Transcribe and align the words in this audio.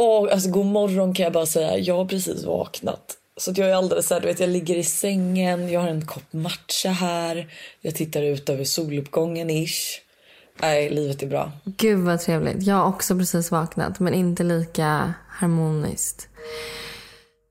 Åh, 0.00 0.28
alltså 0.32 0.50
god 0.50 0.66
morgon 0.66 1.14
kan 1.14 1.24
jag 1.24 1.32
bara 1.32 1.46
säga. 1.46 1.78
Jag 1.78 1.96
har 1.96 2.04
precis 2.04 2.44
vaknat. 2.44 3.16
Så 3.36 3.50
att 3.50 3.58
jag 3.58 3.70
är 3.70 3.74
alldeles 3.74 4.06
så 4.06 4.14
här, 4.14 4.20
du 4.20 4.26
vet, 4.26 4.40
jag 4.40 4.48
ligger 4.48 4.76
i 4.76 4.84
sängen, 4.84 5.68
jag 5.68 5.80
har 5.80 5.88
en 5.88 6.06
kopp 6.06 6.32
matcha 6.32 6.88
här. 6.88 7.48
Jag 7.80 7.94
tittar 7.94 8.22
ut 8.22 8.48
över 8.48 8.64
soluppgången 8.64 9.50
ish. 9.50 10.00
Nej, 10.60 10.90
livet 10.90 11.22
är 11.22 11.26
bra. 11.26 11.52
Gud 11.64 11.98
vad 11.98 12.20
trevligt. 12.20 12.62
Jag 12.62 12.74
har 12.74 12.88
också 12.88 13.18
precis 13.18 13.50
vaknat 13.50 14.00
men 14.00 14.14
inte 14.14 14.42
lika 14.42 15.14
harmoniskt. 15.28 16.28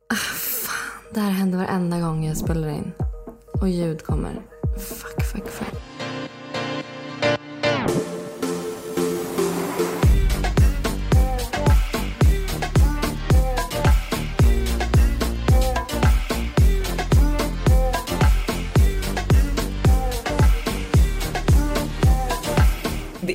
Ah, 0.10 0.16
fan, 0.16 1.14
det 1.14 1.20
här 1.20 1.32
händer 1.32 1.58
varenda 1.58 2.00
gång 2.00 2.26
jag 2.26 2.38
spelar 2.38 2.70
in. 2.70 2.92
Och 3.62 3.70
ljud 3.70 4.04
kommer. 4.04 4.42
Fuck, 4.78 5.24
fuck, 5.24 5.48
fuck. 5.48 5.87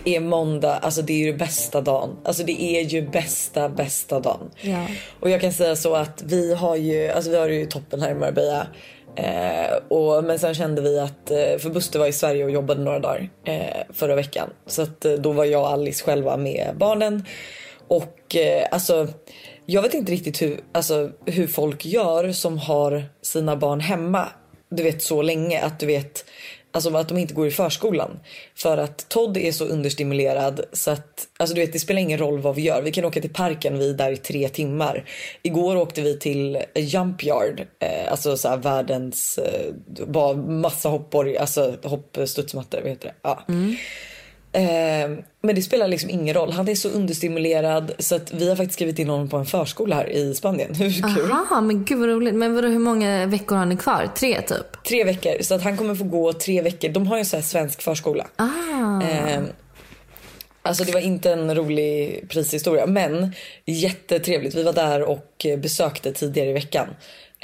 Det 0.04 0.16
är 0.16 0.20
måndag, 0.20 0.76
alltså 0.76 1.02
det 1.02 1.12
är 1.12 1.26
ju 1.26 1.36
bästa 1.36 1.80
dagen. 1.80 2.16
Alltså 2.24 2.42
det 2.44 2.62
är 2.62 2.80
ju 2.80 3.08
bästa, 3.08 3.68
bästa 3.68 4.20
dagen. 4.20 4.50
Ja. 4.60 4.86
Och 5.20 5.30
jag 5.30 5.40
kan 5.40 5.52
säga 5.52 5.76
så 5.76 5.94
att 5.94 6.22
vi 6.22 6.54
har 6.54 6.76
ju, 6.76 7.08
alltså 7.08 7.30
vi 7.30 7.36
har 7.36 7.48
ju 7.48 7.66
toppen 7.66 8.02
här 8.02 8.10
i 8.10 8.14
Marbella. 8.14 8.66
Eh, 9.16 9.76
och, 9.88 10.24
men 10.24 10.38
sen 10.38 10.54
kände 10.54 10.82
vi 10.82 10.98
att, 10.98 11.30
eh, 11.30 11.58
för 11.58 11.70
Buster 11.70 11.98
var 11.98 12.06
i 12.06 12.12
Sverige 12.12 12.44
och 12.44 12.50
jobbade 12.50 12.82
några 12.82 12.98
dagar 12.98 13.30
eh, 13.44 13.82
förra 13.92 14.14
veckan. 14.14 14.50
Så 14.66 14.82
att 14.82 15.04
eh, 15.04 15.12
då 15.12 15.32
var 15.32 15.44
jag 15.44 15.62
och 15.62 15.70
Alice 15.70 16.04
själva 16.04 16.36
med 16.36 16.74
barnen. 16.76 17.24
Och 17.88 18.36
eh, 18.36 18.66
alltså, 18.70 19.08
jag 19.66 19.82
vet 19.82 19.94
inte 19.94 20.12
riktigt 20.12 20.42
hur, 20.42 20.60
alltså, 20.72 21.10
hur 21.26 21.46
folk 21.46 21.84
gör 21.84 22.32
som 22.32 22.58
har 22.58 23.04
sina 23.22 23.56
barn 23.56 23.80
hemma. 23.80 24.28
Du 24.70 24.82
vet 24.82 25.02
så 25.02 25.22
länge 25.22 25.60
att 25.60 25.80
du 25.80 25.86
vet 25.86 26.24
Alltså 26.72 26.96
att 26.96 27.08
de 27.08 27.18
inte 27.18 27.34
går 27.34 27.46
i 27.46 27.50
förskolan. 27.50 28.20
För 28.54 28.78
att 28.78 29.08
Todd 29.08 29.36
är 29.36 29.52
så 29.52 29.64
understimulerad 29.64 30.60
så 30.72 30.90
att 30.90 31.28
alltså 31.36 31.54
du 31.54 31.60
vet, 31.60 31.72
det 31.72 31.78
spelar 31.78 32.00
ingen 32.00 32.18
roll 32.18 32.38
vad 32.38 32.54
vi 32.54 32.62
gör. 32.62 32.82
Vi 32.82 32.92
kan 32.92 33.04
åka 33.04 33.20
till 33.20 33.32
parken, 33.32 33.78
vi 33.78 33.90
är 33.90 33.94
där 33.94 34.10
i 34.12 34.16
tre 34.16 34.48
timmar. 34.48 35.04
Igår 35.42 35.76
åkte 35.76 36.02
vi 36.02 36.18
till 36.18 36.58
Jump 36.74 37.24
Yard, 37.24 37.60
eh, 37.78 38.10
alltså 38.10 38.36
så 38.36 38.48
här 38.48 38.56
världens, 38.56 39.38
eh, 39.38 39.74
bara 40.06 40.36
massa 40.36 40.88
hoppborg, 40.88 41.38
alltså 41.38 41.76
hoppstudsmattor, 41.82 42.80
vad 42.80 42.90
heter 42.90 43.08
det? 43.08 43.14
Ja. 43.22 43.42
Mm. 43.48 43.76
Eh, 44.52 45.10
men 45.42 45.54
det 45.54 45.62
spelar 45.62 45.88
liksom 45.88 46.10
ingen 46.10 46.34
roll. 46.34 46.52
Han 46.52 46.68
är 46.68 46.74
så 46.74 46.88
understimulerad 46.88 47.92
så 47.98 48.14
att 48.14 48.32
vi 48.34 48.48
har 48.48 48.56
faktiskt 48.56 48.74
skrivit 48.74 48.98
in 48.98 49.08
honom 49.08 49.28
på 49.28 49.36
en 49.36 49.46
förskola 49.46 49.96
här 49.96 50.10
i 50.10 50.34
Spanien. 50.34 50.74
Hur 50.78 51.14
kul? 51.16 51.32
Aha, 51.32 51.60
men 51.60 51.84
gud 51.84 51.98
vad 51.98 52.08
roligt. 52.08 52.34
Men 52.34 52.54
vadå, 52.54 52.68
hur 52.68 52.78
många 52.78 53.26
veckor 53.26 53.56
har 53.56 53.66
ni 53.66 53.76
kvar? 53.76 54.10
Tre 54.16 54.42
typ? 54.42 54.84
Tre 54.88 55.04
veckor. 55.04 55.42
Så 55.42 55.54
att 55.54 55.62
han 55.62 55.76
kommer 55.76 55.94
få 55.94 56.04
gå 56.04 56.32
tre 56.32 56.62
veckor. 56.62 56.88
De 56.88 57.06
har 57.06 57.16
ju 57.16 57.20
en 57.20 57.26
sån 57.26 57.36
här 57.36 57.44
svensk 57.44 57.82
förskola. 57.82 58.26
Ah. 58.36 59.02
Eh, 59.02 59.42
alltså 60.62 60.84
det 60.84 60.92
var 60.92 61.00
inte 61.00 61.32
en 61.32 61.54
rolig 61.54 62.24
prishistoria 62.28 62.86
men 62.86 63.32
jättetrevligt. 63.64 64.54
Vi 64.54 64.62
var 64.62 64.72
där 64.72 65.02
och 65.02 65.46
besökte 65.58 66.12
tidigare 66.12 66.50
i 66.50 66.52
veckan. 66.52 66.86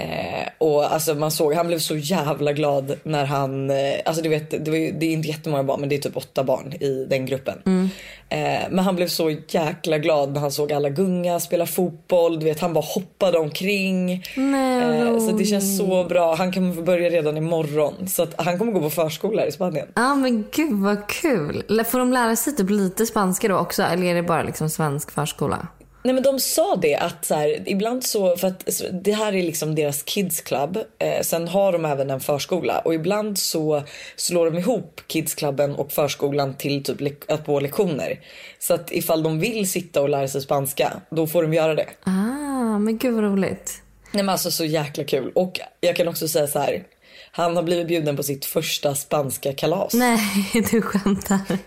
Eh, 0.01 0.49
och 0.59 0.93
alltså 0.93 1.15
man 1.15 1.31
såg, 1.31 1.55
han 1.55 1.67
blev 1.67 1.79
så 1.79 1.97
jävla 1.97 2.53
glad 2.53 2.97
när 3.03 3.25
han, 3.25 3.71
eh, 3.71 3.77
alltså 4.05 4.23
du 4.23 4.29
vet 4.29 4.65
det, 4.65 4.71
var 4.71 4.79
ju, 4.79 4.93
det 4.93 5.07
är 5.07 5.13
inte 5.13 5.29
jättemånga 5.29 5.63
barn 5.63 5.81
men 5.81 5.89
det 5.89 5.97
är 5.97 6.01
typ 6.01 6.17
åtta 6.17 6.45
barn 6.45 6.73
i 6.81 7.07
den 7.11 7.27
gruppen. 7.27 7.91
Eh, 8.29 8.39
men 8.71 8.79
han 8.79 8.97
blev 8.97 9.09
så 9.09 9.31
jäkla 9.49 9.99
glad 9.99 10.33
när 10.33 10.41
han 10.41 10.53
såg 10.53 10.73
alla 10.73 10.89
gunga, 10.89 11.41
spela 11.41 11.67
fotboll, 11.67 12.41
du 12.41 12.45
vet 12.45 12.61
han 12.61 12.73
bara 12.73 12.85
hoppade 12.85 13.39
omkring. 13.39 14.25
Nej, 14.37 15.05
vad 15.05 15.09
Eh, 15.09 15.29
så 15.29 15.33
det 15.33 15.45
känns 15.45 15.79
så 15.79 16.05
bra. 16.05 16.35
Han 16.35 16.53
kommer 16.53 16.75
få 16.75 16.83
börja 16.83 17.11
redan 17.11 17.37
imorgon. 17.37 18.09
Så 18.09 18.23
att 18.23 18.35
han 18.37 18.59
kommer 18.59 18.73
gå 18.73 18.81
på 18.81 18.91
förskola 18.91 19.47
i 19.47 19.53
Spanien. 19.53 19.89
Ja 19.95 20.15
men 20.15 20.45
gud 20.53 20.73
vad 20.73 21.09
kul. 21.09 21.85
Får 21.91 21.99
de 21.99 22.13
lära 22.13 22.37
sig 22.37 22.57
typ 22.57 22.71
lite 22.71 23.07
spanska 23.07 23.49
då 23.49 23.57
också 23.57 23.83
eller 23.83 24.07
är 24.07 24.15
det 24.15 24.23
bara 24.23 24.43
liksom 24.43 24.71
svensk 24.71 25.11
förskola? 25.11 25.67
Nej 26.09 26.15
men 26.15 26.23
de 26.23 26.41
sa 26.41 26.77
det 26.77 26.97
att 26.97 27.25
så 27.25 27.35
här, 27.35 27.63
ibland 27.67 28.05
så, 28.05 28.37
för 28.37 28.49
att 28.49 28.83
det 28.93 29.13
här 29.13 29.35
är 29.35 29.43
liksom 29.43 29.75
deras 29.75 30.03
kids 30.03 30.41
club. 30.41 30.79
Eh, 30.99 31.23
sen 31.23 31.49
har 31.49 31.73
de 31.73 31.85
även 31.85 32.11
en 32.11 32.21
förskola 32.21 32.79
och 32.79 32.95
ibland 32.95 33.39
så 33.39 33.83
slår 34.17 34.51
de 34.51 34.59
ihop 34.59 35.01
kidsklubben 35.09 35.75
och 35.75 35.93
förskolan 35.93 36.55
till 36.55 36.85
typ 36.85 37.31
att 37.31 37.47
på 37.47 37.61
lektioner. 37.61 38.21
Så 38.59 38.75
att 38.75 38.93
ifall 38.93 39.23
de 39.23 39.41
vill 39.41 39.71
sitta 39.71 40.03
och 40.03 40.09
lära 40.09 40.29
sig 40.29 40.41
spanska, 40.41 40.93
då 41.11 41.27
får 41.27 41.43
de 41.43 41.55
göra 41.55 41.75
det. 41.75 41.87
Ah, 42.05 42.79
men 42.79 42.99
gud 42.99 43.15
vad 43.15 43.25
roligt. 43.25 43.83
Nej 44.13 44.23
men 44.23 44.29
alltså 44.29 44.51
så 44.51 44.65
jäkla 44.65 45.05
kul. 45.05 45.33
Och 45.35 45.61
jag 45.81 45.97
kan 45.97 46.09
också 46.09 46.29
säga 46.29 46.47
så 46.47 46.59
här. 46.59 46.85
Han 47.31 47.57
har 47.57 47.63
blivit 47.63 47.89
bjuden 47.89 48.17
på 48.17 48.23
sitt 48.23 48.45
första 48.45 48.95
spanska 48.95 49.53
kalas. 49.53 49.95
Nej, 49.95 50.19
du 50.71 50.83
skämtar. 50.83 51.59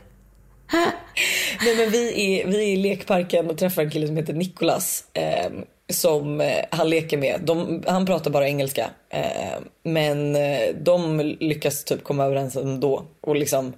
Nej, 1.66 1.76
men 1.78 1.90
vi, 1.90 2.32
är, 2.40 2.48
vi 2.48 2.58
är 2.58 2.68
i 2.68 2.76
lekparken 2.76 3.50
och 3.50 3.58
träffar 3.58 3.82
en 3.82 3.92
kille 3.92 4.08
som 4.08 4.18
heter 4.18 4.34
Nicolas. 4.34 5.06
Eh, 5.14 5.52
som 5.90 6.42
eh, 6.42 6.66
han 6.72 6.90
leker 6.90 7.18
med. 7.18 7.42
De, 7.44 7.84
han 7.88 8.06
pratar 8.06 8.32
bara 8.32 8.48
engelska. 8.48 8.90
Ehm, 9.10 9.24
eh, 9.24 9.60
men 9.84 10.38
de 10.84 11.20
lyckas 11.40 11.84
typ 11.84 12.04
komma 12.04 12.26
överens 12.26 12.56
ändå. 12.56 13.06
Och 13.22 13.36
liksom, 13.36 13.74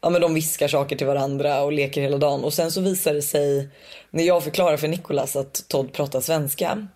ja, 0.00 0.10
men 0.10 0.20
de 0.20 0.34
viskar 0.34 0.68
saker 0.68 0.96
till 0.96 1.06
varandra 1.06 1.62
och 1.62 1.72
leker 1.72 2.00
hela 2.00 2.18
dagen. 2.18 2.44
Och 2.44 2.54
sen 2.54 2.72
så 2.72 2.80
visar 2.80 3.14
det 3.14 3.22
sig 3.22 3.68
när 4.10 4.24
jag 4.24 4.44
förklarar 4.44 4.76
för 4.76 4.88
Nicolas 4.88 5.36
att 5.36 5.64
Todd 5.68 5.92
pratar 5.92 6.20
svenska. 6.20 6.86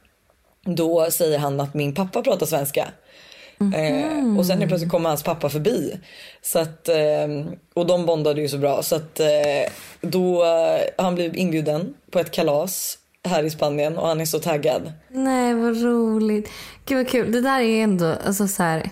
Då 0.65 1.11
säger 1.11 1.39
han 1.39 1.61
att 1.61 1.75
min 1.75 1.95
pappa 1.95 2.23
pratar 2.23 2.47
svenska. 2.47 2.89
Eh, 3.61 4.39
och 4.39 4.47
sen 4.47 4.69
plötsligt 4.69 4.91
kommer 4.91 5.09
hans 5.09 5.23
pappa 5.23 5.49
förbi. 5.49 5.97
Så 6.43 6.59
att, 6.59 6.89
eh, 6.89 7.29
och 7.75 7.87
de 7.87 8.07
bondade 8.07 8.41
ju 8.41 8.49
så 8.49 8.59
bra. 8.59 8.83
Så 8.83 8.97
att 8.97 9.21
eh, 9.21 9.73
då 10.01 10.45
eh, 10.45 11.05
han 11.05 11.15
blev 11.15 11.37
inbjuden 11.37 11.95
på 12.11 12.19
ett 12.19 12.31
kalas 12.31 12.99
här 13.25 13.43
i 13.43 13.51
Spanien 13.51 13.99
och 13.99 14.09
han 14.09 14.21
är 14.21 14.25
så 14.25 14.39
taggad. 14.39 14.93
Nej, 15.09 15.55
vad 15.55 15.83
roligt. 15.83 16.49
Gud 16.85 16.99
vad 16.99 17.09
kul. 17.09 17.33
Det 17.33 17.41
där 17.41 17.61
är 17.61 17.83
ändå 17.83 18.15
alltså, 18.27 18.49
så, 18.49 18.63
här, 18.63 18.91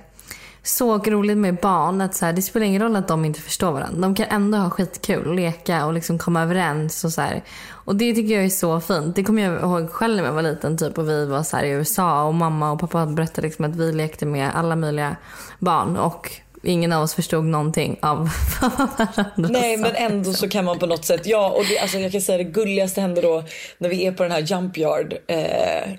så 0.64 0.98
roligt 0.98 1.38
med 1.38 1.56
barn. 1.56 2.00
Att, 2.00 2.14
så 2.14 2.26
här, 2.26 2.32
det 2.32 2.42
spelar 2.42 2.66
ingen 2.66 2.82
roll 2.82 2.96
att 2.96 3.08
de 3.08 3.24
inte 3.24 3.40
förstår 3.40 3.72
varandra. 3.72 4.00
De 4.00 4.14
kan 4.14 4.26
ändå 4.30 4.58
ha 4.58 4.70
skitkul 4.70 5.26
och 5.26 5.34
leka 5.34 5.86
och 5.86 5.92
liksom 5.92 6.18
komma 6.18 6.42
överens. 6.42 7.04
Och, 7.04 7.12
så 7.12 7.20
här. 7.20 7.44
och 7.70 7.96
det 7.96 8.14
tycker 8.14 8.34
jag 8.34 8.44
är 8.44 8.48
så 8.48 8.80
fint. 8.80 9.16
Det 9.16 9.24
kommer 9.24 9.42
jag 9.42 9.62
ihåg 9.62 9.90
själv 9.90 10.16
när 10.16 10.24
jag 10.24 10.32
var 10.32 10.42
liten 10.42 10.78
typ, 10.78 10.98
och 10.98 11.08
vi 11.08 11.26
var 11.26 11.42
så 11.42 11.60
i 11.60 11.68
USA 11.68 12.24
och 12.24 12.34
mamma 12.34 12.72
och 12.72 12.80
pappa 12.80 13.06
berättade 13.06 13.46
liksom, 13.46 13.64
att 13.64 13.76
vi 13.76 13.92
lekte 13.92 14.26
med 14.26 14.50
alla 14.54 14.76
möjliga 14.76 15.16
barn. 15.58 15.96
Och 15.96 16.30
ingen 16.62 16.92
av 16.92 17.02
oss 17.02 17.14
förstod 17.14 17.44
någonting 17.44 17.98
av 18.02 18.30
varandra 18.60 19.24
Nej 19.36 19.76
men 19.76 19.94
ändå 19.94 20.32
så 20.32 20.48
kan 20.48 20.64
man 20.64 20.78
på 20.78 20.86
något 20.86 21.04
sätt, 21.04 21.22
ja 21.24 21.50
och 21.50 21.64
det, 21.68 21.78
alltså, 21.78 21.98
jag 21.98 22.12
kan 22.12 22.20
säga 22.20 22.38
det 22.38 22.44
gulligaste 22.44 23.00
händer 23.00 23.22
då 23.22 23.44
när 23.78 23.88
vi 23.88 24.06
är 24.06 24.12
på 24.12 24.22
den 24.22 24.32
här 24.32 24.40
jump 24.40 24.78
yard. 24.78 25.14
Eh, 25.26 25.92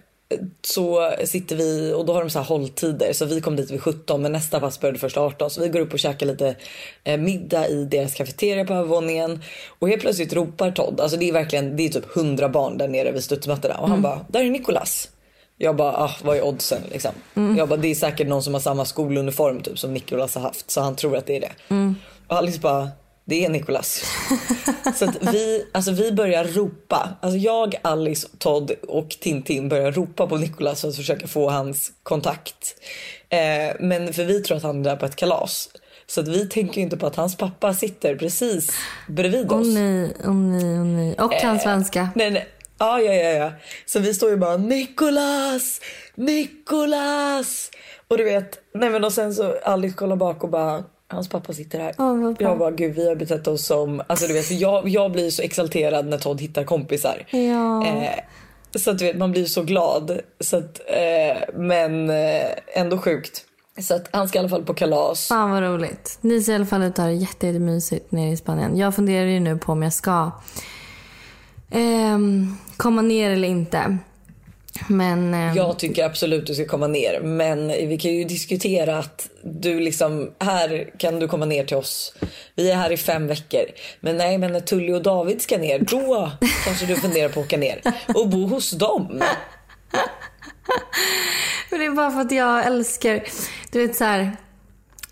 så 0.61 1.11
sitter 1.25 1.55
vi 1.55 1.93
och 1.93 2.05
då 2.05 2.13
har 2.13 2.21
de 2.21 2.29
så 2.29 2.39
här 2.39 2.45
hålltider. 2.45 3.13
Så 3.13 3.25
vi 3.25 3.41
kom 3.41 3.55
dit 3.55 3.71
vid 3.71 3.81
17 3.81 4.21
men 4.21 4.31
nästa 4.31 4.59
pass 4.59 4.79
började 4.79 4.99
först 4.99 5.17
18 5.17 5.49
så 5.49 5.61
vi 5.61 5.69
går 5.69 5.79
upp 5.79 5.93
och 5.93 5.99
käkar 5.99 6.25
lite 6.25 6.55
eh, 7.03 7.17
middag 7.17 7.67
i 7.67 7.85
deras 7.85 8.13
kafeteria 8.13 8.65
på 8.65 8.73
övervåningen. 8.73 9.43
Och 9.79 9.89
helt 9.89 10.01
plötsligt 10.01 10.33
ropar 10.33 10.71
Todd, 10.71 10.99
alltså 11.01 11.17
det 11.17 11.29
är 11.29 11.33
verkligen 11.33 11.77
det 11.77 11.83
är 11.83 11.89
typ 11.89 12.17
100 12.17 12.49
barn 12.49 12.77
där 12.77 12.87
nere 12.87 13.11
vid 13.11 13.23
studsmattorna. 13.23 13.77
Och 13.77 13.89
han 13.89 14.01
bara 14.01 14.25
där 14.27 14.43
är 14.43 14.49
Nikolas. 14.49 15.09
Jag 15.57 15.75
bara, 15.75 15.97
ah, 15.97 16.11
vad 16.23 16.37
är 16.37 16.45
oddsen 16.45 16.81
liksom? 16.91 17.11
Jag 17.57 17.69
bara, 17.69 17.77
det 17.77 17.87
är 17.87 17.95
säkert 17.95 18.27
någon 18.27 18.43
som 18.43 18.53
har 18.53 18.61
samma 18.61 18.85
skoluniform 18.85 19.61
typ 19.61 19.79
som 19.79 19.93
Nikolas 19.93 20.35
har 20.35 20.41
haft. 20.41 20.71
Så 20.71 20.81
han 20.81 20.95
tror 20.95 21.17
att 21.17 21.25
det 21.25 21.35
är 21.35 21.41
det. 21.41 21.51
Och 22.27 22.37
Alice 22.37 22.59
bara, 22.59 22.89
det 23.25 23.45
är 23.45 23.49
Nikolas. 23.49 24.03
så 24.95 25.05
att 25.05 25.33
vi, 25.33 25.65
alltså 25.71 25.91
vi 25.91 26.11
börjar 26.11 26.43
ropa. 26.45 27.09
Alltså 27.21 27.37
jag, 27.37 27.75
Alice, 27.81 28.27
Todd 28.37 28.71
och 28.87 29.09
Tintin 29.09 29.69
börjar 29.69 29.91
ropa 29.91 30.27
på 30.27 30.37
Nikolas 30.37 30.81
för 30.81 30.87
att 30.87 30.95
försöka 30.95 31.27
få 31.27 31.49
hans 31.49 31.91
kontakt. 32.03 32.75
Eh, 33.29 33.75
men 33.79 34.13
för 34.13 34.23
vi 34.23 34.41
tror 34.41 34.57
att 34.57 34.63
han 34.63 34.79
är 34.79 34.83
där 34.83 34.95
på 34.95 35.05
ett 35.05 35.15
kalas. 35.15 35.69
Så 36.07 36.21
att 36.21 36.27
vi 36.27 36.49
tänker 36.49 36.75
ju 36.75 36.81
inte 36.81 36.97
på 36.97 37.07
att 37.07 37.15
hans 37.15 37.37
pappa 37.37 37.73
sitter 37.73 38.15
precis 38.15 38.71
bredvid 39.07 39.51
Åh 39.51 39.59
oss. 39.59 39.67
nej, 39.67 40.13
åh 40.25 40.33
nej, 40.33 40.79
åh 40.79 40.85
nej. 40.85 41.15
Och 41.19 41.39
kan 41.39 41.59
svenska. 41.59 42.09
Nej, 42.15 42.31
nej. 42.31 42.47
Ja, 42.77 42.99
ja, 43.01 43.13
ja, 43.13 43.29
ja. 43.29 43.51
Så 43.85 43.99
vi 43.99 44.13
står 44.13 44.29
ju 44.29 44.37
bara 44.37 44.57
Nikolas, 44.57 45.81
Nikolas. 46.15 47.71
Och 48.07 48.17
du 48.17 48.23
vet, 48.23 48.59
nej 48.73 48.89
men 48.89 49.03
och 49.03 49.13
sen 49.13 49.33
så 49.35 49.55
Alice 49.63 49.95
kollar 49.95 50.15
bak 50.15 50.43
och 50.43 50.49
bara 50.49 50.83
hans 51.07 51.29
pappa 51.29 51.53
sitter 51.53 51.79
här. 51.79 51.93
Bra. 51.93 52.35
jag 52.39 52.57
bara 52.57 52.71
gud 52.71 52.95
vi 52.95 53.07
har 53.07 53.15
betett 53.15 53.47
oss 53.47 53.65
som, 53.65 54.01
alltså 54.07 54.27
du 54.27 54.33
vet 54.33 54.51
jag, 54.51 54.87
jag 54.87 55.11
blir 55.11 55.29
så 55.29 55.41
exalterad 55.41 56.07
när 56.07 56.17
Todd 56.17 56.41
hittar 56.41 56.63
kompisar. 56.63 57.25
Ja. 57.29 57.87
Eh, 57.87 58.19
så 58.75 58.91
att 58.91 58.99
du 58.99 59.05
vet 59.05 59.17
man 59.17 59.31
blir 59.31 59.45
så 59.45 59.63
glad. 59.63 60.19
Så 60.39 60.57
att, 60.57 60.81
eh, 60.87 61.53
men 61.53 62.09
eh, 62.09 62.45
ändå 62.75 62.97
sjukt. 62.97 63.45
Så 63.81 63.95
att 63.95 64.09
han 64.11 64.27
ska 64.27 64.37
i 64.37 64.39
alla 64.39 64.49
fall 64.49 64.65
på 64.65 64.73
kalas. 64.73 65.27
Fan 65.27 65.51
vad 65.51 65.63
roligt. 65.63 66.17
Ni 66.21 66.41
ser 66.41 66.51
i 66.51 66.55
alla 66.55 66.65
fall 66.65 66.83
ut 66.83 66.91
att 66.91 66.97
ha 66.97 67.05
det 67.05 67.13
jätte, 67.13 67.47
jättemysigt 67.47 68.11
nere 68.11 68.31
i 68.31 68.37
Spanien. 68.37 68.77
Jag 68.77 68.95
funderar 68.95 69.25
ju 69.25 69.39
nu 69.39 69.57
på 69.57 69.71
om 69.71 69.83
jag 69.83 69.93
ska 69.93 70.31
ehm, 71.71 72.57
komma 72.77 73.01
ner 73.01 73.29
eller 73.29 73.47
inte. 73.47 73.97
Men... 74.87 75.33
ehm, 75.33 75.55
Jag 75.55 75.79
tycker 75.79 76.05
absolut 76.05 76.47
du 76.47 76.55
ska 76.55 76.65
komma 76.65 76.87
ner. 76.87 77.19
Men 77.19 77.67
vi 77.67 77.97
kan 77.97 78.11
ju 78.11 78.23
diskutera 78.23 78.97
att 78.97 79.29
du 79.43 79.79
liksom, 79.79 80.31
här 80.39 80.89
kan 80.97 81.19
du 81.19 81.27
komma 81.27 81.45
ner 81.45 81.65
till 81.65 81.77
oss. 81.77 82.13
Vi 82.55 82.71
är 82.71 82.75
här 82.75 82.91
i 82.91 82.97
fem 82.97 83.27
veckor. 83.27 83.65
Men 83.99 84.17
nej, 84.17 84.37
men 84.37 84.53
när 84.53 84.59
Tully 84.59 84.93
och 84.93 85.01
David 85.03 85.41
ska 85.41 85.57
ner, 85.57 85.79
då 85.79 86.31
kanske 86.65 86.85
du 86.85 86.95
funderar 86.95 87.29
på 87.29 87.39
att 87.39 87.45
åka 87.45 87.57
ner 87.57 87.81
och 88.15 88.29
bo 88.29 88.47
hos 88.47 88.71
dem. 88.71 89.07
Men 91.69 91.79
det 91.79 91.85
är 91.85 91.89
bara 91.91 92.11
för 92.11 92.21
att 92.21 92.31
jag 92.31 92.65
älskar, 92.65 93.23
du 93.71 93.87
vet 93.87 93.95
så 93.95 94.03
här. 94.03 94.31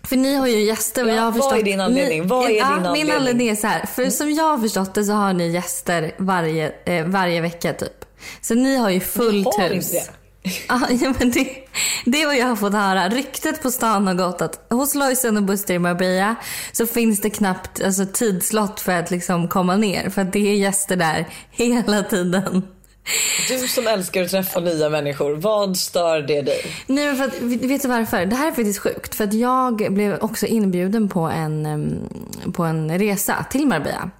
För 0.02 0.16
ni 0.16 0.34
har 0.34 0.46
ju 0.46 0.58
gäster 0.60 1.04
och 1.04 1.10
Ja, 1.10 1.14
jag 1.14 1.22
har 1.22 1.30
vad 1.30 1.40
förstått... 1.42 1.58
är 1.58 1.62
din 1.62 1.80
anledning? 1.80 2.22
Ni, 2.22 2.28
Vad 2.28 2.50
är 2.50 2.54
ja, 2.56 2.64
din 2.66 2.74
Min 2.76 2.86
anledning? 2.86 3.10
anledning 3.16 3.48
är 3.48 3.54
så 3.56 3.66
här. 3.66 3.86
För 3.86 4.10
som 4.10 4.30
jag 4.30 4.44
har 4.44 4.58
förstått 4.58 4.94
det 4.94 5.04
så 5.04 5.12
har 5.12 5.32
ni 5.32 5.48
gäster 5.50 6.14
varje, 6.16 6.72
eh, 6.84 7.04
varje 7.06 7.40
vecka 7.40 7.72
typ. 7.72 8.04
Så 8.40 8.54
ni 8.54 8.76
har 8.76 8.90
ju 8.90 9.00
fullt 9.00 9.46
Har 9.46 9.68
hus. 9.68 9.92
inte 9.94 10.06
det? 10.06 10.12
Ja, 10.68 10.80
men 11.18 11.30
det, 11.30 11.48
det 12.04 12.22
är 12.22 12.26
vad 12.26 12.36
jag 12.36 12.46
har 12.46 12.56
fått 12.56 12.72
höra. 12.72 13.08
Ryktet 13.08 13.62
på 13.62 13.70
stan 13.70 14.06
har 14.06 14.14
gått 14.14 14.42
att 14.42 14.66
hos 14.70 14.94
Lojsan 14.94 15.36
och 15.36 15.42
Buster 15.42 15.74
i 15.74 15.78
Marbella 15.78 16.34
så 16.72 16.86
finns 16.86 17.20
det 17.20 17.30
knappt 17.30 17.82
alltså, 17.84 18.06
tidslott 18.12 18.80
för 18.80 18.92
att 18.92 19.10
liksom 19.10 19.48
komma 19.48 19.76
ner. 19.76 20.10
För 20.10 20.22
att 20.22 20.32
det 20.32 20.38
är 20.38 20.54
gäster 20.54 20.96
där 20.96 21.28
hela 21.50 22.02
tiden. 22.02 22.62
Du 23.48 23.58
som 23.68 23.86
älskar 23.86 24.22
att 24.22 24.30
träffa 24.30 24.60
nya 24.60 24.88
människor, 24.88 25.36
vad 25.36 25.76
stör 25.76 26.22
det 26.22 26.42
dig? 26.42 26.66
Nej 26.86 27.06
men 27.06 27.16
för 27.16 27.24
att, 27.24 27.42
vet 27.42 27.82
du 27.82 27.88
varför? 27.88 28.26
Det 28.26 28.36
här 28.36 28.46
är 28.48 28.52
faktiskt 28.52 28.78
sjukt. 28.78 29.14
För 29.14 29.24
att 29.24 29.34
jag 29.34 29.92
blev 29.94 30.18
också 30.20 30.46
inbjuden 30.46 31.08
på 31.08 31.20
en, 31.20 31.98
på 32.52 32.62
en 32.64 32.98
resa 32.98 33.46
till 33.50 33.66
Marbella. 33.66 34.10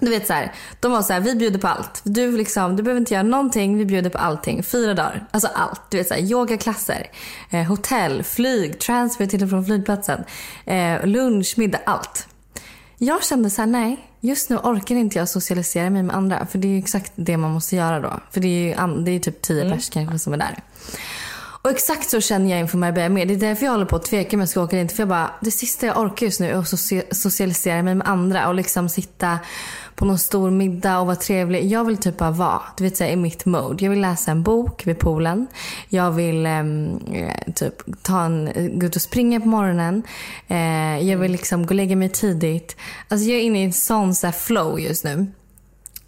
Du 0.00 0.10
vet 0.10 0.26
så 0.26 0.32
här, 0.32 0.52
de 0.80 0.92
var 0.92 1.02
så 1.02 1.12
här, 1.12 1.20
vi 1.20 1.34
bjuder 1.34 1.58
på 1.58 1.68
allt. 1.68 2.00
Du, 2.04 2.36
liksom, 2.36 2.76
du 2.76 2.82
behöver 2.82 3.00
inte 3.00 3.14
göra 3.14 3.22
någonting, 3.22 3.78
vi 3.78 3.84
bjuder 3.84 4.10
på 4.10 4.18
allting. 4.18 4.62
Fyra 4.62 4.94
dagar. 4.94 5.26
Alltså 5.30 5.48
allt. 5.54 5.80
Du 5.90 5.96
vet 5.96 6.08
så 6.08 6.14
här, 6.14 6.20
yogaklasser, 6.20 7.10
eh, 7.50 7.62
hotell, 7.62 8.22
flyg, 8.22 8.78
transfer 8.78 9.26
till 9.26 9.42
och 9.42 9.50
från 9.50 9.64
flygplatsen, 9.64 10.24
eh, 10.66 11.06
lunch, 11.06 11.54
middag, 11.56 11.80
allt. 11.86 12.28
Jag 12.98 13.24
kände 13.24 13.50
så 13.50 13.62
här, 13.62 13.66
nej, 13.66 13.96
just 14.20 14.50
nu 14.50 14.56
orkar 14.56 14.94
inte 14.94 15.18
jag 15.18 15.28
socialisera 15.28 15.90
mig 15.90 16.02
med 16.02 16.16
andra. 16.16 16.46
För 16.46 16.58
det 16.58 16.68
är 16.68 16.72
ju 16.72 16.78
exakt 16.78 17.12
det 17.14 17.36
man 17.36 17.50
måste 17.50 17.76
göra 17.76 18.00
då. 18.00 18.20
För 18.30 18.40
det 18.40 18.48
är 18.48 18.88
ju 18.88 19.04
det 19.04 19.10
är 19.10 19.18
typ 19.18 19.42
tio 19.42 19.70
pers 19.70 19.90
kanske 19.90 20.18
som 20.18 20.32
är 20.32 20.36
där. 20.36 20.58
Och 21.62 21.70
exakt 21.70 22.10
så 22.10 22.20
känner 22.20 22.50
jag 22.50 22.60
inför 22.60 22.78
Marbella 22.78 23.08
med. 23.08 23.28
Det 23.28 23.34
är 23.34 23.38
därför 23.38 23.64
jag 23.64 23.72
håller 23.72 23.84
på 23.86 23.96
att 23.96 24.04
tveka 24.04 24.36
om 24.36 24.40
jag 24.40 24.48
ska 24.48 24.62
åka 24.62 24.76
eller 24.76 24.82
inte. 24.82 24.94
För 24.94 25.02
jag 25.02 25.08
bara, 25.08 25.30
det 25.40 25.50
sista 25.50 25.86
jag 25.86 25.98
orkar 25.98 26.26
just 26.26 26.40
nu 26.40 26.50
är 26.50 26.54
att 26.54 26.68
socia- 26.68 27.14
socialisera 27.14 27.82
mig 27.82 27.94
med 27.94 28.08
andra 28.08 28.48
och 28.48 28.54
liksom 28.54 28.88
sitta 28.88 29.38
på 29.98 30.04
någon 30.04 30.18
stor 30.18 30.50
middag 30.50 31.00
och 31.00 31.06
vara 31.06 31.16
trevlig. 31.16 31.66
Jag 31.66 31.84
vill 31.84 31.96
typ 31.96 32.16
bara 32.16 32.30
vara, 32.30 32.62
du 32.76 32.84
vet 32.84 32.96
säga 32.96 33.12
i 33.12 33.16
mitt 33.16 33.44
mode. 33.44 33.84
Jag 33.84 33.90
vill 33.90 34.00
läsa 34.00 34.30
en 34.30 34.42
bok 34.42 34.86
vid 34.86 34.98
poolen. 34.98 35.46
Jag 35.88 36.10
vill 36.12 36.46
ehm, 36.46 37.00
eh, 37.12 37.52
typ 37.54 37.74
ta 38.02 38.24
en, 38.24 38.50
gå 38.78 38.86
ut 38.86 38.96
och 38.96 39.02
springa 39.02 39.40
på 39.40 39.48
morgonen. 39.48 40.02
Eh, 40.48 41.08
jag 41.08 41.18
vill 41.18 41.32
liksom 41.32 41.66
gå 41.66 41.68
och 41.68 41.74
lägga 41.74 41.96
mig 41.96 42.08
tidigt. 42.08 42.76
Alltså 43.08 43.28
jag 43.28 43.38
är 43.38 43.42
inne 43.42 43.60
i 43.60 43.64
en 43.64 43.72
sån 43.72 44.14
så 44.14 44.32
flow 44.32 44.80
just 44.80 45.04
nu. 45.04 45.26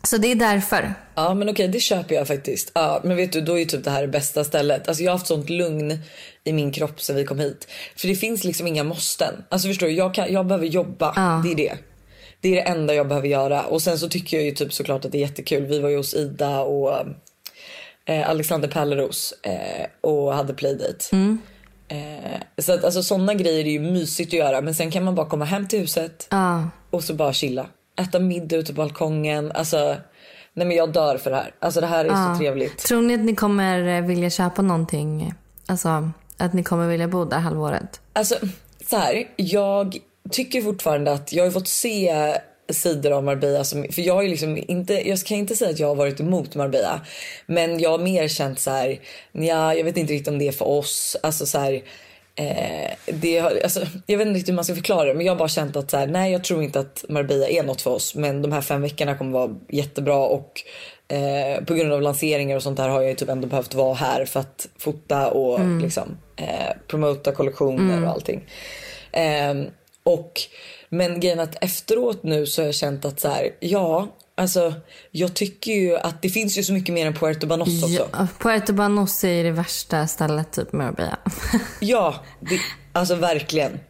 Så 0.03 0.17
det 0.17 0.33
är 0.33 0.35
därför. 0.35 0.95
Ja 1.15 1.35
men 1.35 1.49
okej 1.49 1.69
det 1.69 1.81
köper 1.81 2.15
jag 2.15 2.29
faktiskt. 2.29 2.71
Ja, 2.75 3.01
men 3.05 3.17
vet 3.17 3.33
du 3.33 3.41
då 3.41 3.55
är 3.55 3.59
ju 3.59 3.65
typ 3.65 3.85
det 3.85 3.91
här 3.91 4.03
det 4.03 4.09
bästa 4.09 4.45
stället. 4.45 4.89
Alltså 4.89 5.03
jag 5.03 5.13
har 5.13 5.19
haft 5.19 5.27
sånt 5.27 5.51
lugn 5.51 5.99
i 6.45 6.53
min 6.53 6.73
kropp 6.73 7.01
sen 7.01 7.17
vi 7.17 7.25
kom 7.25 7.39
hit. 7.39 7.69
För 7.97 8.09
det 8.09 8.15
finns 8.15 8.45
liksom 8.45 8.67
inga 8.67 8.85
måsten. 8.85 9.35
Alltså 9.49 9.69
förstår 9.69 9.87
du 9.87 9.93
jag, 9.93 10.15
kan, 10.15 10.33
jag 10.33 10.47
behöver 10.47 10.67
jobba. 10.67 11.13
Ja. 11.17 11.43
Det 11.45 11.53
är 11.53 11.57
det. 11.57 11.79
Det 12.41 12.49
är 12.49 12.55
det 12.55 12.61
enda 12.71 12.95
jag 12.95 13.09
behöver 13.09 13.29
göra. 13.29 13.65
Och 13.65 13.83
sen 13.83 13.99
så 13.99 14.09
tycker 14.09 14.37
jag 14.37 14.45
ju 14.47 14.53
typ 14.53 14.73
såklart 14.73 15.05
att 15.05 15.13
det 15.13 15.19
är 15.19 15.21
jättekul. 15.21 15.67
Vi 15.67 15.79
var 15.81 15.89
ju 15.89 15.97
hos 15.97 16.15
Ida 16.15 16.61
och 16.61 16.95
eh, 18.05 18.31
Alexander 18.31 18.69
Pärleros 18.69 19.35
eh, 19.43 19.87
och 20.01 20.35
hade 20.35 20.55
playdate. 20.55 21.05
Eh, 21.89 22.41
så 22.59 22.73
att 22.73 22.85
alltså 22.85 23.03
sådana 23.03 23.35
grejer 23.35 23.65
är 23.65 23.71
ju 23.71 23.81
mysigt 23.81 24.29
att 24.29 24.39
göra. 24.39 24.61
Men 24.61 24.75
sen 24.75 24.91
kan 24.91 25.05
man 25.05 25.15
bara 25.15 25.27
komma 25.27 25.45
hem 25.45 25.69
till 25.69 25.79
huset 25.81 26.27
Ja. 26.31 26.69
och 26.91 27.05
så 27.05 27.15
bara 27.15 27.33
chilla. 27.33 27.67
Äta 28.01 28.19
middag 28.19 28.57
ute 28.57 28.73
på 28.75 28.77
balkongen. 28.83 29.53
Alltså, 29.53 29.97
nej 30.55 30.67
men 30.67 30.77
jag 30.77 30.93
dör 30.93 31.19
för 31.19 31.31
det 31.31 31.37
här. 31.37 31.55
Alltså 31.59 31.81
det 31.81 31.87
här 31.87 32.05
är 32.05 32.09
Ja. 32.09 32.33
så 32.35 32.39
trevligt. 32.39 32.79
Tror 32.79 33.03
ni 33.03 33.15
att 33.15 33.21
ni 33.21 33.35
kommer 33.35 33.89
eh, 33.99 34.05
vilja 34.07 34.31
köpa 34.31 34.63
någonting? 34.63 35.35
Alltså 35.67 36.11
att 36.37 36.53
ni 36.53 36.63
kommer 36.63 36.87
vilja 36.89 37.09
bo 37.09 37.25
där 37.25 37.39
halvåret? 37.39 38.01
Alltså 38.13 38.35
så 38.91 38.97
här, 38.97 39.25
jag 39.37 39.97
tycker 40.33 40.63
fortfarande 40.63 41.13
att 41.13 41.33
jag 41.33 41.45
har 41.45 41.51
fått 41.51 41.69
se 41.69 42.15
sidor 42.73 43.13
av 43.13 43.25
Marbella 43.25 43.65
som, 43.65 43.87
för 43.93 44.03
jag 44.03 44.25
är 44.25 44.29
liksom 44.29 44.65
inte, 44.69 45.09
jag 45.09 45.19
kan 45.19 45.37
inte 45.37 45.57
säga 45.57 45.71
att 45.71 45.79
jag 45.79 45.89
har 45.89 45.95
varit 45.95 46.21
emot 46.21 46.55
Marbella. 46.55 47.01
Men 47.47 47.81
jag 47.81 47.91
har 47.91 47.99
mer 47.99 48.29
känt 48.29 48.61
så 48.61 48.71
här, 48.71 49.01
ja, 49.33 49.75
jag 49.75 49.85
vet 49.85 49.97
inte 49.97 50.13
riktigt 50.13 50.29
om 50.29 50.39
det 50.39 50.49
är 50.49 50.53
för 50.53 50.69
oss. 50.69 51.17
Alltså 51.23 51.47
så 51.47 51.59
här, 51.59 51.83
eh, 52.35 52.91
det 53.07 53.41
alltså, 53.41 53.81
jag 54.07 54.19
vet 54.19 54.27
inte 54.27 54.39
riktigt 54.39 54.53
hur 54.53 54.57
man 54.57 54.65
ska 54.65 54.75
förklara 54.75 55.05
det 55.05 55.15
men 55.15 55.27
jag 55.27 55.33
har 55.33 55.39
bara 55.39 55.49
känt 55.49 55.77
att 55.77 55.91
så 55.91 55.97
här, 55.97 56.07
nej 56.07 56.33
jag 56.33 56.45
tror 56.45 56.63
inte 56.63 56.81
att 56.81 57.05
Marbella 57.09 57.49
är 57.49 57.63
något 57.63 57.83
för 57.83 57.91
oss. 57.91 58.15
Men 58.15 58.43
de 58.43 58.53
här 58.53 58.61
fem 58.61 58.83
veckorna 58.83 59.19
kommer 59.19 59.33
vara 59.33 59.55
jättebra 59.69 60.19
och 60.27 60.63
eh, 61.09 61.65
på 61.65 61.75
grund 61.75 61.93
av 61.93 62.03
lanseringar 62.03 62.57
och 62.57 62.63
sånt 62.63 62.77
där 62.77 62.89
har 62.89 63.03
jag 63.03 63.19
typ 63.19 63.29
ändå 63.29 63.49
behövt 63.49 63.75
vara 63.75 63.95
här 63.95 64.25
för 64.25 64.41
att 64.41 64.69
fota 64.79 65.29
och 65.29 65.61
liksom 65.83 66.19
eh, 66.37 66.77
promota 66.89 67.33
kollektioner 67.33 68.05
och 68.05 68.11
allting. 68.11 68.45
Ehm, 69.13 69.67
och, 70.13 70.41
men 70.89 71.21
grejen 71.21 71.41
att 71.41 71.65
efteråt 71.65 72.23
nu 72.23 72.47
så 72.47 72.63
har 72.63 72.67
jag 72.67 72.75
känt 72.75 73.05
att 73.05 73.21
så 73.21 73.29
här, 73.29 73.51
ja, 73.61 74.09
alltså 74.35 74.75
jag 75.11 75.35
tycker 75.35 75.73
ju 75.73 75.97
att 75.97 76.23
det 76.23 76.29
finns 76.29 76.59
ju 76.59 76.63
så 76.63 76.73
mycket 76.73 76.95
mer 76.95 77.07
än 77.07 77.15
Puerto 77.15 77.47
Banos 77.47 77.83
också. 77.83 78.09
Ja, 78.13 78.27
Puerto 78.39 78.73
Banos 78.73 79.25
är 79.25 79.45
det 79.45 79.51
värsta 79.51 80.07
stället 80.07 80.53
typ 80.53 80.73
med 80.73 80.87
Marbella. 80.87 81.19
Ja, 81.81 82.15
det, 82.41 82.61
alltså 82.93 83.15
verkligen. 83.15 83.81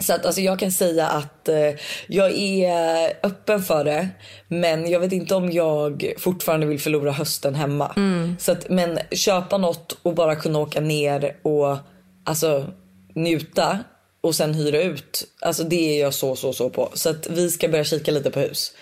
Så 0.00 0.14
att 0.14 0.26
alltså, 0.26 0.40
jag 0.40 0.58
kan 0.58 0.72
säga 0.72 1.08
att 1.08 1.48
eh, 1.48 1.70
jag 2.06 2.38
är 2.38 3.12
öppen 3.22 3.62
för 3.62 3.84
det. 3.84 4.08
Men 4.48 4.90
jag 4.90 5.00
vet 5.00 5.12
inte 5.12 5.34
om 5.34 5.52
jag 5.52 6.12
fortfarande 6.18 6.66
vill 6.66 6.80
förlora 6.80 7.12
hösten 7.12 7.54
hemma. 7.54 7.94
Så 8.38 8.52
att, 8.52 8.68
men 8.68 8.98
köpa 9.10 9.58
något 9.58 9.98
och 10.02 10.14
bara 10.14 10.36
kunna 10.36 10.58
åka 10.58 10.80
ner 10.80 11.36
och 11.42 11.76
alltså 12.24 12.66
njuta 13.14 13.78
och 14.24 14.34
sen 14.34 14.54
hyra 14.54 14.82
ut. 14.82 15.24
Alltså 15.40 15.64
det 15.64 15.96
är 15.96 16.00
jag 16.00 16.14
så 16.14 16.36
så 16.36 16.52
så 16.52 16.70
på. 16.70 16.90
Så 16.94 17.10
att 17.10 17.26
vi 17.30 17.50
ska 17.50 17.68
börja 17.68 17.84
kika 17.84 18.10
lite 18.10 18.30
på 18.30 18.40
hus. 18.40 18.72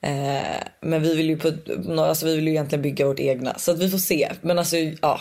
Eh, 0.00 0.62
men 0.80 1.02
vi 1.02 1.14
vill 1.14 1.28
ju 1.28 1.38
på, 1.38 1.52
alltså 2.00 2.26
vi 2.26 2.36
vill 2.36 2.46
ju 2.46 2.50
egentligen 2.50 2.82
bygga 2.82 3.06
vårt 3.06 3.20
egna. 3.20 3.58
Så 3.58 3.72
att 3.72 3.78
vi 3.78 3.90
får 3.90 3.98
se. 3.98 4.32
Men 4.40 4.58
alltså 4.58 4.76
ja. 4.76 5.20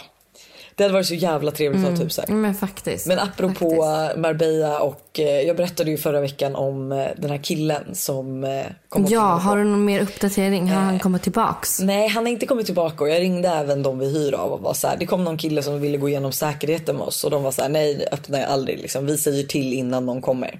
Det 0.78 0.84
hade 0.84 0.94
varit 0.94 1.06
så 1.08 1.14
jävla 1.14 1.52
trevligt 1.52 1.82
att 1.82 1.88
ha 1.88 1.94
ett 1.94 2.02
hus 2.06 2.18
här. 2.28 2.36
Men 2.36 2.56
faktiskt. 2.56 3.08
Men 3.08 3.20
apropå 3.20 3.70
faktiskt. 3.84 4.18
Marbella 4.22 4.80
och 4.80 5.20
eh, 5.20 5.42
jag 5.42 5.58
berättade 5.58 5.92
ju 5.92 5.98
förra 5.98 6.22
veckan 6.22 6.56
om 6.56 6.92
eh, 6.92 7.08
den 7.18 7.30
här 7.30 7.38
killen 7.38 7.96
som 7.96 8.44
eh, 8.44 8.66
kom 8.90 9.06
Ja, 9.10 9.22
har 9.22 9.58
du 9.58 9.64
någon 9.64 9.86
mer 9.86 10.02
uppdatering? 10.02 10.68
Har 10.70 10.76
Eh. 10.78 10.84
han 10.84 11.00
kommit 11.00 11.24
tillbaks? 11.24 11.80
Nej 11.80 12.08
han 12.08 12.26
har 12.26 12.32
inte 12.32 12.46
kommit 12.46 12.66
tillbaka 12.66 13.04
och 13.04 13.10
jag 13.10 13.22
ringde 13.22 13.50
även 13.50 13.84
de 13.84 14.00
vi 14.00 14.06
hyr 14.10 14.34
av 14.34 14.52
och 14.52 14.60
var 14.62 14.74
så 14.74 14.88
här, 14.88 14.98
det 14.98 15.06
kom 15.06 15.24
någon 15.24 15.38
kille 15.38 15.64
som 15.64 15.82
ville 15.82 15.98
gå 15.98 16.10
igenom 16.10 16.32
säkerheten 16.32 16.96
med 16.96 17.06
oss 17.08 17.24
och 17.24 17.32
de 17.32 17.44
var 17.44 17.52
så 17.52 17.62
här, 17.62 17.70
nej 17.70 18.08
öppnar 18.12 18.40
jag 18.40 18.50
aldrig 18.50 18.80
liksom. 18.80 19.06
Vi 19.06 19.18
säger 19.18 19.44
till 19.44 19.74
innan 19.74 20.06
någon 20.06 20.22
kommer. 20.22 20.60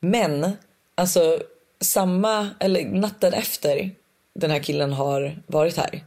Men 0.00 0.52
alltså 0.94 1.38
samma, 1.80 2.48
eller 2.60 2.84
natten 2.84 3.32
efter 3.32 3.90
den 4.34 4.50
här 4.50 4.58
killen 4.58 4.92
har 4.92 5.36
varit 5.46 5.76
här 5.76 6.04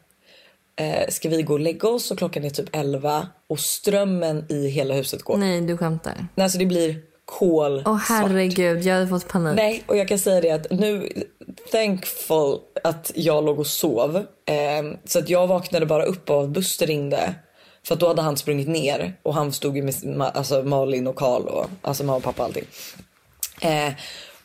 eh, 0.75 1.09
ska 1.09 1.29
vi 1.29 1.43
gå 1.43 1.53
och 1.53 1.59
lägga 1.59 1.89
oss 1.89 2.11
och 2.11 2.17
klockan 2.17 2.43
är 2.43 2.49
typ 2.49 2.75
11 2.75 3.27
och 3.47 3.59
strömmen 3.59 4.45
i 4.49 4.67
hela 4.67 4.93
huset 4.93 5.21
går. 5.23 5.37
Nej, 5.37 5.61
du 5.61 5.77
skämtar. 5.77 6.27
Nej, 6.35 6.43
Alltså 6.43 6.57
det 6.57 6.65
blir 6.65 7.01
kol 7.25 7.83
Åh 7.85 7.97
herregud, 7.97 8.83
jag 8.83 8.93
hade 8.93 9.07
fått 9.07 9.27
panik. 9.27 9.55
Nej, 9.55 9.83
och 9.87 9.97
jag 9.97 10.07
kan 10.07 10.19
säga 10.19 10.41
det 10.41 10.51
att 10.51 10.71
nu, 10.71 11.09
thankful 11.71 12.57
att 12.83 13.11
jag 13.15 13.45
låg 13.45 13.59
och 13.59 13.67
sov. 13.67 14.15
Eh, 14.45 14.97
så 15.05 15.19
att 15.19 15.29
jag 15.29 15.47
vaknade 15.47 15.85
bara 15.85 16.03
upp 16.03 16.29
av 16.29 16.43
att 16.43 16.49
Buster 16.49 16.87
ringde. 16.87 17.35
För 17.83 17.93
att 17.93 17.99
då 17.99 18.07
hade 18.07 18.21
han 18.21 18.37
sprungit 18.37 18.67
ner 18.67 19.17
och 19.23 19.33
han 19.33 19.53
stod 19.53 19.77
ju 19.77 19.83
med 19.83 20.31
alltså 20.33 20.63
Malin 20.63 21.07
och 21.07 21.15
Karl 21.15 21.41
och 21.41 21.65
alltså 21.81 22.03
mamma 22.03 22.17
och 22.17 22.23
pappa 22.23 22.41
och 22.41 22.47
allting. 22.47 22.65
Eh, 23.61 23.93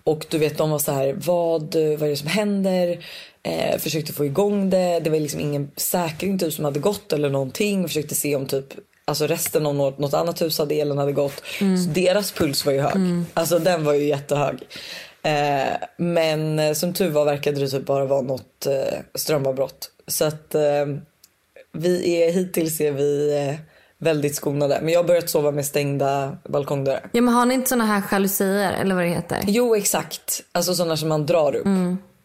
och 0.04 0.26
du 0.30 0.38
vet 0.38 0.59
de 0.59 0.71
var 0.71 0.78
så 0.78 0.92
här, 0.92 1.12
vad, 1.18 1.62
vad 1.75 2.02
är 2.02 2.09
det 2.09 2.16
som 2.16 2.28
händer? 2.28 3.04
Eh, 3.46 3.78
försökte 3.78 4.12
få 4.12 4.24
igång 4.24 4.70
det. 4.70 5.00
Det 5.00 5.10
var 5.10 5.20
liksom 5.20 5.40
ingen 5.40 5.70
säkring 5.76 6.38
typ 6.38 6.52
som 6.52 6.64
hade 6.64 6.80
gått 6.80 7.12
eller 7.12 7.30
någonting. 7.30 7.88
Försökte 7.88 8.14
se 8.14 8.36
om 8.36 8.46
typ 8.46 8.64
Alltså 9.08 9.26
resten 9.26 9.66
av 9.66 9.74
något, 9.74 9.98
något 9.98 10.14
annat 10.14 10.42
hus 10.42 10.58
hade 10.58 10.74
elen 10.74 10.98
hade 10.98 11.12
gått. 11.12 11.42
Så 11.58 11.90
deras 11.94 12.32
puls 12.32 12.66
var 12.66 12.72
ju 12.72 12.80
hög. 12.80 13.24
Alltså 13.34 13.58
den 13.58 13.84
var 13.84 13.92
ju 13.94 14.04
jättehög. 14.04 14.58
Eh, 15.22 15.76
men 15.96 16.58
eh, 16.58 16.72
som 16.72 16.94
tur 16.94 17.10
var 17.10 17.24
verkade 17.24 17.60
det 17.60 17.68
typ 17.68 17.86
bara 17.86 18.04
vara 18.04 18.22
något 18.22 18.66
eh, 18.66 18.98
strömavbrott. 19.14 19.90
Så 20.06 20.24
att 20.24 20.54
eh, 20.54 20.62
vi 21.72 22.22
är 22.22 22.32
hittills 22.32 22.80
är 22.80 22.92
vi 22.92 23.36
eh, 23.48 23.54
väldigt 23.98 24.34
skonade. 24.34 24.78
Men 24.82 24.92
jag 24.92 25.00
har 25.00 25.04
börjat 25.04 25.30
sova 25.30 25.50
med 25.50 25.66
stängda 25.66 26.36
balkongdörrar. 26.48 27.10
Ja, 27.12 27.20
men 27.20 27.34
har 27.34 27.46
ni 27.46 27.54
inte 27.54 27.68
såna 27.68 27.84
här 27.84 28.02
jalusier 28.12 28.72
eller 28.72 28.94
vad 28.94 29.04
det 29.04 29.10
heter? 29.10 29.38
Jo 29.46 29.76
exakt. 29.76 30.42
Alltså 30.52 30.74
sådana 30.74 30.96
som 30.96 31.08
man 31.08 31.26
drar 31.26 31.56
upp. 31.56 31.66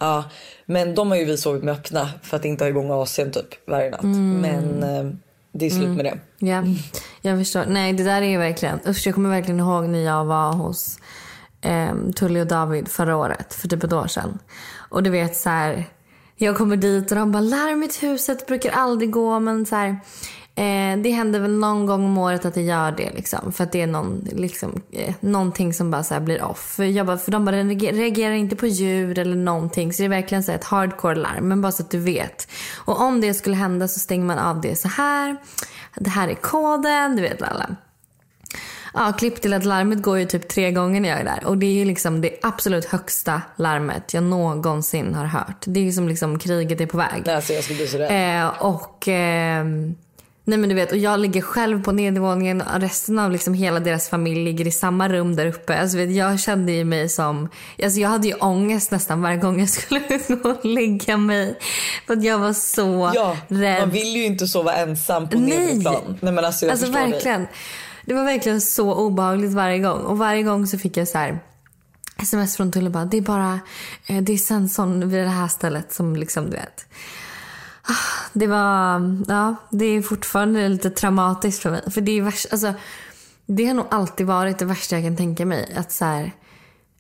Ja, 0.02 0.24
men 0.66 0.96
de 0.96 1.12
har 1.12 1.18
ju 1.18 1.26
vi 1.26 1.38
sovit 1.38 1.64
med 1.64 1.74
öppna 1.74 2.10
för 2.22 2.38
att 2.38 2.46
inte 2.46 2.64
ha 2.64 2.70
igång 2.70 2.90
AC'n 2.92 3.32
typ 3.32 3.70
varje 3.70 3.90
natt. 3.90 4.04
Men 4.42 4.84
eh, 4.84 5.14
det 5.52 5.66
är 5.66 5.70
slut 5.70 5.90
med 5.90 6.06
det. 6.06 6.18
Ja, 6.40 6.64
jag 7.22 7.40
förstår. 7.40 7.66
Nej, 7.68 7.94
det 7.94 8.04
där 8.04 8.22
är 8.22 8.30
ju 8.30 8.38
verkligen... 8.38 8.80
Usch, 8.88 9.08
jag 9.08 9.16
kommer 9.16 9.30
verkligen 9.30 9.60
ihåg 9.60 9.90
när 9.90 10.00
jag 10.00 10.26
var 10.26 10.54
hos 10.54 11.00
eh, 11.62 11.94
Tully 12.16 12.42
och 12.42 12.48
David 12.48 12.88
förra 12.88 13.18
året, 13.18 13.54
för 13.54 13.68
typ 13.68 13.84
ett 13.84 13.94
år 13.94 14.08
sedan. 14.08 14.40
Och 14.90 15.04
du 15.04 15.10
vet 15.10 15.36
så 15.36 15.50
här, 15.50 15.86
jag 16.36 16.58
kommer 16.58 16.76
dit 16.76 17.12
och 17.12 17.18
de 17.18 17.32
bara 17.32 17.42
larmet 17.42 18.04
i 18.04 18.08
huset 18.08 18.48
brukar 18.48 18.72
aldrig 18.72 19.12
gå 19.12 19.40
men 19.40 19.66
så 19.66 19.76
här, 19.76 20.00
eh, 20.56 20.98
det 20.98 21.10
händer 21.10 21.40
väl 21.40 21.60
någon 21.60 21.86
gång 21.86 22.06
om 22.06 22.18
året 22.18 22.46
att 22.46 22.54
det 22.54 22.62
gör 22.62 22.92
det 22.92 23.12
liksom. 23.16 23.52
För 23.52 23.64
att 23.64 23.72
det 23.72 23.82
är 23.82 23.88
någon, 23.88 24.28
liksom, 24.32 24.82
eh, 24.92 25.14
någonting 25.20 25.74
som 25.74 25.92
bara 25.92 26.04
så 26.04 26.14
här 26.14 26.22
blir 26.22 26.44
off. 26.44 26.74
För, 26.76 26.84
jag 26.84 27.06
bara, 27.06 27.18
för 27.18 27.32
de 27.32 27.46
bara 27.46 27.64
reagerar 27.64 28.34
inte 28.34 28.56
på 28.56 28.68
ljud 28.68 29.18
eller 29.18 29.36
någonting. 29.36 29.94
Så 29.94 30.02
det 30.02 30.06
är 30.06 30.10
verkligen 30.10 30.44
så 30.44 30.52
ett 30.52 30.64
hardcore 30.64 31.16
larm. 31.16 31.48
Men 31.48 31.62
bara 31.62 31.72
så 31.72 31.84
att 31.84 31.92
du 31.92 32.00
vet. 32.00 32.48
Och 32.78 33.02
om 33.02 33.22
det 33.22 33.34
skulle 33.34 33.56
hända 33.56 33.88
så 33.88 34.00
stänger 34.00 34.26
man 34.26 34.40
av 34.40 34.62
det 34.62 34.76
så 34.76 34.88
här. 34.88 35.38
Det 35.96 36.10
här 36.10 36.28
är 36.28 36.36
koden, 36.36 37.16
du 37.16 37.22
vet 37.22 37.42
alla. 37.42 37.76
Ja, 38.94 39.14
klipp 39.18 39.42
till 39.42 39.54
att 39.54 39.66
larmet 39.66 40.02
går 40.02 40.20
ju 40.20 40.26
typ 40.26 40.48
tre 40.48 40.72
gånger 40.72 41.02
när 41.02 41.10
jag 41.10 41.20
är 41.20 41.24
där. 41.24 41.46
Och 41.46 41.58
det 41.58 41.66
är 41.66 41.74
ju 41.74 41.86
liksom 41.86 42.22
det 42.22 42.40
absolut 42.42 42.86
högsta 42.86 43.42
larmet 43.56 44.14
jag 44.14 44.24
någonsin 44.24 45.14
har 45.14 45.26
hört. 45.26 45.64
Det 45.66 45.80
är 45.80 45.84
ju 45.84 45.92
som 45.92 46.08
liksom 46.08 46.40
kriget 46.40 46.82
är 46.82 46.86
på 46.86 46.98
väg. 46.98 47.24
Nej, 47.26 47.36
alltså 47.36 47.54
jag 47.54 47.64
skulle 47.64 47.78
bli 47.78 47.88
så 47.88 47.98
rädd. 47.98 48.42
Eh, 48.42 48.66
och... 48.66 49.08
ehm, 49.08 49.96
Nej 50.44 50.58
men 50.58 50.70
du 50.70 50.76
vet, 50.76 50.92
och 50.92 50.98
jag 50.98 51.20
ligger 51.20 51.42
själv 51.42 51.84
på 51.84 51.92
nedervåningen 51.92 52.62
och 52.62 52.80
resten 52.82 53.20
av 53.20 53.32
liksom 53.32 53.54
hela 53.54 53.80
deras 53.80 54.10
familj 54.10 54.44
ligger 54.44 54.68
i 54.68 54.72
samma 54.72 55.10
rum 55.10 55.36
där 55.36 55.46
uppe. 55.46 55.80
Alltså 55.80 55.98
vet, 55.98 56.12
jag 56.12 56.40
kände 56.40 56.72
ju 56.72 56.84
mig 56.84 57.10
som, 57.10 57.50
alltså 57.84 58.00
jag 58.00 58.10
hade 58.10 58.28
ju 58.28 58.34
ångest 58.34 58.92
nästan 58.92 59.22
varje 59.22 59.38
gång 59.38 59.60
jag 59.60 59.70
skulle 59.80 60.00
gå 60.28 60.50
och 60.50 60.66
lägga 60.66 61.18
mig. 61.18 61.60
För 62.08 62.14
att 62.14 62.24
jag 62.24 62.40
var 62.40 62.54
så 62.54 63.12
Ja, 63.16 63.38
rädd. 63.48 63.80
man 63.80 63.90
vill 63.90 64.16
ju 64.16 64.26
inte 64.26 64.48
sova 64.48 64.74
ensam 64.74 65.30
på 65.30 65.40
Nej. 65.40 65.58
nedre 65.58 65.82
plan. 65.82 66.18
Nej 66.22 66.34
men 66.34 66.46
alltså 66.46 66.66
jag 66.66 66.72
Alltså 66.72 66.86
förstår 66.86 67.02
dig. 67.02 67.12
verkligen. 67.12 67.48
Det 68.06 68.14
var 68.14 68.24
verkligen 68.24 68.62
så 68.62 68.94
obehagligt 68.94 69.52
varje 69.54 69.80
gång. 69.80 70.00
Och 70.02 70.18
varje 70.18 70.44
gång 70.44 70.68
så 70.68 70.78
fick 70.78 70.98
jag 70.98 71.08
så 71.08 71.18
här 71.18 71.40
sms 72.22 72.58
från 72.58 72.72
Tulle 72.72 72.90
bara, 72.90 73.06
det 73.06 73.18
är 73.18 73.22
bara, 73.22 73.60
eh, 74.08 74.18
det 74.22 74.34
är 74.34 74.38
sensorn 74.38 75.10
vid 75.10 75.20
det 75.24 75.28
här 75.30 75.48
stället 75.48 75.94
som 75.94 76.16
liksom 76.16 76.46
du 76.46 76.52
vet. 76.52 76.86
Det 78.34 78.48
var, 78.48 79.18
ja, 79.28 79.56
det 79.72 79.86
är 79.86 80.02
fortfarande 80.02 80.70
lite 80.70 80.90
traumatiskt 80.90 81.62
för 81.62 81.72
mig. 81.72 81.92
För 81.92 82.02
det 82.02 82.12
är 82.12 82.22
värst, 82.22 82.48
alltså, 82.52 82.74
det 83.46 83.66
har 83.66 83.74
nog 83.74 83.86
alltid 83.92 84.28
varit 84.28 84.60
det 84.60 84.66
värsta 84.66 84.96
jag 84.96 85.06
kan 85.06 85.18
tänka 85.18 85.46
mig. 85.46 85.74
Att 85.76 85.92
så 85.92 86.06
här, 86.06 86.32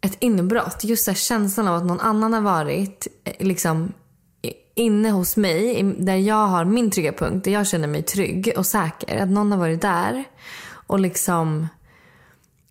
ett 0.01 0.17
inbrott, 0.19 0.83
just 0.83 1.05
så 1.05 1.11
här, 1.11 1.15
känslan 1.15 1.67
av 1.67 1.75
att 1.75 1.85
någon 1.85 1.99
annan 1.99 2.33
har 2.33 2.41
varit 2.41 3.07
eh, 3.23 3.47
liksom 3.47 3.93
inne 4.75 5.11
hos 5.11 5.37
mig, 5.37 5.83
där 5.83 6.15
jag 6.15 6.47
har 6.47 6.65
min 6.65 6.91
trygga 6.91 7.13
punkt, 7.13 7.43
där 7.43 7.51
jag 7.51 7.67
känner 7.67 7.87
mig 7.87 8.03
trygg 8.03 8.53
och 8.57 8.65
säker. 8.65 9.17
Att 9.23 9.29
någon 9.29 9.51
har 9.51 9.59
varit 9.59 9.81
där 9.81 10.23
och 10.87 10.99
liksom 10.99 11.67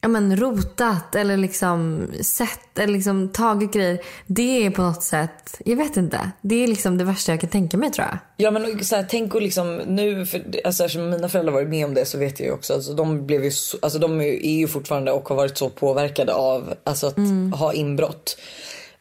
ja, 0.01 0.09
men 0.09 0.37
rotat 0.37 1.15
eller 1.15 1.37
liksom 1.37 2.07
sett 2.23 2.79
eller 2.79 2.93
liksom 2.93 3.29
tagit 3.29 3.73
grejer. 3.73 3.99
Det 4.27 4.67
är 4.67 4.71
på 4.71 4.83
något 4.83 5.03
sätt, 5.03 5.61
jag 5.65 5.77
vet 5.77 5.97
inte. 5.97 6.31
Det 6.43 6.63
är 6.65 6.69
liksom 6.69 6.99
det 6.99 7.05
värsta 7.05 7.33
jag 7.33 7.41
kan 7.41 7.51
tänka 7.51 7.77
mig 7.77 7.91
tror 7.91 8.07
jag. 8.07 8.19
Ja 8.37 8.51
men 8.51 8.85
så 8.85 8.97
här, 8.97 9.07
tänk 9.11 9.35
och 9.35 9.43
liksom 9.43 9.77
nu, 9.77 10.27
för, 10.27 10.61
alltså, 10.65 10.85
eftersom 10.85 11.11
mina 11.11 11.29
föräldrar 11.29 11.53
varit 11.53 11.69
med 11.69 11.85
om 11.87 11.95
det 11.95 12.05
så 12.05 12.19
vet 12.19 12.41
jag 12.41 12.47
ju 12.47 12.53
också. 12.53 12.75
Alltså, 12.75 12.93
de, 12.95 13.27
blev 13.27 13.45
ju 13.45 13.51
så, 13.51 13.79
alltså, 13.83 13.99
de 13.99 14.21
är 14.21 14.25
ju- 14.47 14.69
fortfarande 14.69 15.13
och 15.13 15.29
har 15.29 15.37
varit 15.37 15.59
så 15.59 15.71
påverkade 15.71 16.35
av 16.35 16.75
alltså, 16.85 17.07
att 17.07 17.59
ha 17.59 17.73
inbrott. 17.73 18.37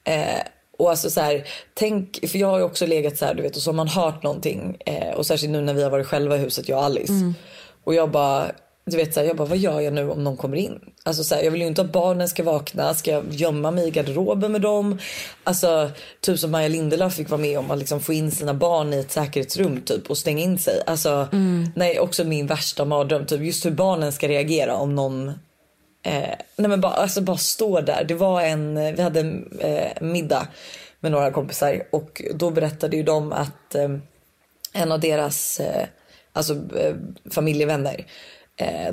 Eh, 0.04 0.42
och 0.78 0.90
alltså 0.90 1.10
så 1.10 1.22
här, 1.22 1.48
tänk, 1.74 2.20
för 2.30 2.38
jag 2.40 2.48
har 2.48 2.58
ju 2.58 2.64
också 2.64 2.86
legat 2.86 3.18
så 3.18 3.26
här 3.26 3.34
du 3.34 3.42
vet 3.44 3.56
och 3.56 3.62
så 3.62 3.70
har 3.70 3.76
man 3.76 3.88
hört 3.88 4.24
någonting 4.24 4.78
eh, 4.86 5.14
och 5.16 5.26
särskilt 5.26 5.52
nu 5.52 5.62
när 5.62 5.74
vi 5.74 5.84
har 5.84 5.90
varit 5.90 6.08
själva 6.08 6.36
i 6.36 6.40
huset 6.40 6.70
jag 6.70 6.78
och 6.80 6.86
Alice. 6.86 7.14
Och 7.84 7.94
jag 7.94 8.12
bara, 8.12 8.52
du 8.92 8.98
vet 8.98 9.14
så 9.14 9.20
här, 9.20 9.28
jag 9.28 9.38
bara 9.38 9.48
vad 9.48 9.58
gör 9.58 9.80
jag 9.80 9.94
nu 9.94 10.10
om 10.10 10.24
någon 10.24 10.38
kommer 10.38 10.58
in? 10.58 10.80
Alltså 11.04 11.24
så 11.24 11.36
här, 11.36 11.44
jag 11.44 11.52
vill 11.52 11.62
ju 11.62 11.68
inte 11.68 11.82
att 11.82 11.92
barnen 11.92 12.30
ska 12.30 12.44
vakna, 12.44 12.94
ska 12.94 13.12
jag 13.12 13.24
gömma 13.30 13.72
mig 13.72 13.88
i 13.88 13.92
garderoben 13.92 14.52
med 14.52 14.62
dem? 14.62 15.00
Alltså 15.44 15.92
typ 16.22 16.40
som 16.40 16.52
Maja 16.52 16.68
Lindelöf 16.68 17.14
fick 17.14 17.30
vara 17.30 17.42
med 17.42 17.60
om 17.60 17.72
att 17.72 17.80
liksom 17.80 18.00
få 18.00 18.14
in 18.14 18.32
sina 18.32 18.54
barn 18.54 18.94
i 18.94 19.00
ett 19.00 19.12
säkerhetsrum 19.12 19.82
typ 19.82 20.10
och 20.10 20.18
stänga 20.18 20.44
in 20.44 20.60
sig. 20.60 20.82
Alltså 20.86 21.28
nej 21.76 22.00
också 22.00 22.24
min 22.24 22.48
värsta 22.48 22.86
mardröm 22.86 23.26
typ 23.26 23.42
just 23.42 23.66
hur 23.66 23.72
barnen 23.72 24.12
ska 24.12 24.28
reagera 24.28 24.76
om 24.76 24.96
någon 24.96 25.34
Eh, 26.04 26.36
nej 26.56 26.70
men 26.70 26.82
bara, 26.82 26.94
alltså 26.94 27.22
bara 27.22 27.38
stå 27.38 27.82
där. 27.82 28.04
Det 28.04 28.14
var 28.14 28.42
en, 28.42 28.96
vi 28.96 29.02
hade 29.02 29.20
en 29.20 29.60
eh, 29.60 30.02
middag 30.02 30.48
med 31.00 31.12
några 31.12 31.32
kompisar 31.32 31.84
och 31.92 32.22
då 32.34 32.50
berättade 32.52 32.98
ju 32.98 33.04
de 33.04 33.34
att 33.34 33.76
eh, 33.76 33.90
en 34.74 34.92
av 34.92 35.00
deras 35.00 35.60
eh, 35.60 35.88
alltså, 36.34 36.54
eh, 36.54 36.96
familjevänner 37.32 37.96
eh, 37.96 38.06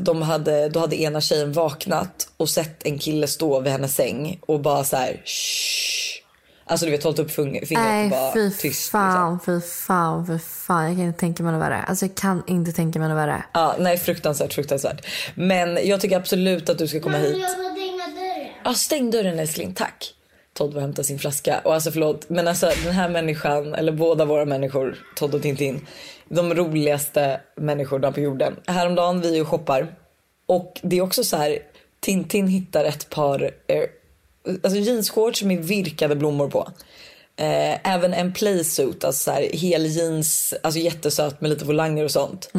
de 0.01 0.23
hade, 0.23 0.69
då 0.69 0.81
hade 0.81 0.97
ena 1.01 1.21
tjejen 1.21 1.53
vaknat 1.53 2.29
och 2.37 2.49
sett 2.49 2.87
en 2.87 2.99
kille 2.99 3.27
stå 3.27 3.61
vid 3.61 3.73
hennes 3.73 3.95
säng 3.95 4.39
och 4.47 4.61
bara 4.61 4.85
så 4.85 4.97
här 4.97 5.23
"Shh." 5.25 6.23
Alltså 6.69 6.87
du 6.87 6.93
vet 6.93 7.05
hållit 7.05 7.19
upp 7.19 7.31
fing- 7.31 7.67
fingret 7.67 7.71
och 7.71 7.77
Nej 7.93 8.11
bara 8.11 8.33
fy 8.33 8.51
tyst. 8.51 8.65
Liksom. 8.65 8.91
fan, 9.01 9.41
fy 9.47 9.61
fan, 9.61 10.27
fy 10.27 10.39
fan. 10.39 10.85
Jag 10.87 10.97
kan 10.97 11.05
inte 11.07 11.21
tänka 11.21 11.43
mig 11.43 11.53
något 11.53 11.63
värre. 11.63 11.83
Alltså 11.83 12.05
jag 12.07 12.15
kan 12.15 12.43
inte 12.47 12.73
tänka 12.73 12.99
mig 12.99 13.09
något 13.09 13.17
värre. 13.19 13.45
Ja, 13.55 13.77
nej 13.79 13.99
fruktansvärt, 13.99 14.53
fruktansvärt. 14.55 15.07
Men 15.35 15.79
jag 15.89 16.01
tycker 16.01 16.17
absolut 16.17 16.69
att 16.69 16.79
du 16.79 16.89
ska 16.89 17.01
komma 17.01 17.17
hit. 17.19 17.27
Jag 17.31 17.35
vill 17.37 17.45
stänga 17.47 18.07
dörren. 18.07 18.49
Ja, 18.65 18.75
stäng 18.75 19.11
dörren 19.11 19.39
älskling, 19.39 19.75
tack. 19.75 20.13
Todd 20.55 20.69
var 20.71 20.77
och 20.77 20.83
hämtade 20.83 21.05
sin 21.09 21.19
flaska. 21.19 21.61
Och 21.65 21.75
alltså 21.75 21.91
förlåt, 21.91 22.29
men 22.29 22.49
alltså 22.49 22.71
den 22.85 22.93
här 22.93 23.09
människan, 23.09 23.75
eller 23.75 23.93
båda 23.93 24.25
våra 24.25 24.45
människor, 24.45 24.97
Todd 25.17 25.35
och 25.35 25.43
Tintin, 25.43 25.87
de 26.29 26.55
roligaste 26.55 27.41
människorna 27.57 28.13
på 28.13 28.21
jorden. 28.21 28.57
Häromdagen 28.67 29.21
vi 29.21 29.41
och 29.41 29.49
shoppar 29.49 29.87
och 30.47 30.81
det 30.83 30.97
är 30.99 31.03
också 31.03 31.25
så 31.25 31.37
här, 31.37 31.59
Tintin 32.01 32.49
hittar 32.49 32.85
ett 32.85 33.11
par 33.11 33.43
eh, 33.67 33.83
alltså 34.63 34.79
jeansshorts 34.81 35.43
med 35.43 35.65
virkade 35.65 36.17
blommor 36.17 36.49
på. 36.49 36.69
Eh, 37.37 37.93
även 37.95 38.15
en 38.15 38.33
playsuit, 38.33 39.05
alltså 39.05 39.23
så 39.25 39.31
här, 39.31 39.43
hel 39.53 39.87
jeans, 39.87 40.55
alltså 40.63 40.81
jättesöt 40.81 41.41
med 41.41 41.51
lite 41.51 41.65
volanger 41.65 42.05
och 42.05 42.11
sånt. 42.11 42.51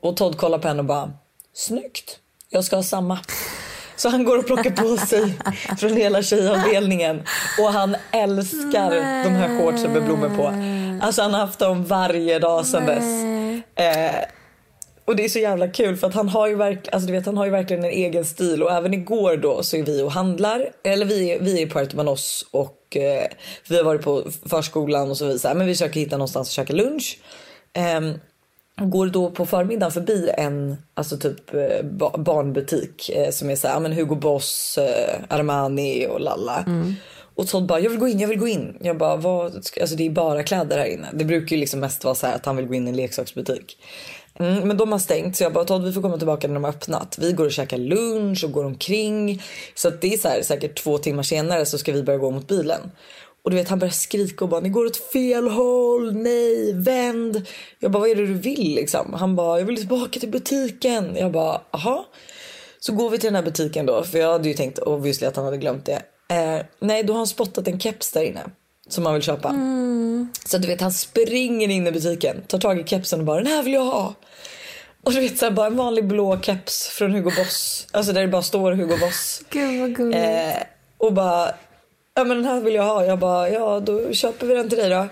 Och 0.00 0.16
Todd 0.16 0.36
kollar 0.38 0.58
på 0.58 0.68
henne 0.68 0.80
och 0.80 0.84
bara, 0.84 1.12
snyggt, 1.52 2.18
jag 2.48 2.64
ska 2.64 2.76
ha 2.76 2.82
samma. 2.82 3.18
Så 3.96 4.08
han 4.08 4.24
går 4.24 4.38
och 4.38 4.46
plockar 4.46 4.70
på 4.70 4.96
sig 4.96 5.38
från 5.78 5.96
hela 5.96 6.22
tjejavdelningen. 6.22 7.22
Och 7.60 7.72
han 7.72 7.96
älskar 8.12 8.90
de 9.24 9.28
här 9.28 9.60
shortsen 9.60 9.92
med 9.92 10.04
blommor 10.04 10.28
på. 10.28 10.77
Alltså 11.02 11.22
han 11.22 11.32
har 11.34 11.40
haft 11.40 11.58
dem 11.58 11.84
varje 11.84 12.38
dag 12.38 12.66
sedan 12.66 12.86
dess. 12.86 13.04
Eh, 13.74 14.24
och 15.04 15.16
det 15.16 15.24
är 15.24 15.28
så 15.28 15.38
jävla 15.38 15.68
kul 15.68 15.96
för 15.96 16.06
att 16.06 16.14
han 16.14 16.28
har 16.28 16.46
ju, 16.46 16.54
verk, 16.54 16.88
alltså 16.92 17.06
du 17.06 17.12
vet, 17.12 17.26
han 17.26 17.36
har 17.36 17.44
ju 17.44 17.50
verkligen 17.50 17.84
en 17.84 17.90
egen 17.90 18.24
stil 18.24 18.62
och 18.62 18.72
även 18.72 18.94
igår 18.94 19.36
då 19.36 19.62
så 19.62 19.76
är 19.76 19.82
vi 19.82 20.02
och 20.02 20.12
handlar. 20.12 20.70
Eller 20.84 21.06
vi, 21.06 21.38
vi 21.40 21.62
är 21.62 21.66
i 21.66 21.70
Puerto 21.70 21.96
Manos 21.96 22.46
och 22.50 22.96
eh, 22.96 23.26
vi 23.68 23.76
har 23.76 23.84
varit 23.84 24.02
på 24.02 24.24
förskolan 24.46 25.10
och 25.10 25.16
så 25.16 25.26
vidare. 25.26 25.54
Men 25.54 25.66
vi 25.66 25.72
försöker 25.74 26.00
hitta 26.00 26.16
någonstans 26.16 26.48
att 26.48 26.52
käka 26.52 26.72
lunch. 26.72 27.18
Ehm, 27.72 28.12
går 28.80 29.06
då 29.06 29.30
på 29.30 29.46
förmiddagen 29.46 29.92
förbi 29.92 30.30
en 30.38 30.76
alltså 30.94 31.16
typ 31.16 31.54
eh, 31.54 31.82
ba- 31.84 32.18
barnbutik 32.18 33.10
eh, 33.14 33.30
som 33.30 33.50
är 33.50 33.56
så 33.56 33.68
här, 33.68 33.80
men 33.80 33.92
Hugo 33.92 34.14
Boss, 34.14 34.78
eh, 34.78 35.20
Armani 35.28 36.06
och 36.06 36.20
lalla. 36.20 36.64
Och 37.38 37.48
Todd 37.48 37.66
bara, 37.66 37.80
jag 37.80 37.90
vill 37.90 37.98
gå 37.98 38.08
in, 38.08 38.20
jag 38.20 38.28
vill 38.28 38.38
gå 38.38 38.48
in. 38.48 38.76
Jag 38.80 38.98
bara, 38.98 39.16
vad? 39.16 39.64
ska- 39.64 39.80
Alltså 39.80 39.96
det 39.96 40.06
är 40.06 40.10
bara 40.10 40.42
kläder 40.42 40.78
här 40.78 40.86
inne. 40.86 41.08
Det 41.12 41.24
brukar 41.24 41.56
ju 41.56 41.60
liksom 41.60 41.80
mest 41.80 42.04
vara 42.04 42.14
så 42.14 42.26
här 42.26 42.34
att 42.34 42.46
han 42.46 42.56
vill 42.56 42.66
gå 42.66 42.74
in 42.74 42.86
i 42.86 42.90
en 42.90 42.96
leksaksbutik. 42.96 43.78
Mm, 44.38 44.68
men 44.68 44.76
de 44.76 44.92
har 44.92 44.98
stängt 44.98 45.36
så 45.36 45.42
jag 45.42 45.52
bara, 45.52 45.64
Todd 45.64 45.84
vi 45.84 45.92
får 45.92 46.02
komma 46.02 46.18
tillbaka 46.18 46.46
när 46.48 46.54
de 46.54 46.64
har 46.64 46.70
öppnat. 46.70 47.18
Vi 47.18 47.32
går 47.32 47.44
och 47.44 47.52
käkar 47.52 47.78
lunch 47.78 48.44
och 48.44 48.52
går 48.52 48.64
omkring. 48.64 49.42
Så 49.74 49.88
att 49.88 50.00
det 50.00 50.14
är 50.14 50.18
så 50.18 50.28
här, 50.28 50.42
säkert 50.42 50.82
två 50.82 50.98
timmar 50.98 51.22
senare 51.22 51.66
så 51.66 51.78
ska 51.78 51.92
vi 51.92 52.02
börja 52.02 52.18
gå 52.18 52.30
mot 52.30 52.48
bilen. 52.48 52.80
Och 53.44 53.50
du 53.50 53.56
vet 53.56 53.68
han 53.68 53.78
börjar 53.78 53.92
skrika 53.92 54.44
och 54.44 54.48
bara 54.48 54.60
ni 54.60 54.68
går 54.68 54.86
åt 54.86 54.96
fel 54.96 55.48
håll, 55.48 56.12
nej, 56.14 56.72
vänd. 56.74 57.46
Jag 57.78 57.90
bara 57.90 57.98
vad 58.00 58.08
är 58.10 58.14
det 58.14 58.26
du 58.26 58.34
vill 58.34 58.74
liksom? 58.74 59.14
Han 59.14 59.36
bara 59.36 59.58
jag 59.58 59.66
vill 59.66 59.76
tillbaka 59.76 60.20
till 60.20 60.28
butiken. 60.30 61.16
Jag 61.16 61.32
bara 61.32 61.60
aha. 61.70 62.06
Så 62.80 62.92
går 62.92 63.10
vi 63.10 63.18
till 63.18 63.26
den 63.26 63.34
här 63.34 63.42
butiken 63.42 63.86
då 63.86 64.02
för 64.04 64.18
jag 64.18 64.32
hade 64.32 64.48
ju 64.48 64.54
tänkt 64.54 64.78
obviously 64.78 65.26
att 65.26 65.36
han 65.36 65.44
hade 65.44 65.56
glömt 65.56 65.86
det. 65.86 66.02
Eh, 66.28 66.64
nej 66.80 67.02
då 67.02 67.12
har 67.12 67.18
han 67.18 67.26
spottat 67.26 67.68
en 67.68 67.80
keps 67.80 68.12
där 68.12 68.22
inne 68.22 68.44
som 68.88 69.04
han 69.06 69.14
vill 69.14 69.22
köpa. 69.22 69.48
Så 70.46 70.58
du 70.58 70.68
vet 70.68 70.80
han 70.80 70.92
springer 70.92 71.68
in 71.68 71.86
i 71.86 71.92
butiken, 71.92 72.42
tar 72.46 72.58
tag 72.58 72.80
i 72.80 72.84
kepsen 72.84 73.20
och 73.20 73.26
bara 73.26 73.36
den 73.36 73.46
här 73.46 73.62
vill 73.62 73.72
jag 73.72 73.84
ha. 73.84 74.14
Och 75.02 75.12
du 75.12 75.20
vet 75.20 75.38
så 75.38 75.44
här, 75.44 75.52
bara 75.52 75.66
en 75.66 75.76
vanlig 75.76 76.06
blå 76.06 76.40
keps 76.40 76.88
från 76.88 77.12
Hugo 77.12 77.30
Boss. 77.36 77.86
Alltså 77.90 78.12
där 78.12 78.20
det 78.20 78.28
bara 78.28 78.42
står 78.42 78.72
Hugo 78.72 78.96
Boss. 79.00 79.42
Gud 79.50 79.80
vad 79.80 79.94
gulligt. 79.94 80.18
Eh, 80.24 80.62
och 80.98 81.12
bara, 81.12 81.54
ja 82.14 82.24
men 82.24 82.36
den 82.36 82.44
här 82.44 82.60
vill 82.60 82.74
jag 82.74 82.82
ha. 82.82 83.04
Jag 83.04 83.18
bara, 83.18 83.50
ja 83.50 83.80
då 83.80 84.12
köper 84.12 84.46
vi 84.46 84.54
den 84.54 84.68
till 84.68 84.78
dig 84.78 84.90
då. 84.90 85.06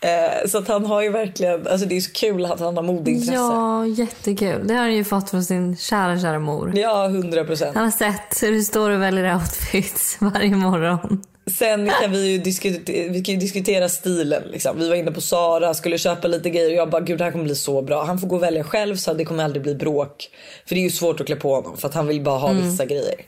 Eh, 0.00 0.48
så 0.48 0.58
att 0.58 0.68
han 0.68 0.86
har 0.86 1.02
ju 1.02 1.10
verkligen, 1.10 1.66
alltså 1.66 1.86
det 1.86 1.96
är 1.96 2.00
så 2.00 2.12
kul 2.12 2.44
att 2.44 2.60
han 2.60 2.76
har 2.76 2.82
modeintresse. 2.82 3.32
Ja, 3.32 3.86
jättekul. 3.86 4.66
Det 4.66 4.74
har 4.74 4.80
han 4.80 4.94
ju 4.94 5.04
fått 5.04 5.30
från 5.30 5.44
sin 5.44 5.76
kära, 5.76 6.20
kära 6.20 6.38
mor. 6.38 6.72
ja 6.74 7.06
100 7.06 7.44
procent. 7.44 7.76
Han 7.76 7.84
har 7.84 7.90
sett 7.90 8.42
hur 8.42 8.52
du 8.52 8.62
står 8.62 8.90
och 8.90 9.02
väljer 9.02 9.34
outfits 9.34 10.16
varje 10.20 10.56
morgon. 10.56 11.22
Sen 11.58 11.90
kan 12.00 12.12
vi 12.12 12.32
ju 12.32 12.38
diskutera, 12.38 13.12
vi 13.12 13.24
kan 13.24 13.38
diskutera 13.38 13.88
stilen. 13.88 14.42
Liksom. 14.42 14.78
Vi 14.78 14.88
var 14.88 14.96
inne 14.96 15.12
på 15.12 15.20
Sara, 15.20 15.74
skulle 15.74 15.98
köpa 15.98 16.28
lite 16.28 16.50
grejer 16.50 16.68
och 16.68 16.76
jag 16.76 16.90
bara 16.90 17.00
gud 17.00 17.18
det 17.18 17.24
här 17.24 17.32
kommer 17.32 17.44
bli 17.44 17.54
så 17.54 17.82
bra. 17.82 18.04
Han 18.04 18.18
får 18.18 18.28
gå 18.28 18.36
och 18.36 18.42
välja 18.42 18.64
själv 18.64 18.96
så 18.96 19.14
det 19.14 19.24
kommer 19.24 19.44
aldrig 19.44 19.62
bli 19.62 19.74
bråk. 19.74 20.28
För 20.66 20.74
det 20.74 20.80
är 20.80 20.82
ju 20.82 20.90
svårt 20.90 21.20
att 21.20 21.26
klä 21.26 21.36
på 21.36 21.54
honom 21.54 21.76
för 21.76 21.88
att 21.88 21.94
han 21.94 22.06
vill 22.06 22.20
bara 22.22 22.38
ha 22.38 22.52
vissa 22.52 22.84
grejer. 22.84 23.20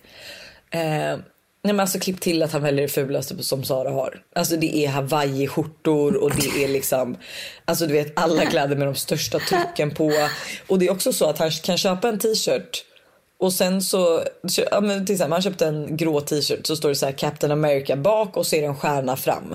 Eh, 0.70 1.18
Nej 1.62 1.72
men 1.74 1.80
alltså 1.80 1.98
klipp 1.98 2.20
till 2.20 2.42
att 2.42 2.52
han 2.52 2.62
väljer 2.62 2.82
det 2.82 2.88
fulaste 2.92 3.42
som 3.42 3.64
Sara 3.64 3.90
har. 3.90 4.22
Alltså 4.34 4.56
det 4.56 4.76
är 4.76 4.88
hawaii-skjortor 4.88 6.14
och 6.14 6.30
det 6.30 6.64
är 6.64 6.68
liksom, 6.68 7.16
alltså 7.64 7.86
du 7.86 7.92
vet 7.92 8.12
alla 8.20 8.46
kläder 8.46 8.76
med 8.76 8.86
de 8.88 8.94
största 8.94 9.38
trycken 9.38 9.90
på. 9.94 10.12
Och 10.68 10.78
det 10.78 10.86
är 10.86 10.90
också 10.92 11.12
så 11.12 11.24
att 11.30 11.38
han 11.38 11.50
kan 11.50 11.78
köpa 11.78 12.08
en 12.08 12.18
t-shirt 12.18 12.84
och 13.40 13.52
sen 13.52 13.82
så, 13.82 14.22
ja 14.70 14.80
men 14.80 15.06
till 15.06 15.14
exempel 15.14 15.32
han 15.32 15.42
köpte 15.42 15.66
en 15.66 15.96
grå 15.96 16.20
t-shirt 16.20 16.66
så 16.66 16.76
står 16.76 16.88
det 16.88 16.94
så 16.94 17.06
här 17.06 17.12
Captain 17.12 17.52
America 17.52 17.96
bak 17.96 18.36
och 18.36 18.46
så 18.46 18.56
är 18.56 18.60
det 18.60 18.66
en 18.66 18.76
stjärna 18.76 19.16
fram. 19.16 19.52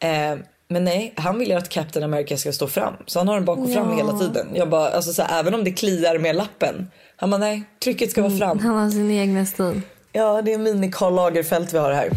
Eh, 0.00 0.36
men 0.68 0.84
nej, 0.84 1.12
han 1.16 1.38
vill 1.38 1.48
ju 1.48 1.54
att 1.54 1.68
Captain 1.68 2.04
America 2.04 2.36
ska 2.36 2.52
stå 2.52 2.66
fram. 2.68 2.94
Så 3.06 3.18
han 3.20 3.28
har 3.28 3.34
den 3.34 3.44
bak 3.44 3.58
och 3.58 3.72
fram 3.72 3.90
Ja. 3.90 3.96
hela 3.96 4.18
tiden. 4.18 4.48
Jag 4.54 4.68
bara, 4.70 4.88
alltså 4.88 5.12
så 5.12 5.22
här, 5.22 5.40
även 5.40 5.54
om 5.54 5.64
det 5.64 5.72
kliar 5.72 6.18
med 6.18 6.36
lappen. 6.36 6.90
Han 7.16 7.30
bara 7.30 7.38
nej, 7.38 7.62
trycket 7.84 8.10
ska 8.10 8.22
vara 8.22 8.38
fram. 8.38 8.58
Han 8.58 8.74
har 8.76 8.90
sin 8.90 9.10
egna 9.10 9.46
stil. 9.46 9.80
Ja, 10.14 10.42
det 10.42 10.52
är 10.52 10.58
mini 10.58 10.90
Karl 10.92 11.14
Lagerfeld 11.14 11.72
vi 11.72 11.78
har 11.78 11.92
här. 11.92 12.10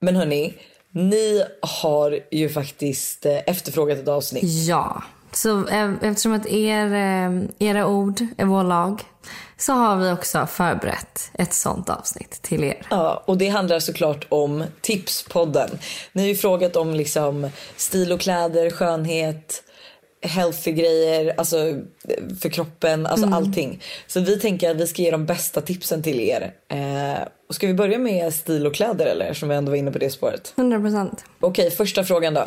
Men 0.00 0.16
hörni, 0.16 0.54
ni 0.90 1.42
har 1.62 2.20
ju 2.30 2.48
faktiskt 2.48 3.26
eh, 3.26 3.38
efterfrågat 3.46 3.98
ett 3.98 4.08
avsnitt. 4.08 4.44
Ja. 4.44 5.02
Så 5.32 5.66
eh, 5.66 5.92
eftersom 6.02 6.32
att 6.32 6.46
er, 6.46 6.92
eh, 6.92 7.68
era 7.68 7.86
ord 7.86 8.20
är 8.36 8.44
vår 8.44 8.62
lag 8.62 9.02
så 9.56 9.72
har 9.72 9.96
vi 9.96 10.12
också 10.12 10.46
förberett 10.46 11.30
ett 11.34 11.54
sånt 11.54 11.90
avsnitt 11.90 12.42
till 12.42 12.64
er. 12.64 12.86
Ja, 12.90 13.22
och 13.26 13.38
det 13.38 13.48
handlar 13.48 13.80
såklart 13.80 14.26
om 14.28 14.64
Tipspodden. 14.80 15.70
Ni 16.12 16.22
har 16.22 16.28
ju 16.28 16.34
frågat 16.34 16.76
om 16.76 16.94
liksom 16.94 17.50
stil 17.76 18.12
och 18.12 18.20
kläder, 18.20 18.70
skönhet, 18.70 19.62
healthy 20.22 20.72
grejer, 20.72 21.34
alltså 21.38 21.56
för 22.40 22.48
kroppen, 22.48 23.06
alltså 23.06 23.26
allting. 23.26 23.82
Så 24.06 24.20
vi 24.20 24.40
tänker 24.40 24.70
att 24.70 24.76
vi 24.76 24.86
ska 24.86 25.02
ge 25.02 25.10
de 25.10 25.26
bästa 25.26 25.60
tipsen 25.60 26.02
till 26.02 26.20
er. 26.20 26.52
Eh, 26.68 27.22
och 27.48 27.54
ska 27.54 27.66
vi 27.66 27.74
börja 27.74 27.98
med 27.98 28.34
stil 28.34 28.66
och 28.66 28.74
kläder 28.74 29.06
eller? 29.06 29.34
Som 29.34 29.48
vi 29.48 29.54
ändå 29.54 29.70
var 29.70 29.76
inne 29.76 29.90
på 29.90 29.98
det 29.98 30.10
spåret. 30.10 30.52
100 30.56 30.80
procent. 30.80 31.24
Okej, 31.40 31.70
första 31.70 32.04
frågan 32.04 32.34
då. 32.34 32.46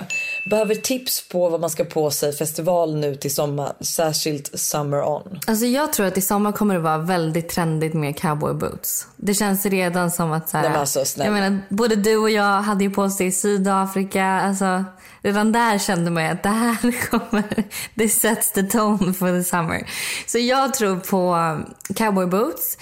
Behöver 0.50 0.76
tips 0.76 1.30
på 1.30 1.50
vad 1.50 1.62
man 1.62 1.70
ska 1.70 1.84
på 1.86 2.12
sig 2.12 2.34
festival 2.34 2.96
nu 2.96 3.16
till 3.16 3.36
sommar, 3.36 3.74
särskilt 3.80 4.60
Summer 4.60 5.10
On? 5.10 5.40
Alltså 5.48 5.66
jag 5.66 5.94
tror 5.94 6.06
att 6.06 6.18
i 6.18 6.22
sommar 6.22 6.52
kommer 6.52 6.74
det 6.74 6.80
vara 6.80 6.98
väldigt 6.98 7.50
trendigt 7.50 7.94
med 7.94 8.20
cowboy 8.20 8.54
boots. 8.54 9.08
Det 9.16 9.34
känns 9.34 9.66
redan 9.66 10.12
som 10.12 10.32
att 10.32 10.50
så 10.50 10.58
här, 10.58 10.64
Nej, 10.64 10.72
men 10.72 10.80
alltså, 10.80 11.06
snälla. 11.06 11.26
jag 11.26 11.34
menar, 11.34 11.62
både 11.70 11.96
du 11.96 12.18
och 12.18 12.30
jag 12.30 12.62
hade 12.62 12.84
ju 12.84 12.90
på 12.90 13.10
sig 13.10 13.28
i 13.28 13.32
Sydafrika. 13.32 14.26
Alltså, 14.26 14.86
redan 15.24 15.52
där 15.52 15.78
kände 15.78 16.12
man 16.12 16.26
att 16.26 16.44
det 16.44 16.50
här 16.50 17.10
kommer, 17.10 17.64
det 17.94 18.10
sets 18.10 18.52
the 18.52 18.64
tone 18.64 19.14
for 19.14 19.38
the 19.38 19.44
summer. 19.44 19.88
Så 20.28 20.38
jag 20.38 20.74
tror 20.74 20.96
på 20.96 21.58
cowboy 21.96 22.26
boots. 22.26 22.78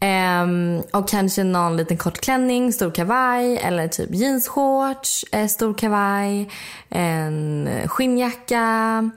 Ehm, 0.00 0.82
och 0.92 1.08
kanske 1.08 1.44
någon 1.44 1.76
liten 1.76 1.96
kort 1.96 2.20
klänning, 2.20 2.72
stor 2.72 2.90
kavaj 2.90 3.56
eller 3.56 3.88
typ 3.88 4.14
jeansshorts, 4.14 5.24
eh, 5.32 5.46
stor 5.46 5.74
kavaj, 5.74 6.50
en 6.90 7.68
skinnjacka. 7.86 9.10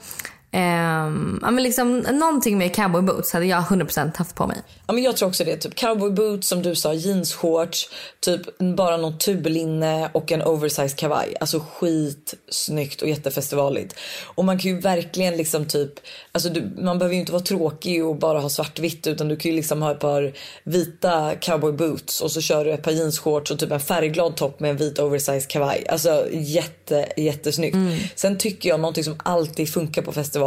Um, 0.56 1.40
ja, 1.42 1.52
men 1.52 1.64
liksom, 1.64 1.98
någonting 1.98 2.58
med 2.58 2.76
cowboy 2.76 3.02
boots 3.02 3.34
hade 3.34 3.46
jag 3.46 3.64
100% 3.64 4.18
haft 4.18 4.36
på 4.36 4.48
mig. 4.48 4.58
Ja, 4.88 4.94
men 4.94 5.04
jag 5.04 5.18
tror 5.18 5.30
också 5.30 5.44
det. 5.44 5.58
Typ 5.58 5.76
cowboy 5.76 6.12
boots 6.12 6.48
som 6.48 6.62
du 6.62 6.76
sa, 6.76 6.94
jeansshorts, 6.94 7.90
typ 8.20 8.42
bara 8.58 8.98
någon 8.98 9.18
tublinne 9.18 10.10
och 10.14 10.32
en 10.32 10.42
oversized 10.42 10.98
kavaj. 10.98 11.36
Alltså 11.40 11.60
skitsnyggt 11.60 13.02
och 13.02 13.08
jättefestivaligt. 13.08 13.96
Och 14.24 14.46
man 14.46 14.60
kan 14.60 14.72
ju 14.72 14.80
verkligen 14.80 15.38
liksom 15.38 15.66
typ, 15.66 15.92
alltså 16.32 16.50
du, 16.50 16.72
man 16.78 17.00
behöver 17.00 17.14
ju 17.14 17.20
inte 17.20 17.32
vara 17.32 17.44
tråkig 17.44 18.06
och 18.06 18.16
bara 18.16 18.40
ha 18.40 18.50
svartvitt 18.50 19.08
utan 19.08 19.28
du 19.28 19.36
kan 19.36 19.51
ju 19.51 19.58
liksom 19.58 19.82
ha 19.82 19.92
ett 19.92 20.00
par 20.00 20.34
vita 20.64 21.36
cowboy 21.42 21.72
boots 21.72 22.22
och 22.22 22.32
så 22.32 22.42
kör 22.42 22.66
du 22.66 22.72
ett 22.72 22.84
par 22.84 22.92
jeansshorts 22.92 23.51
och 23.51 23.60
typ 23.60 23.72
en 23.72 23.79
färgglad 23.79 24.36
topp 24.36 24.60
med 24.60 24.72
en 24.72 24.77
vit 24.77 25.00
oversized 25.00 25.48
kavaj. 25.48 25.86
Alltså 25.90 26.27
jätte, 26.32 27.06
jättesnyggt. 27.18 27.77
Sen 28.16 28.38
tycker 28.38 28.70
jag 28.70 28.79
någonting 28.79 29.03
som 29.03 29.20
alltid 29.24 29.70
funkar 29.70 30.01
på 30.01 30.12
festival, 30.12 30.45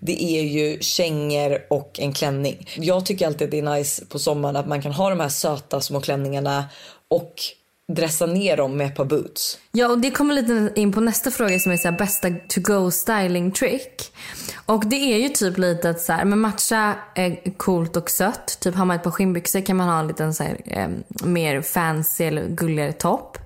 det 0.00 0.22
är 0.22 0.42
ju 0.42 0.78
kängor 0.80 1.58
och 1.70 2.00
en 2.00 2.12
klänning. 2.12 2.68
Jag 2.76 3.06
tycker 3.06 3.26
alltid 3.26 3.44
att 3.44 3.50
det 3.50 3.58
är 3.58 3.76
nice 3.76 4.06
på 4.06 4.18
sommaren 4.18 4.56
att 4.56 4.68
man 4.68 4.82
kan 4.82 4.92
ha 4.92 5.10
de 5.10 5.20
här 5.20 5.28
söta 5.28 5.80
små 5.80 6.00
klänningarna 6.00 6.64
och 7.08 7.34
dressa 7.92 8.26
ner 8.26 8.56
dem 8.56 8.76
med 8.76 8.86
ett 8.86 8.94
par 8.94 9.04
boots. 9.04 9.58
Ja, 9.72 9.88
och 9.88 9.98
det 9.98 10.10
kommer 10.10 10.34
lite 10.34 10.80
in 10.80 10.92
på 10.92 11.00
nästa 11.00 11.30
fråga 11.30 11.58
som 11.58 11.72
är 11.72 11.76
så 11.76 11.88
här, 11.88 11.98
bästa 11.98 12.28
to 12.48 12.60
go 12.60 12.90
styling 12.90 13.52
trick. 13.52 14.02
Och 14.66 14.86
det 14.86 14.96
är 14.96 15.18
ju 15.18 15.28
typ 15.28 15.58
lite 15.58 15.90
att 15.90 16.00
så 16.00 16.12
här, 16.12 16.24
men 16.24 16.38
matcha 16.38 16.94
är 17.14 17.56
coolt 17.56 17.96
och 17.96 18.10
sött. 18.10 18.60
Typ 18.60 18.74
har 18.74 18.84
man 18.84 18.96
ett 18.96 19.02
par 19.02 19.10
skinnbyxor 19.10 19.60
kan 19.60 19.76
man 19.76 19.88
ha 19.88 20.00
en 20.00 20.08
liten 20.08 20.34
så 20.34 20.42
här, 20.42 20.60
eh, 20.66 20.88
mer 21.24 21.62
fancy 21.62 22.24
eller 22.24 22.48
gulligare 22.48 22.92
topp. 22.92 23.38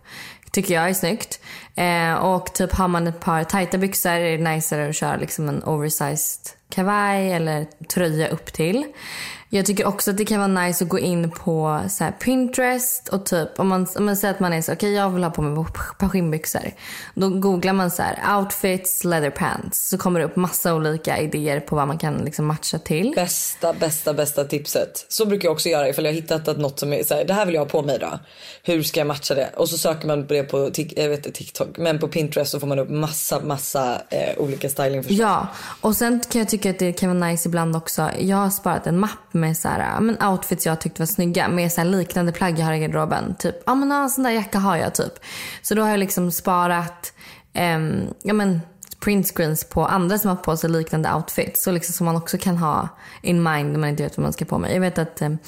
Tycker 0.52 0.74
jag 0.74 0.88
är 0.88 0.94
snyggt. 0.94 1.40
Eh, 1.74 2.14
och 2.14 2.54
typ 2.54 2.72
har 2.72 2.88
man 2.88 3.06
ett 3.06 3.20
par 3.20 3.44
tajta 3.44 3.78
byxor 3.78 4.10
är 4.10 4.38
det 4.38 4.44
niceare 4.50 4.88
att 4.88 4.96
köra 4.96 5.16
liksom 5.16 5.48
en 5.48 5.64
oversized 5.64 6.52
kavaj 6.68 7.32
eller 7.32 7.66
tröja 7.94 8.28
upp 8.28 8.52
till. 8.52 8.84
Jag 9.54 9.66
tycker 9.66 9.86
också 9.86 10.10
att 10.10 10.16
det 10.16 10.24
kan 10.24 10.38
vara 10.38 10.66
nice 10.66 10.84
att 10.84 10.90
gå 10.90 10.98
in 10.98 11.30
på 11.30 11.80
så 11.88 12.04
här 12.04 12.12
Pinterest 12.12 13.08
och 13.08 13.26
typ 13.26 13.48
om 13.58 13.68
man, 13.68 13.86
om 13.96 14.04
man 14.04 14.16
säger 14.16 14.34
att 14.34 14.40
man 14.40 14.52
är 14.52 14.62
så 14.62 14.72
okej 14.72 14.92
jag 14.92 15.10
vill 15.10 15.24
ha 15.24 15.30
på 15.30 15.42
mig 15.42 15.64
skinnbyxor. 16.10 16.70
Då 17.14 17.28
googlar 17.28 17.72
man 17.72 17.90
så 17.90 18.02
här 18.02 18.38
outfits, 18.38 19.04
leather 19.04 19.30
pants. 19.30 19.88
Så 19.88 19.98
kommer 19.98 20.20
det 20.20 20.26
upp 20.26 20.36
massa 20.36 20.74
olika 20.74 21.18
idéer 21.18 21.60
på 21.60 21.76
vad 21.76 21.88
man 21.88 21.98
kan 21.98 22.14
liksom 22.14 22.46
matcha 22.46 22.78
till. 22.78 23.12
Bästa, 23.16 23.72
bästa, 23.72 24.14
bästa 24.14 24.44
tipset. 24.44 25.06
Så 25.08 25.26
brukar 25.26 25.48
jag 25.48 25.52
också 25.52 25.68
göra 25.68 25.88
ifall 25.88 26.04
jag 26.04 26.12
har 26.12 26.16
hittat 26.16 26.48
att 26.48 26.58
något 26.58 26.78
som 26.78 26.92
är 26.92 27.04
så 27.04 27.14
här, 27.14 27.24
det 27.24 27.34
här 27.34 27.46
vill 27.46 27.54
jag 27.54 27.62
ha 27.62 27.68
på 27.68 27.82
mig 27.82 27.98
då. 27.98 28.18
Hur 28.62 28.82
ska 28.82 29.00
jag 29.00 29.06
matcha 29.06 29.34
det? 29.34 29.50
Och 29.56 29.68
så 29.68 29.78
söker 29.78 30.06
man 30.06 30.26
på 30.26 30.34
det 30.34 30.42
på 30.42 30.70
jag 30.96 31.08
vet 31.08 31.26
inte, 31.26 31.38
TikTok, 31.38 31.78
men 31.78 31.98
på 31.98 32.08
Pinterest 32.08 32.50
så 32.50 32.60
får 32.60 32.66
man 32.66 32.78
upp 32.78 32.90
massa, 32.90 33.40
massa 33.40 34.02
eh, 34.10 34.38
olika 34.38 34.68
stylingförslag. 34.68 35.28
Ja, 35.28 35.48
och 35.80 35.96
sen 35.96 36.20
kan 36.30 36.38
jag 36.38 36.48
tycka 36.48 36.70
att 36.70 36.78
det 36.78 36.92
kan 36.92 37.18
vara 37.18 37.30
nice 37.30 37.48
ibland 37.48 37.76
också. 37.76 38.10
Jag 38.18 38.36
har 38.36 38.50
sparat 38.50 38.86
en 38.86 38.98
mapp 38.98 39.34
med 39.42 39.57
så 39.57 39.68
här, 39.68 40.00
men 40.00 40.22
outfits 40.22 40.66
jag 40.66 40.81
tyckte 40.81 41.02
var 41.02 41.07
snygga 41.07 41.48
med 41.48 41.72
så 41.72 41.81
här 41.81 41.88
liknande 41.88 42.33
plagg 42.33 42.59
jag 42.59 42.66
har 42.66 42.72
i 42.72 42.78
garderoben. 42.78 43.35
Typ, 43.35 43.62
ja 43.66 43.74
men 43.74 43.92
en 43.92 44.11
sån 44.11 44.24
där 44.24 44.31
jacka 44.31 44.59
har 44.59 44.76
jag 44.76 44.94
typ. 44.94 45.12
Så 45.62 45.74
då 45.74 45.83
har 45.83 45.90
jag 45.90 45.98
liksom 45.98 46.31
sparat, 46.31 47.12
ehm, 47.52 48.07
ja 48.22 48.35
men 48.35 48.61
printscreens 49.00 49.64
på 49.64 49.87
andra 49.87 50.18
som 50.18 50.28
har 50.28 50.37
på 50.37 50.57
sig 50.57 50.70
liknande 50.70 51.14
outfits. 51.14 51.62
Så 51.62 51.72
liksom 51.72 51.92
som 51.92 52.07
man 52.07 52.16
också 52.16 52.38
kan 52.38 52.57
ha 52.57 52.88
in 53.22 53.42
mind 53.42 53.72
när 53.72 53.78
man 53.78 53.88
inte 53.88 54.02
vet 54.02 54.16
vad 54.16 54.22
man 54.22 54.33
ska 54.33 54.44
på 54.44 54.59
med. 54.59 54.74
Jag 54.74 54.81
vet 54.81 54.98
att 54.98 55.22
ehm, 55.22 55.38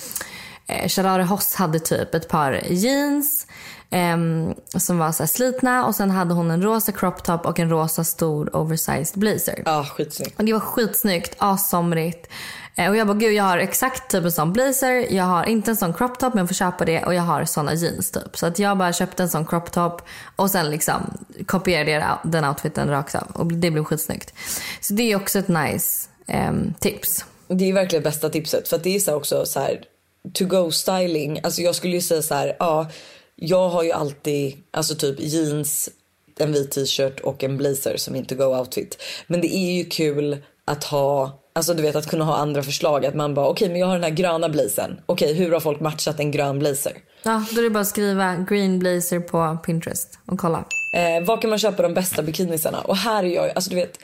eh, 0.66 0.88
Sharare 0.88 1.22
Hoss 1.22 1.54
hade 1.54 1.78
typ 1.78 2.14
ett 2.14 2.28
par 2.28 2.62
jeans 2.68 3.46
ehm, 3.90 4.54
som 4.76 4.98
var 4.98 5.12
så 5.12 5.22
här 5.22 5.28
slitna 5.28 5.87
och 5.87 5.94
sen 5.94 6.11
hade 6.11 6.35
hon 6.35 6.50
en 6.50 6.62
rosa 6.62 6.92
crop 6.92 7.24
top 7.24 7.46
och 7.46 7.59
en 7.59 7.70
rosa 7.70 8.04
stor 8.04 8.57
oversized 8.57 9.20
blazer. 9.20 9.62
Ja, 9.64 9.85
skitsnyggt. 9.85 10.38
Och 10.38 10.44
det 10.44 10.52
var 10.52 10.61
skitsnyggt, 10.61 11.35
assomrigt. 11.38 12.26
Eh, 12.26 12.63
Eh, 12.76 12.90
och 12.90 12.96
jag 12.96 13.06
bara, 13.06 13.16
gud 13.16 13.32
jag 13.32 13.44
har 13.44 13.58
exakt 13.58 14.10
typ 14.10 14.24
en 14.24 14.32
sån 14.32 14.52
blazer, 14.52 15.12
jag 15.14 15.24
har 15.24 15.44
inte 15.44 15.70
en 15.70 15.76
sån 15.76 15.94
crop 15.94 16.18
top 16.18 16.34
men 16.34 16.38
jag 16.42 16.48
får 16.48 16.54
köpa 16.54 16.84
det 16.84 17.04
och 17.04 17.14
jag 17.14 17.22
har 17.22 17.44
såna 17.44 17.74
jeans 17.74 18.10
typ. 18.10 18.37
Så 18.37 18.46
att 18.46 18.58
jag 18.58 18.78
bara 18.78 18.92
köpte 18.92 19.22
en 19.22 19.28
sån 19.28 19.46
crop 19.46 19.72
top 19.72 20.02
och 20.37 20.50
sen 20.50 20.70
liksom 20.70 21.26
kopierade 21.46 21.90
jag 21.90 22.18
den 22.24 22.44
outfiten 22.44 22.88
rakt 22.88 23.14
av 23.14 23.26
och 23.32 23.46
det 23.46 23.70
blev 23.70 23.84
skitsnyggt. 23.84 24.34
Så 24.80 24.94
det 24.94 25.12
är 25.12 25.16
också 25.16 25.38
ett 25.38 25.48
nice 25.48 26.08
eh, 26.26 26.52
tips. 26.80 27.24
Det 27.48 27.68
är 27.68 27.72
verkligen 27.72 28.02
bästa 28.02 28.30
tipset 28.30 28.68
för 28.68 28.76
att 28.76 28.84
det 28.84 28.96
är 28.96 29.00
så 29.00 29.14
också 29.14 29.46
så 29.46 29.60
här 29.60 29.84
to 30.32 30.44
go 30.44 30.70
styling. 30.70 31.40
Alltså 31.42 31.62
jag 31.62 31.74
skulle 31.74 31.94
ju 31.94 32.00
säga 32.00 32.22
så 32.22 32.34
här, 32.34 32.56
ja, 32.58 32.90
jag 33.37 33.68
har 33.68 33.82
ju 33.82 33.92
alltid 33.92 34.56
alltså 34.70 34.94
typ 34.94 35.20
jeans, 35.20 35.90
en 36.38 36.52
vit 36.52 36.70
t-shirt 36.70 37.20
och 37.20 37.44
en 37.44 37.56
blazer 37.56 37.96
som 37.96 38.14
inte 38.14 38.34
go 38.34 38.44
outfit. 38.44 39.02
Men 39.26 39.40
det 39.40 39.56
är 39.56 39.72
ju 39.72 39.84
kul 39.84 40.42
att 40.64 40.84
ha 40.84 41.43
Alltså 41.56 41.74
du 41.74 41.82
vet 41.82 41.96
att 41.96 42.06
kunna 42.06 42.24
ha 42.24 42.36
andra 42.36 42.62
förslag. 42.62 43.06
Att 43.06 43.14
man 43.14 43.34
bara 43.34 43.48
okej 43.48 43.68
men 43.68 43.80
jag 43.80 43.86
har 43.86 43.94
den 43.94 44.02
här 44.02 44.10
gröna 44.10 44.48
blazern. 44.48 45.00
Okej 45.06 45.34
hur 45.34 45.52
har 45.52 45.60
folk 45.60 45.80
matchat 45.80 46.20
en 46.20 46.30
grön 46.30 46.58
blazer? 46.58 46.92
Ja, 47.22 47.44
då 47.52 47.60
är 47.60 47.64
det 47.64 47.70
bara 47.70 47.80
att 47.80 47.86
skriva 47.86 48.36
green 48.36 48.78
blazer 48.78 49.20
på 49.20 49.58
Pinterest 49.66 50.18
och 50.26 50.38
kolla. 50.38 50.64
Eh, 50.94 51.24
var 51.26 51.40
kan 51.40 51.50
man 51.50 51.58
köpa 51.58 51.82
de 51.82 51.94
bästa 51.94 52.22
bikinisarna? 52.22 52.80
Och 52.80 52.96
här 52.96 53.24
är 53.24 53.28
jag, 53.28 53.50
alltså 53.54 53.70
du 53.70 53.76
vet. 53.76 53.98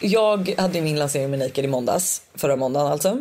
Jag 0.00 0.54
hade 0.58 0.80
min 0.80 0.98
lansering 0.98 1.30
med 1.30 1.38
Naked 1.38 1.64
i 1.64 1.68
måndags, 1.68 2.22
förra 2.34 2.56
måndagen 2.56 2.92
alltså. 2.92 3.18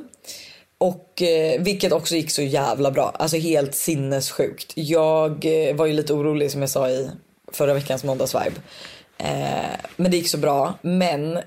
Och 0.78 1.22
eh, 1.22 1.62
vilket 1.62 1.92
också 1.92 2.16
gick 2.16 2.32
så 2.32 2.42
jävla 2.42 2.92
bra, 2.92 3.16
alltså 3.20 3.38
helt 3.38 3.76
sinnessjukt. 3.76 4.72
Jag 4.76 5.46
eh, 5.46 5.76
var 5.76 5.86
ju 5.86 5.94
lite 5.94 6.14
orolig 6.14 6.52
som 6.52 6.62
jag 6.62 6.70
sa 6.70 6.90
i 6.90 7.10
förra 7.52 7.74
veckans 7.74 8.04
måndagsvibe. 8.04 8.56
Eh, 9.18 9.80
men 9.96 10.12
det 10.12 10.18
gick 10.18 10.30
så 10.30 10.38
bra. 10.38 10.74
Men 10.82 11.40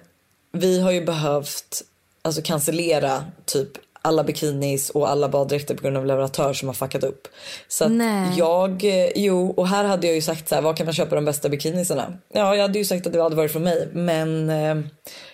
vi 0.53 0.81
har 0.81 0.91
ju 0.91 1.05
behövt 1.05 1.83
alltså 2.23 2.43
cancellera 2.45 3.25
typ 3.45 3.69
alla 4.03 4.25
bikinis 4.25 4.91
och 4.91 5.11
alla 5.11 5.29
baddräkter 5.29 5.75
på 5.75 5.83
grund 5.83 5.97
av 5.97 6.07
leverantör 6.07 6.53
som 6.53 6.69
har 6.69 6.75
fuckat 6.75 7.05
upp. 7.05 7.29
Så 7.69 7.85
att 7.85 7.91
Nej. 7.91 8.33
jag, 8.37 8.85
eh, 8.85 9.11
jo 9.15 9.51
och 9.51 9.69
här 9.69 9.85
hade 9.85 10.07
jag 10.07 10.17
ju 10.17 10.23
sagt 10.23 10.49
så 10.49 10.55
här, 10.55 10.63
var 10.63 10.77
kan 10.77 10.87
man 10.87 10.95
köpa 10.95 11.15
de 11.15 11.25
bästa 11.25 11.49
bikinisarna? 11.49 12.13
Ja 12.33 12.55
jag 12.55 12.63
hade 12.63 12.79
ju 12.79 12.85
sagt 12.85 13.07
att 13.07 13.13
det 13.13 13.23
hade 13.23 13.37
varit 13.37 13.53
från 13.53 13.63
mig 13.63 13.89
men 13.93 14.51
eh, 14.51 14.77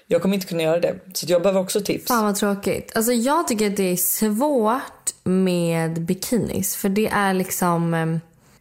jag 0.06 0.22
kommer 0.22 0.34
inte 0.34 0.46
kunna 0.46 0.62
göra 0.62 0.80
det. 0.80 0.94
Så 1.14 1.26
jag 1.28 1.42
behöver 1.42 1.60
också 1.60 1.80
tips. 1.80 2.06
Fan 2.08 2.24
vad 2.24 2.36
tråkigt. 2.36 2.92
Alltså 2.96 3.12
jag 3.12 3.48
tycker 3.48 3.66
att 3.70 3.76
det 3.76 3.92
är 3.92 3.96
svårt 3.96 5.14
med 5.24 6.02
bikinis. 6.02 6.76
För 6.76 6.88
det 6.88 7.06
är 7.06 7.34
liksom... 7.34 7.94
eh, 7.94 8.06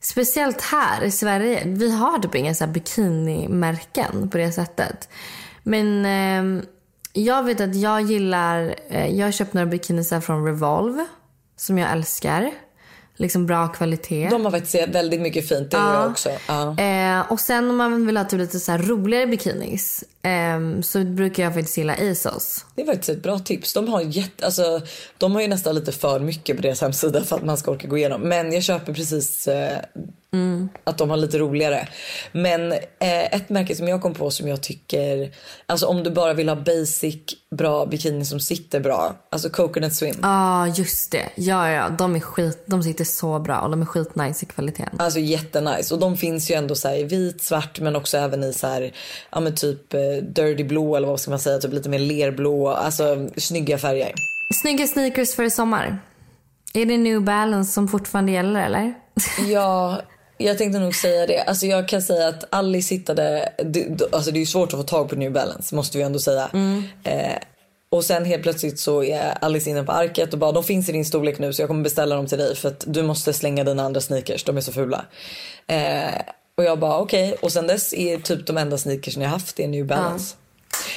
Speciellt 0.01 0.61
här 0.61 1.03
i 1.03 1.11
Sverige. 1.11 1.63
Vi 1.65 1.91
har 1.91 2.19
typ 2.19 2.35
inga 2.35 2.55
så 2.55 2.65
här 2.65 2.71
bikinimärken 2.71 4.29
på 4.29 4.37
det 4.37 4.51
sättet. 4.51 5.09
Men 5.63 6.05
eh, 6.05 6.63
jag 7.13 7.43
vet 7.43 7.61
att 7.61 7.75
jag 7.75 8.01
gillar... 8.01 8.75
Eh, 8.89 9.19
jag 9.19 9.27
har 9.27 9.31
köpt 9.31 9.53
några 9.53 9.67
bikinisar 9.67 10.21
från 10.21 10.45
Revolve. 10.45 11.05
Som 11.57 11.77
jag 11.77 11.91
älskar. 11.91 12.51
Liksom 13.15 13.45
bra 13.45 13.67
kvalitet. 13.67 14.29
De 14.29 14.45
har 14.45 14.51
faktiskt 14.51 14.87
väldigt 14.87 15.21
mycket 15.21 15.47
fint, 15.47 15.71
det 15.71 15.77
jag 15.77 16.11
också. 16.11 16.29
Ja. 16.47 16.79
Eh, 16.79 17.31
och 17.31 17.39
sen 17.39 17.69
om 17.69 17.77
man 17.77 18.05
vill 18.05 18.17
ha 18.17 18.25
typ 18.25 18.39
lite 18.39 18.59
så 18.59 18.71
här 18.71 18.79
roligare 18.79 19.27
bikinis. 19.27 20.03
Eh, 20.23 20.81
så 20.81 21.03
brukar 21.03 21.43
jag 21.43 21.53
faktiskt 21.53 21.77
gilla 21.77 21.93
ASOS. 21.93 22.65
Det 22.75 22.81
är 22.81 22.85
faktiskt 22.85 23.09
ett 23.09 23.23
bra 23.23 23.39
tips. 23.39 23.73
De 23.73 23.87
har, 23.87 24.01
jätte, 24.01 24.45
alltså, 24.45 24.81
de 25.17 25.35
har 25.35 25.41
ju 25.41 25.47
nästan 25.47 25.75
lite 25.75 25.91
för 25.91 26.19
mycket 26.19 26.55
på 26.55 26.61
deras 26.61 26.81
hemsida 26.81 27.23
för 27.23 27.35
att 27.35 27.45
man 27.45 27.57
ska 27.57 27.71
orka 27.71 27.87
gå 27.87 27.97
igenom. 27.97 28.21
Men 28.21 28.51
jag 28.51 28.63
köper 28.63 28.93
precis 28.93 29.47
eh, 29.47 29.77
att 30.83 30.97
de 30.97 31.09
har 31.09 31.17
lite 31.17 31.39
roligare. 31.39 31.87
Men 32.31 32.71
eh, 32.71 33.33
ett 33.33 33.49
märke 33.49 33.75
som 33.75 33.87
jag 33.87 34.01
kom 34.01 34.13
på 34.13 34.31
som 34.31 34.47
jag 34.47 34.61
tycker, 34.61 35.31
alltså 35.65 35.85
om 35.85 36.03
du 36.03 36.11
bara 36.11 36.33
vill 36.33 36.49
ha 36.49 36.55
basic 36.55 37.15
bra 37.51 37.85
bikini 37.85 38.25
som 38.25 38.39
sitter 38.39 38.79
bra. 38.79 39.15
Alltså 39.29 39.49
Coconut 39.49 39.95
Swim. 39.95 40.15
Ja, 40.21 40.27
ah, 40.29 40.67
just 40.67 41.11
det. 41.11 41.29
Ja, 41.35 41.69
ja, 41.69 41.89
de 41.89 42.15
är 42.15 42.19
skit. 42.19 42.63
De 42.65 42.83
sitter 42.83 43.05
så 43.05 43.39
bra 43.39 43.59
och 43.59 43.69
de 43.69 43.81
är 43.81 43.85
skitnice 43.85 44.45
i 44.45 44.45
kvaliteten. 44.45 44.99
Alltså 44.99 45.19
jättenice. 45.19 45.93
Och 45.93 45.99
de 45.99 46.17
finns 46.17 46.51
ju 46.51 46.55
ändå 46.55 46.75
så 46.75 46.89
i 46.89 47.03
vit, 47.03 47.43
svart 47.43 47.79
men 47.79 47.95
också 47.95 48.17
även 48.17 48.43
i 48.43 48.53
så 48.53 48.67
här, 48.67 48.93
ja 49.31 49.39
men 49.39 49.55
typ 49.55 49.93
eh, 49.93 49.99
dirty 50.21 50.63
blå 50.63 50.95
eller 50.95 51.07
vad 51.07 51.19
ska 51.19 51.29
man 51.29 51.39
säga, 51.39 51.57
typ 51.57 51.73
lite 51.73 51.89
mer 51.89 51.99
lerblå. 51.99 52.69
Alltså 52.69 53.29
snygga 53.37 53.77
färger. 53.77 54.13
Snygga 54.61 54.87
sneakers 54.87 55.35
för 55.35 55.43
i 55.43 55.49
sommar. 55.49 55.97
Är 56.73 56.85
det 56.85 56.97
New 56.97 57.21
Balance 57.21 57.71
som 57.71 57.87
fortfarande 57.87 58.31
gäller 58.31 58.65
eller? 58.65 58.93
Ja, 59.47 60.01
jag 60.37 60.57
tänkte 60.57 60.79
nog 60.79 60.95
säga 60.95 61.27
det. 61.27 61.39
Alltså 61.39 61.65
jag 61.65 61.87
kan 61.87 62.01
säga 62.01 62.27
att 62.27 62.43
Alice 62.49 62.95
hittade, 62.95 63.53
det, 63.63 64.01
alltså 64.11 64.31
det 64.31 64.37
är 64.37 64.39
ju 64.39 64.45
svårt 64.45 64.73
att 64.73 64.79
få 64.79 64.83
tag 64.83 65.09
på 65.09 65.15
New 65.15 65.31
Balance 65.31 65.75
måste 65.75 65.97
vi 65.97 66.03
ändå 66.03 66.19
säga. 66.19 66.49
Eh, 67.03 67.37
och 67.89 68.05
sen 68.05 68.25
helt 68.25 68.43
plötsligt 68.43 68.79
så 68.79 69.03
är 69.03 69.37
Alice 69.41 69.69
inne 69.69 69.83
på 69.83 69.91
arket 69.91 70.33
och 70.33 70.39
bara 70.39 70.51
de 70.51 70.63
finns 70.63 70.89
i 70.89 70.91
din 70.91 71.05
storlek 71.05 71.39
nu 71.39 71.53
så 71.53 71.61
jag 71.61 71.69
kommer 71.69 71.83
beställa 71.83 72.15
dem 72.15 72.27
till 72.27 72.37
dig 72.37 72.55
för 72.55 72.69
att 72.69 72.83
du 72.87 73.03
måste 73.03 73.33
slänga 73.33 73.63
dina 73.63 73.83
andra 73.83 74.01
sneakers, 74.01 74.43
de 74.43 74.57
är 74.57 74.61
så 74.61 74.71
fula. 74.71 75.05
Eh, 75.67 76.13
och 76.57 76.63
jag 76.63 76.79
bara 76.79 76.97
okej 76.97 77.27
okay. 77.27 77.37
och 77.41 77.51
sen 77.51 77.67
dess 77.67 77.93
är 77.93 78.17
typ 78.17 78.47
de 78.47 78.57
enda 78.57 78.77
sneakers 78.77 79.17
jag 79.17 79.29
haft 79.29 79.59
är 79.59 79.67
New 79.67 79.85
Balance. 79.85 80.35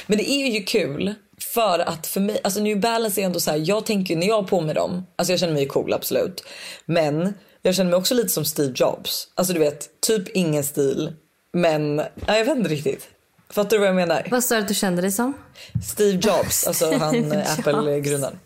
Men 0.07 0.17
det 0.17 0.29
är 0.29 0.47
ju 0.47 0.63
kul 0.63 1.15
för 1.39 1.79
att 1.79 2.07
för 2.07 2.19
mig, 2.19 2.39
alltså 2.43 2.59
New 2.59 2.79
Balance 2.79 3.21
är 3.21 3.25
ändå 3.25 3.39
så 3.39 3.51
här, 3.51 3.61
jag 3.65 3.85
tänker 3.85 4.15
när 4.15 4.27
jag 4.27 4.35
har 4.35 4.43
på 4.43 4.61
mig 4.61 4.75
dem, 4.75 5.05
alltså 5.15 5.33
jag 5.33 5.39
känner 5.39 5.53
mig 5.53 5.67
cool 5.67 5.93
absolut. 5.93 6.43
Men 6.85 7.33
jag 7.61 7.75
känner 7.75 7.91
mig 7.91 7.97
också 7.97 8.13
lite 8.13 8.29
som 8.29 8.45
Steve 8.45 8.73
Jobs. 8.75 9.27
Alltså 9.35 9.53
du 9.53 9.59
vet, 9.59 10.01
typ 10.01 10.29
ingen 10.29 10.63
stil. 10.63 11.13
Men 11.53 11.95
nej, 11.95 12.09
jag 12.27 12.45
vet 12.45 12.57
inte 12.57 12.69
riktigt. 12.69 13.07
Fattar 13.49 13.69
du 13.69 13.77
vad 13.77 13.87
jag 13.87 13.95
menar? 13.95 14.27
Vad 14.31 14.43
sa 14.43 14.55
du 14.55 14.61
att 14.61 14.67
du 14.67 14.73
kände 14.73 15.01
dig 15.01 15.11
som? 15.11 15.33
Steve 15.85 16.19
Jobs, 16.23 16.67
alltså 16.67 16.97
han 16.97 17.31
eh, 17.31 17.59
Apple-grundaren. 17.59 18.39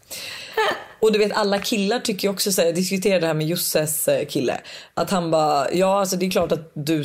Och 1.02 1.12
du 1.12 1.20
vet 1.20 1.32
alla 1.32 1.60
killar 1.60 2.00
tycker 2.00 2.28
ju 2.28 2.34
också 2.34 2.52
så 2.52 2.62
här, 2.62 2.68
jag 2.68 2.76
diskuterade 2.76 3.20
det 3.20 3.28
här 3.28 3.34
med 3.34 3.48
Josses 3.48 4.08
eh, 4.08 4.26
kille. 4.26 4.62
Att 4.94 5.10
han 5.12 5.32
bara, 5.32 5.74
ja 5.74 6.00
alltså 6.00 6.16
det 6.16 6.26
är 6.26 6.32
klart 6.32 6.52
att 6.52 6.72
du 6.74 7.04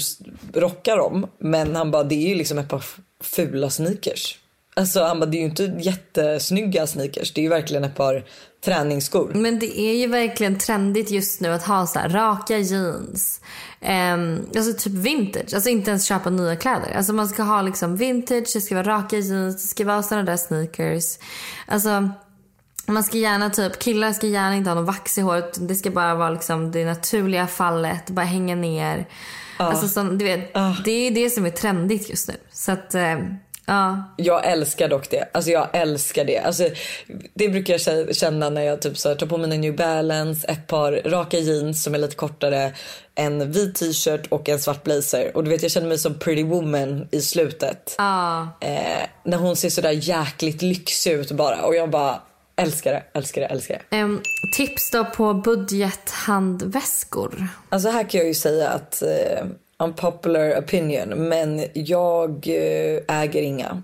rockar 0.55 0.97
dem. 0.97 1.27
Men 1.39 1.77
han 1.77 1.91
bara, 1.91 2.05
det 2.05 2.15
är 2.15 2.29
ju 2.29 2.35
liksom 2.35 2.59
ett 2.59 2.69
par 2.69 2.85
fula 3.23 3.71
sneakers. 3.71 4.39
Alltså 4.75 5.03
han 5.03 5.21
bara, 5.21 5.27
det 5.27 5.37
är 5.37 5.41
ju 5.41 5.45
inte 5.45 5.75
jättesnygga 5.79 6.87
sneakers. 6.87 7.33
Det 7.33 7.41
är 7.41 7.43
ju 7.43 7.49
verkligen 7.49 7.85
ett 7.85 7.95
par 7.95 8.25
träningsskor. 8.65 9.33
Men 9.35 9.59
det 9.59 9.81
är 9.81 9.95
ju 9.95 10.07
verkligen 10.07 10.59
trendigt 10.59 11.11
just 11.11 11.41
nu 11.41 11.53
att 11.53 11.67
ha 11.67 11.87
så 11.87 11.99
här 11.99 12.09
raka 12.09 12.59
jeans. 12.59 13.41
Um, 13.81 14.47
alltså 14.57 14.73
typ 14.73 14.93
vintage. 14.93 15.55
Alltså 15.55 15.71
inte 15.71 15.91
ens 15.91 16.05
köpa 16.05 16.31
nya 16.31 16.57
kläder. 16.57 16.93
Alltså 16.97 17.13
man 17.13 17.29
ska 17.29 17.43
ha 17.43 17.63
liksom 17.63 17.97
vintage, 17.97 18.51
det 18.55 18.61
ska 18.61 18.75
vara 18.75 18.87
raka 18.87 19.17
jeans, 19.17 19.63
det 19.63 19.69
ska 19.69 19.85
vara 19.85 20.03
såna 20.03 20.23
där 20.23 20.37
sneakers. 20.37 21.19
Alltså 21.67 22.11
man 22.87 23.05
ska 23.05 23.18
gärna 23.18 23.51
typ, 23.51 23.79
killar 23.79 24.12
ska 24.12 24.27
gärna 24.27 24.57
inte 24.57 24.70
ha 24.70 24.75
någon 24.75 24.85
vax 24.85 25.18
i 25.18 25.20
håret. 25.20 25.68
Det 25.68 25.75
ska 25.75 25.90
bara 25.90 26.14
vara 26.14 26.31
liksom 26.31 26.72
det 26.72 26.85
naturliga 26.85 27.46
fallet, 27.46 28.11
bara 28.11 28.27
hänga 28.27 28.55
ner. 28.55 29.07
Alltså 29.59 29.88
så, 29.88 30.03
du 30.03 30.25
vet, 30.25 30.55
det 30.85 30.90
är 31.07 31.11
det 31.11 31.31
som 31.31 31.46
är 31.46 31.51
trendigt 31.51 32.11
just 32.11 32.29
nu. 32.29 32.35
Så 32.53 32.72
att, 32.72 32.94
eh, 32.94 33.18
ja. 33.66 34.14
Jag 34.16 34.46
älskar 34.46 34.88
dock 34.88 35.11
det. 35.11 35.29
Alltså 35.35 35.51
jag 35.51 35.68
älskar 35.72 36.25
det. 36.25 36.38
Alltså, 36.38 36.68
det 37.35 37.49
brukar 37.49 37.75
jag 37.75 37.81
kä- 37.81 38.12
känna 38.12 38.51
när 38.51 38.62
jag 38.62 38.83
typ 38.83 38.99
så 38.99 39.14
tar 39.14 39.27
på 39.27 39.38
mig 39.38 39.55
en 39.55 39.61
New 39.61 39.77
Balance, 39.77 40.46
ett 40.46 40.66
par 40.66 40.92
raka 40.92 41.38
jeans 41.38 41.83
som 41.83 41.94
är 41.94 41.99
lite 41.99 42.16
kortare, 42.16 42.72
en 43.14 43.53
vit 43.53 43.75
t-shirt 43.75 44.27
och 44.29 44.49
en 44.49 44.59
svart 44.59 44.83
blazer. 44.85 45.37
Och 45.37 45.44
du 45.44 45.51
vet 45.51 45.62
jag 45.62 45.72
känner 45.72 45.88
mig 45.88 45.99
som 45.99 46.14
pretty 46.18 46.44
woman 46.44 47.09
i 47.11 47.20
slutet. 47.20 47.94
Ja. 47.99 48.49
Eh, 48.61 49.07
när 49.25 49.37
hon 49.38 49.57
ser 49.57 49.70
sådär 49.70 49.90
jäkligt 49.90 50.62
lyxig 50.62 51.12
ut 51.12 51.33
bara. 51.33 51.62
Och 51.62 51.75
jag 51.77 51.90
bara 51.90 52.20
älskar 52.57 52.92
det, 52.92 53.03
älskar 53.12 53.40
det, 53.40 53.47
älskar 53.47 53.83
det. 53.90 53.97
Ehm, 53.97 54.21
tips 54.57 54.90
då 54.90 55.05
på 55.05 55.35
budgethandväskor. 55.35 57.49
Alltså 57.69 57.88
här 57.88 58.11
kan 58.11 58.19
jag 58.19 58.29
ju 58.29 58.35
säga 58.35 58.69
att 58.69 59.03
eh, 59.03 59.47
unpopular 59.79 60.61
opinion, 60.61 61.29
men 61.29 61.64
jag 61.75 62.49
eh, 62.49 63.01
äger 63.09 63.42
inga. 63.42 63.83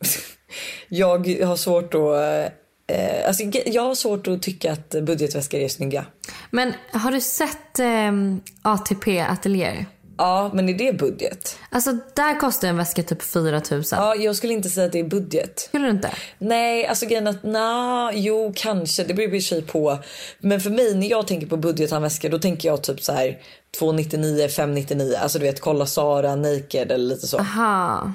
jag 0.88 1.44
har 1.44 1.56
svårt 1.56 1.94
att 1.94 2.52
eh, 2.86 3.26
alltså, 3.26 3.44
jag 3.66 3.82
har 3.82 3.94
svårt 3.94 4.26
att 4.26 4.42
tycka 4.42 4.72
att 4.72 4.90
budgetväskor 4.90 5.60
är 5.60 5.68
snygga. 5.68 6.04
Men 6.50 6.72
har 6.92 7.12
du 7.12 7.20
sett 7.20 7.78
ehm, 7.78 8.40
ATP 8.62 9.20
Atelier? 9.20 9.86
Ja, 10.20 10.50
men 10.54 10.68
är 10.68 10.74
det 10.74 10.92
budget? 10.92 11.58
Alltså 11.70 11.92
där 12.14 12.40
kostar 12.40 12.68
en 12.68 12.76
väska 12.76 13.02
typ 13.02 13.22
4 13.22 13.62
000. 13.70 13.82
Ja, 13.90 14.14
jag 14.14 14.36
skulle 14.36 14.52
inte 14.52 14.68
säga 14.68 14.86
att 14.86 14.92
det 14.92 14.98
är 14.98 15.04
budget. 15.04 15.58
Skulle 15.60 15.84
du 15.84 15.90
inte? 15.90 16.10
Nej, 16.38 16.86
alltså 16.86 17.06
grejen 17.06 17.26
att 17.26 17.42
na, 17.42 18.10
jo 18.14 18.52
kanske, 18.56 19.04
det 19.04 19.14
beror 19.14 19.34
i 19.34 19.40
sig 19.40 19.62
på. 19.62 19.98
Men 20.38 20.60
för 20.60 20.70
mig 20.70 20.94
när 20.94 21.10
jag 21.10 21.26
tänker 21.26 21.46
på 21.46 21.56
budgethandväskor 21.56 22.28
då 22.28 22.38
tänker 22.38 22.68
jag 22.68 22.82
typ 22.82 23.02
så 23.02 23.12
här 23.12 23.38
299, 23.78 24.48
599. 24.48 25.14
Alltså 25.22 25.38
du 25.38 25.44
vet 25.44 25.60
kolla 25.60 25.86
Sara, 25.86 26.36
Naked 26.36 26.92
eller 26.92 27.08
lite 27.08 27.26
så. 27.26 27.38
Aha. 27.38 28.12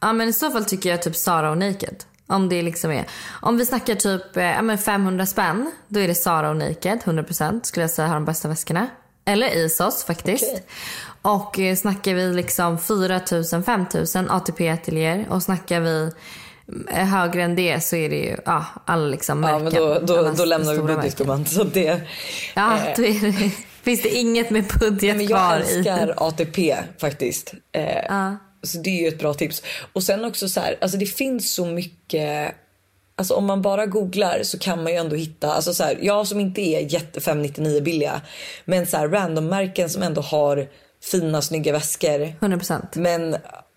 Ja 0.00 0.12
men 0.12 0.28
i 0.28 0.32
så 0.32 0.50
fall 0.50 0.64
tycker 0.64 0.90
jag 0.90 1.02
typ 1.02 1.16
Sara 1.16 1.50
och 1.50 1.58
Naked. 1.58 2.04
Om 2.26 2.48
det 2.48 2.62
liksom 2.62 2.90
är. 2.90 3.04
Om 3.42 3.56
vi 3.56 3.66
snackar 3.66 3.94
typ 3.94 4.36
eh, 4.36 4.44
ja, 4.44 4.62
men 4.62 4.78
500 4.78 5.26
spänn. 5.26 5.70
Då 5.88 6.00
är 6.00 6.08
det 6.08 6.14
Sara 6.14 6.50
och 6.50 6.56
Naked. 6.56 6.98
100% 7.04 7.62
skulle 7.62 7.82
jag 7.82 7.90
säga 7.90 8.08
har 8.08 8.14
de 8.14 8.24
bästa 8.24 8.48
väskorna. 8.48 8.88
Eller 9.26 9.56
Isos 9.56 10.04
faktiskt. 10.04 10.62
Och 11.22 11.58
eh, 11.58 11.76
snackar 11.76 12.14
vi 12.14 12.32
liksom 12.32 12.78
4 12.78 13.20
000, 13.52 13.62
5 13.62 13.84
000 14.14 14.30
ATP 14.30 14.68
Atelier. 14.68 15.26
Och 15.28 15.42
snackar 15.42 15.80
vi 15.80 16.10
högre 16.92 17.42
än 17.42 17.56
det 17.56 17.80
så 17.84 17.96
är 17.96 18.08
det 18.10 18.16
ju 18.16 18.36
ja, 18.44 18.64
alla 18.84 19.06
liksom 19.06 19.42
Ja, 19.42 19.58
märken. 19.58 19.82
men 19.88 20.06
då, 20.06 20.14
då, 20.22 20.32
då 20.36 20.44
lämnar 20.44 20.74
vi 20.74 20.80
budgetgumman. 20.94 21.46
Så 21.46 21.64
det, 21.64 22.00
Ja, 22.54 22.76
eh, 22.78 22.94
det, 22.96 23.50
finns 23.82 24.02
det 24.02 24.08
inget 24.08 24.50
med 24.50 24.64
budget 24.80 25.16
men 25.16 25.26
kvar 25.26 25.38
jag 25.38 25.70
älskar 25.70 26.14
ATP 26.16 26.76
faktiskt. 27.00 27.54
Eh, 27.72 28.32
Så 28.62 28.78
det 28.78 28.90
är 28.90 29.02
ju 29.02 29.08
ett 29.08 29.18
bra 29.18 29.34
tips. 29.34 29.62
Och 29.92 30.02
sen 30.02 30.24
också 30.24 30.48
så 30.48 30.60
här, 30.60 30.76
alltså 30.80 30.98
det 30.98 31.06
finns 31.06 31.54
så 31.54 31.66
mycket 31.66 32.54
Alltså 33.18 33.34
om 33.34 33.46
man 33.46 33.62
bara 33.62 33.86
googlar 33.86 34.42
så 34.42 34.58
kan 34.58 34.82
man 34.82 34.92
ju 34.92 34.98
ändå 34.98 35.16
hitta, 35.16 35.52
alltså 35.52 35.74
så 35.74 35.84
här, 35.84 35.98
jag 36.02 36.26
som 36.26 36.40
inte 36.40 36.60
är 36.60 36.92
jätte 36.92 37.20
599 37.20 37.80
billiga, 37.80 38.20
men 38.64 38.86
så 38.86 38.96
här 38.96 39.08
random 39.08 39.46
märken 39.46 39.90
som 39.90 40.02
ändå 40.02 40.20
har 40.20 40.68
fina 41.02 41.42
snygga 41.42 41.72
väskor. 41.72 42.32
100%. 42.40 42.82
Men 42.92 43.36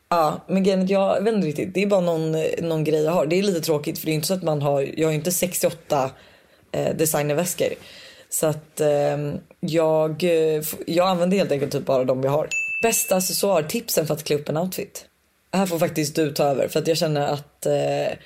ja, 0.10 0.46
men 0.48 0.64
grejen 0.64 0.88
jag 0.88 1.24
vet 1.24 1.34
inte 1.34 1.48
riktigt, 1.48 1.74
det 1.74 1.84
är 1.84 1.88
bara 1.88 2.02
någon, 2.02 2.36
någon 2.62 2.84
grej 2.84 3.04
jag 3.04 3.12
har. 3.12 3.26
Det 3.26 3.36
är 3.36 3.44
lite 3.44 3.62
tråkigt 3.62 4.00
för 4.00 4.06
det 4.06 4.12
är 4.12 4.14
inte 4.14 4.28
så 4.28 4.34
att 4.34 4.44
man 4.44 4.62
har, 4.62 4.82
jag 4.98 5.08
har 5.08 5.12
ju 5.12 5.18
inte 5.18 5.32
68 5.32 6.12
eh, 6.72 6.96
designerväskor. 6.96 7.70
Så 8.30 8.48
att 8.48 8.82
eh, 8.82 9.18
jag, 9.60 10.24
jag 10.88 11.08
använder 11.08 11.38
helt 11.38 11.52
enkelt 11.52 11.72
typ 11.72 11.86
bara 11.86 12.04
de 12.04 12.24
jag 12.24 12.32
har. 12.32 12.50
Bästa 12.84 13.16
accessoartipsen 13.16 14.08
för 14.08 14.14
att 14.14 14.24
klä 14.24 14.36
upp 14.36 14.50
en 14.50 14.58
outfit? 14.58 15.06
Här 15.52 15.66
får 15.66 15.80
faktiskt 15.80 16.16
du 16.16 16.32
ta 16.32 16.44
över 16.44 16.68
för 16.68 16.80
att 16.80 16.88
jag 16.88 16.98
känner 16.98 17.28
att 17.28 17.66
eh, 17.66 18.18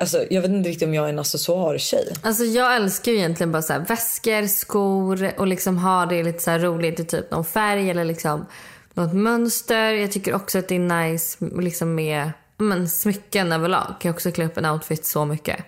Alltså, 0.00 0.24
jag 0.30 0.42
vet 0.42 0.50
inte 0.50 0.68
riktigt 0.68 0.88
om 0.88 0.94
jag 0.94 1.04
är 1.04 1.08
en 1.08 1.18
accessoartjej. 1.18 2.12
Alltså 2.22 2.44
jag 2.44 2.76
älskar 2.76 3.12
ju 3.12 3.18
egentligen 3.18 3.52
bara 3.52 3.62
så 3.62 3.72
här 3.72 3.80
väskor, 3.80 4.46
skor 4.46 5.30
och 5.38 5.46
liksom 5.46 5.78
ha 5.78 6.06
det 6.06 6.22
lite 6.22 6.42
så 6.42 6.50
här 6.50 6.58
roligt 6.58 7.00
i 7.00 7.04
typ 7.04 7.30
någon 7.30 7.44
färg 7.44 7.90
eller 7.90 8.04
liksom 8.04 8.46
något 8.94 9.12
mönster. 9.12 9.92
Jag 9.92 10.12
tycker 10.12 10.34
också 10.34 10.58
att 10.58 10.68
det 10.68 10.74
är 10.74 10.78
nice 11.10 11.38
liksom 11.60 11.94
med 11.94 12.30
men, 12.56 12.88
smycken 12.88 13.52
överlag 13.52 13.94
kan 14.00 14.10
också 14.10 14.32
klä 14.32 14.44
upp 14.46 14.56
en 14.58 14.66
outfit 14.66 15.06
så 15.06 15.24
mycket. 15.24 15.64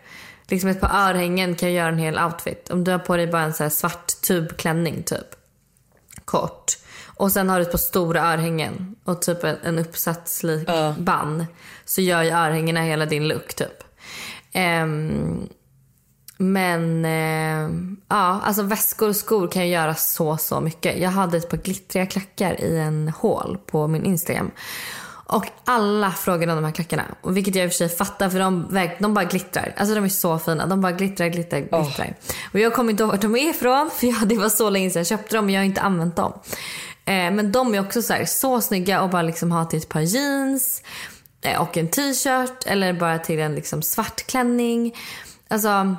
Liksom 0.49 0.71
ett 0.71 0.81
par 0.81 1.09
örhängen 1.11 1.55
kan 1.55 1.73
göra 1.73 1.89
en 1.89 1.99
hel 1.99 2.19
outfit. 2.19 2.71
Om 2.71 2.85
du 2.85 2.91
har 2.91 2.99
på 2.99 3.17
dig 3.17 3.27
bara 3.27 3.43
en 3.43 3.55
så 3.55 3.71
svart 3.71 4.07
tubklänning 4.27 5.03
typ. 5.03 5.27
Kort. 6.25 6.65
Och 7.07 7.33
sen 7.33 7.49
har 7.49 7.57
du 7.59 7.63
ett 7.63 7.71
par 7.71 7.79
stora 7.79 8.33
örhängen 8.33 8.97
och 9.05 9.23
typ 9.23 9.45
en, 9.45 9.57
en 9.65 9.79
uppsatslik 9.79 10.69
Ja. 10.69 10.95
band. 10.99 11.47
Så 11.85 12.01
gör 12.01 12.23
ju 12.23 12.31
örhängena 12.31 12.81
hela 12.81 13.07
din 13.07 13.29
look 13.29 13.55
typ. 13.55 13.85
Ehm, 14.53 15.49
men 16.37 17.05
eh, 17.05 17.71
ja, 18.09 18.41
alltså 18.45 18.63
väskor 18.63 19.09
och 19.09 19.17
skor 19.17 19.49
kan 19.49 19.67
ju 19.67 19.73
göra 19.73 19.95
så, 19.95 20.37
så 20.37 20.61
mycket. 20.61 20.99
Jag 20.99 21.11
hade 21.11 21.37
ett 21.37 21.51
par 21.51 21.57
glittriga 21.57 22.07
klackar 22.07 22.61
i 22.61 22.79
en 22.79 23.09
hål 23.09 23.59
på 23.67 23.87
min 23.87 24.05
Instagram. 24.05 24.51
Och 25.33 25.47
alla 25.65 26.11
frågade 26.11 26.53
om 26.53 26.59
de 26.59 26.65
här 26.65 26.73
klackarna. 26.73 27.05
Och 27.21 27.37
vilket 27.37 27.55
jag 27.55 27.65
i 27.65 27.69
och 27.69 27.73
för 27.73 27.77
sig 27.77 27.89
fattar 27.89 28.31
för 28.31 28.39
de, 28.39 28.67
de 28.99 29.15
bara 29.15 29.25
glittrar. 29.25 29.75
Alltså 29.77 29.95
de 29.95 30.05
är 30.05 30.09
så 30.09 30.39
fina. 30.39 30.67
De 30.67 30.81
bara 30.81 30.93
glittrar, 30.93 31.29
glittrar, 31.29 31.59
glittrar. 31.61 32.17
Och 32.53 32.61
jag 32.61 32.75
kommer 32.75 32.91
inte 32.91 33.03
ihåg 33.03 33.13
vart 33.13 33.21
de 33.21 33.37
är 33.37 33.51
ifrån 33.51 33.91
för 33.95 34.07
jag, 34.07 34.29
det 34.29 34.39
var 34.39 34.49
så 34.49 34.71
länge 34.71 34.91
sedan 34.91 35.01
jag 35.01 35.07
köpte 35.07 35.37
dem 35.37 35.45
och 35.45 35.51
jag 35.51 35.61
har 35.61 35.65
inte 35.65 35.81
använt 35.81 36.17
dem. 36.17 36.33
Eh, 37.05 37.31
men 37.31 37.53
de 37.53 37.75
är 37.75 37.81
också 37.81 38.03
så, 38.03 38.13
här, 38.13 38.25
så 38.25 38.61
snygga 38.61 39.03
och 39.03 39.11
bara 39.11 39.23
liksom 39.23 39.53
ha 39.53 39.65
till 39.65 39.79
ett 39.79 39.89
par 39.89 40.01
jeans 40.01 40.83
Eh, 41.43 41.63
och 41.63 41.77
en 41.77 41.89
t-shirt 41.89 42.67
eller 42.67 42.93
bara 42.93 43.19
till 43.19 43.39
en 43.39 43.55
liksom 43.55 43.83
svart 43.83 44.27
klänning. 44.27 44.97
Alltså 45.49 45.97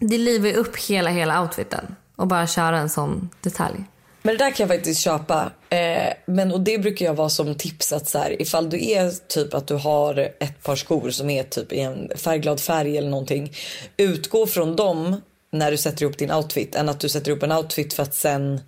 det 0.00 0.18
livar 0.18 0.48
ju 0.48 0.54
upp 0.54 0.76
hela, 0.76 1.10
hela 1.10 1.42
outfiten 1.42 1.96
och 2.16 2.26
bara 2.26 2.46
köra 2.46 2.78
en 2.78 2.88
sån 2.88 3.30
detalj. 3.40 3.84
Men 4.22 4.36
det 4.36 4.44
där 4.44 4.50
kan 4.50 4.68
jag 4.68 4.76
faktiskt 4.76 5.00
köpa. 5.00 5.50
Eh, 5.68 6.12
men 6.26 6.52
och 6.52 6.60
det 6.60 6.78
brukar 6.78 7.06
jag 7.06 7.14
vara 7.14 7.28
som 7.28 7.54
tips 7.54 7.92
att 7.92 8.08
så 8.08 8.18
här, 8.18 8.42
ifall 8.42 8.70
du 8.70 8.90
är 8.90 9.10
typ 9.28 9.54
att 9.54 9.66
du 9.66 9.74
har 9.74 10.18
ett 10.40 10.62
par 10.62 10.76
skor 10.76 11.10
som 11.10 11.30
är 11.30 11.42
typ 11.42 11.72
i 11.72 11.80
en 11.80 12.10
färgglad 12.16 12.60
färg 12.60 12.98
eller 12.98 13.10
någonting. 13.10 13.52
Utgå 13.96 14.46
från 14.46 14.76
dem 14.76 15.20
när 15.52 15.70
du 15.70 15.76
sätter 15.76 16.02
ihop 16.02 16.18
din 16.18 16.32
outfit 16.32 16.74
än 16.74 16.88
att 16.88 17.00
du 17.00 17.08
sätter 17.08 17.30
ihop 17.30 17.42
en 17.42 17.52
outfit 17.52 17.94
för 17.94 18.02
att 18.02 18.14
sen 18.14 18.60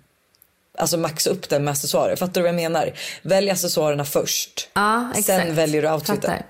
Alltså 0.79 0.97
maxa 0.97 1.29
upp 1.29 1.49
den 1.49 1.63
med 1.63 1.71
accessoarer. 1.71 2.15
Fattar 2.15 2.33
du 2.33 2.41
vad 2.41 2.49
jag 2.49 2.55
menar? 2.55 2.93
Välj 3.21 3.49
accessoarerna 3.49 4.05
först. 4.05 4.69
Ja, 4.73 5.09
exakt. 5.15 5.25
Sen 5.25 5.55
väljer 5.55 5.81
du 5.81 5.91
outfiten. 5.91 6.21
Fattar. 6.21 6.45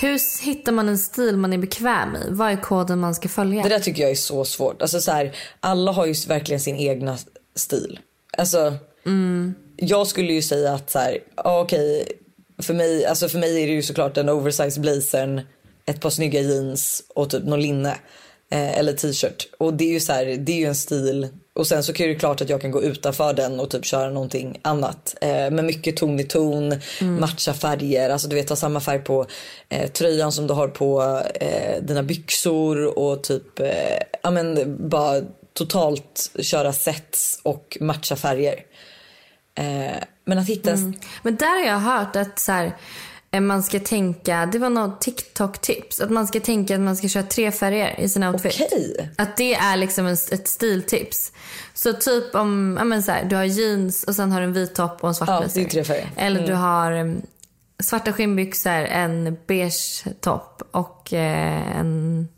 Hur 0.00 0.42
hittar 0.44 0.72
man 0.72 0.88
en 0.88 0.98
stil 0.98 1.36
man 1.36 1.52
är 1.52 1.58
bekväm 1.58 2.16
i? 2.16 2.26
Vad 2.28 2.52
är 2.52 2.56
koden 2.56 2.98
man 2.98 3.14
ska 3.14 3.28
följa? 3.28 3.62
Det 3.62 3.68
där 3.68 3.80
tycker 3.80 4.02
jag 4.02 4.10
är 4.10 4.14
så 4.14 4.44
svårt. 4.44 4.82
Alltså 4.82 5.00
så 5.00 5.12
här, 5.12 5.36
alla 5.60 5.92
har 5.92 6.06
ju 6.06 6.14
verkligen 6.28 6.60
sin 6.60 6.76
egna 6.76 7.18
stil. 7.54 7.98
Alltså, 8.38 8.76
jag 9.76 10.06
skulle 10.06 10.32
ju 10.32 10.42
säga 10.42 10.72
att 10.74 10.90
så 10.90 10.98
här, 10.98 11.18
okej, 11.36 12.06
för 12.62 12.74
mig, 12.74 13.06
alltså 13.06 13.28
för 13.28 13.38
mig 13.38 13.62
är 13.62 13.66
det 13.66 13.72
ju 13.72 13.82
såklart 13.82 14.14
den 14.14 14.28
oversized 14.28 14.82
blazern, 14.82 15.40
ett 15.86 16.00
par 16.00 16.10
snygga 16.10 16.40
jeans 16.40 17.02
och 17.14 17.30
typ 17.30 17.44
någon 17.44 17.62
linne 17.62 17.90
eh, 18.50 18.78
eller 18.78 18.92
t-shirt. 18.92 19.48
Och 19.58 19.74
det 19.74 19.84
är 19.84 19.92
ju 19.92 20.00
så 20.00 20.12
här, 20.12 20.26
det 20.26 20.52
är 20.52 20.56
ju 20.56 20.66
en 20.66 20.74
stil. 20.74 21.28
Och 21.54 21.66
sen 21.66 21.82
så 21.82 21.92
kan 21.92 22.06
det 22.06 22.14
klart 22.14 22.40
att 22.40 22.48
jag 22.48 22.60
kan 22.60 22.70
gå 22.70 22.82
utanför 22.82 23.32
den 23.32 23.60
och 23.60 23.70
typ 23.70 23.84
köra 23.84 24.10
någonting 24.10 24.60
annat. 24.62 25.16
Eh, 25.20 25.28
men 25.28 25.66
mycket 25.66 25.96
ton 25.96 26.20
i 26.20 26.24
ton, 26.24 26.74
matcha 27.00 27.54
färger, 27.54 28.10
alltså 28.10 28.28
du 28.28 28.36
vet 28.36 28.48
ha 28.48 28.56
samma 28.56 28.80
färg 28.80 28.98
på 28.98 29.26
eh, 29.68 29.90
tröjan 29.90 30.32
som 30.32 30.46
du 30.46 30.54
har 30.54 30.68
på 30.68 31.22
eh, 31.34 31.82
dina 31.82 32.02
byxor 32.02 32.98
och 32.98 33.22
typ, 33.22 33.60
eh, 33.60 33.98
ja 34.22 34.30
men 34.30 34.76
bara 34.88 35.20
totalt 35.54 36.30
köra 36.40 36.72
sets 36.72 37.40
och 37.42 37.78
matcha 37.80 38.16
färger. 38.16 38.64
Eh, 39.54 40.02
men 40.24 40.38
att 40.38 40.48
hitta 40.48 40.70
en 40.70 41.00
Men 41.22 41.36
där 41.36 41.60
har 41.60 41.66
jag 41.66 41.78
hört 41.78 42.16
att 42.16 42.38
så 42.38 42.52
här, 42.52 42.72
man 43.40 43.62
ska 43.62 43.80
tänka, 43.80 44.46
det 44.46 44.58
var 44.58 44.70
något 44.70 45.00
TikTok-tips, 45.00 46.00
att 46.02 46.10
man 46.10 46.26
ska 46.26 46.40
tänka 46.40 46.74
att 46.74 46.80
man 46.80 46.96
ska 46.96 47.08
köra 47.08 47.22
tre 47.22 47.50
färger 47.52 48.00
i 48.00 48.08
sin 48.08 48.24
outfit. 48.24 48.54
Okej. 48.60 49.10
Att 49.18 49.36
det 49.36 49.54
är 49.54 49.76
liksom 49.76 50.06
en, 50.06 50.12
ett 50.12 50.48
stiltips. 50.48 51.32
Så 51.74 51.92
typ 51.92 52.34
om 52.34 52.76
ja 52.78 52.84
men 52.84 53.02
så 53.02 53.12
här, 53.12 53.24
du 53.24 53.36
har 53.36 53.44
jeans 53.44 54.04
och 54.04 54.14
sen 54.14 54.32
har 54.32 54.40
du 54.40 54.46
en 54.46 54.52
vit 54.52 54.74
topp 54.74 54.98
och 55.00 55.08
en 55.08 55.14
svart 55.14 55.28
Ja, 55.28 55.40
blazer. 55.40 55.64
tre 55.64 55.84
färger. 55.84 56.08
Eller 56.16 56.46
du 56.46 56.54
har 56.54 56.92
um, 56.92 57.22
svarta 57.82 58.12
skinnbyxor, 58.12 58.70
en 58.70 59.36
beige 59.46 60.04
topp 60.20 60.62
och 60.70 61.12
eh, 61.12 61.78
en 61.78 62.28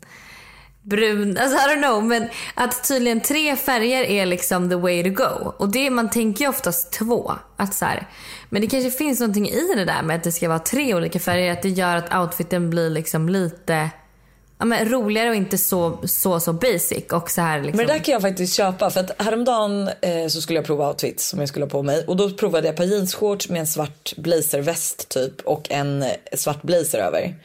brun, 0.83 1.37
alltså 1.37 1.57
I 1.57 1.61
don't 1.61 1.81
know. 1.81 2.03
Men 2.03 2.27
att 2.53 2.87
tydligen 2.87 3.21
tre 3.21 3.55
färger 3.55 4.03
är 4.03 4.25
liksom 4.25 4.69
the 4.69 4.75
way 4.75 5.03
to 5.03 5.09
go. 5.09 5.53
Och 5.57 5.71
det, 5.71 5.89
man 5.89 6.09
tänker 6.09 6.45
ju 6.45 6.49
oftast 6.49 6.91
två. 6.91 7.33
Att 7.57 7.73
så 7.73 7.85
här, 7.85 8.07
men 8.49 8.61
det 8.61 8.67
kanske 8.67 8.91
finns 8.91 9.19
någonting 9.19 9.47
i 9.47 9.73
det 9.75 9.85
där 9.85 10.03
med 10.03 10.15
att 10.15 10.23
det 10.23 10.31
ska 10.31 10.47
vara 10.47 10.59
tre 10.59 10.95
olika 10.95 11.19
färger. 11.19 11.51
Att 11.51 11.61
det 11.61 11.69
gör 11.69 11.95
att 11.95 12.15
outfiten 12.15 12.69
blir 12.69 12.89
liksom 12.89 13.29
lite 13.29 13.89
ja, 14.63 14.67
men 14.67 14.89
roligare 14.89 15.29
och 15.29 15.35
inte 15.35 15.57
så, 15.57 15.99
så, 16.03 16.39
så 16.39 16.53
basic. 16.53 17.03
Och 17.11 17.29
så 17.29 17.41
här 17.41 17.61
liksom. 17.61 17.77
Men 17.77 17.87
det 17.87 17.93
där 17.93 17.99
kan 17.99 18.11
jag 18.11 18.21
faktiskt 18.21 18.55
köpa 18.55 18.89
för 18.89 18.99
att 18.99 19.21
häromdagen 19.21 19.89
eh, 20.01 20.27
så 20.27 20.41
skulle 20.41 20.59
jag 20.59 20.65
prova 20.65 20.89
outfits 20.89 21.27
som 21.27 21.39
jag 21.39 21.49
skulle 21.49 21.65
ha 21.65 21.69
på 21.69 21.83
mig 21.83 22.05
och 22.07 22.15
då 22.15 22.29
provade 22.29 22.67
jag 22.67 22.73
ett 22.73 22.77
par 22.77 22.85
jeansshorts 22.85 23.49
med 23.49 23.59
en 23.59 23.67
svart 23.67 24.13
blazerväst 24.17 25.09
typ 25.09 25.41
och 25.41 25.71
en 25.71 26.05
svart 26.33 26.61
blazer 26.61 26.99
över. 26.99 27.35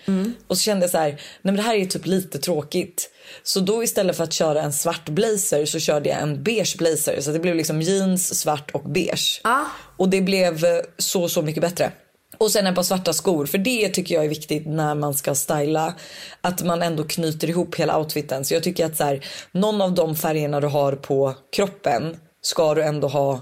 Och 0.46 0.56
så 0.56 0.62
kände 0.62 0.84
jag 0.84 0.90
så 0.90 0.98
här, 0.98 1.08
nej 1.08 1.18
men 1.42 1.56
det 1.56 1.62
här 1.62 1.74
är 1.74 1.78
ju 1.78 1.86
typ 1.86 2.06
lite 2.06 2.38
tråkigt. 2.38 3.10
Så 3.42 3.60
då 3.60 3.82
istället 3.82 4.16
för 4.16 4.24
att 4.24 4.32
köra 4.32 4.62
en 4.62 4.72
svart 4.72 5.08
blazer 5.08 5.66
så 5.66 5.78
körde 5.78 6.08
jag 6.08 6.22
en 6.22 6.42
beige 6.42 6.76
blazer 6.78 7.20
så 7.20 7.30
det 7.30 7.38
blev 7.38 7.54
liksom 7.54 7.82
jeans, 7.82 8.40
svart 8.40 8.70
och 8.70 8.90
beige. 8.90 9.40
Ja. 9.44 9.66
Och 9.96 10.08
det 10.08 10.20
blev 10.20 10.64
eh, 10.64 10.80
så 10.98 11.28
så 11.28 11.42
mycket 11.42 11.62
bättre. 11.62 11.92
Och 12.38 12.50
sen 12.50 12.66
ett 12.66 12.74
par 12.74 12.82
svarta 12.82 13.12
skor, 13.12 13.46
för 13.46 13.58
det 13.58 13.88
tycker 13.88 14.14
jag 14.14 14.24
är 14.24 14.28
viktigt 14.28 14.66
när 14.66 14.94
man 14.94 15.14
ska 15.14 15.34
styla. 15.34 15.94
Att 16.40 16.62
man 16.64 16.82
ändå 16.82 17.04
knyter 17.04 17.50
ihop 17.50 17.74
hela 17.74 17.98
outfiten. 17.98 18.44
Så 18.44 18.54
jag 18.54 18.62
tycker 18.62 18.86
att 18.86 18.96
så 18.96 19.04
här, 19.04 19.24
någon 19.52 19.80
av 19.80 19.94
de 19.94 20.16
färgerna 20.16 20.60
du 20.60 20.66
har 20.66 20.92
på 20.92 21.34
kroppen 21.56 22.16
ska 22.42 22.74
du 22.74 22.82
ändå 22.82 23.08
ha 23.08 23.40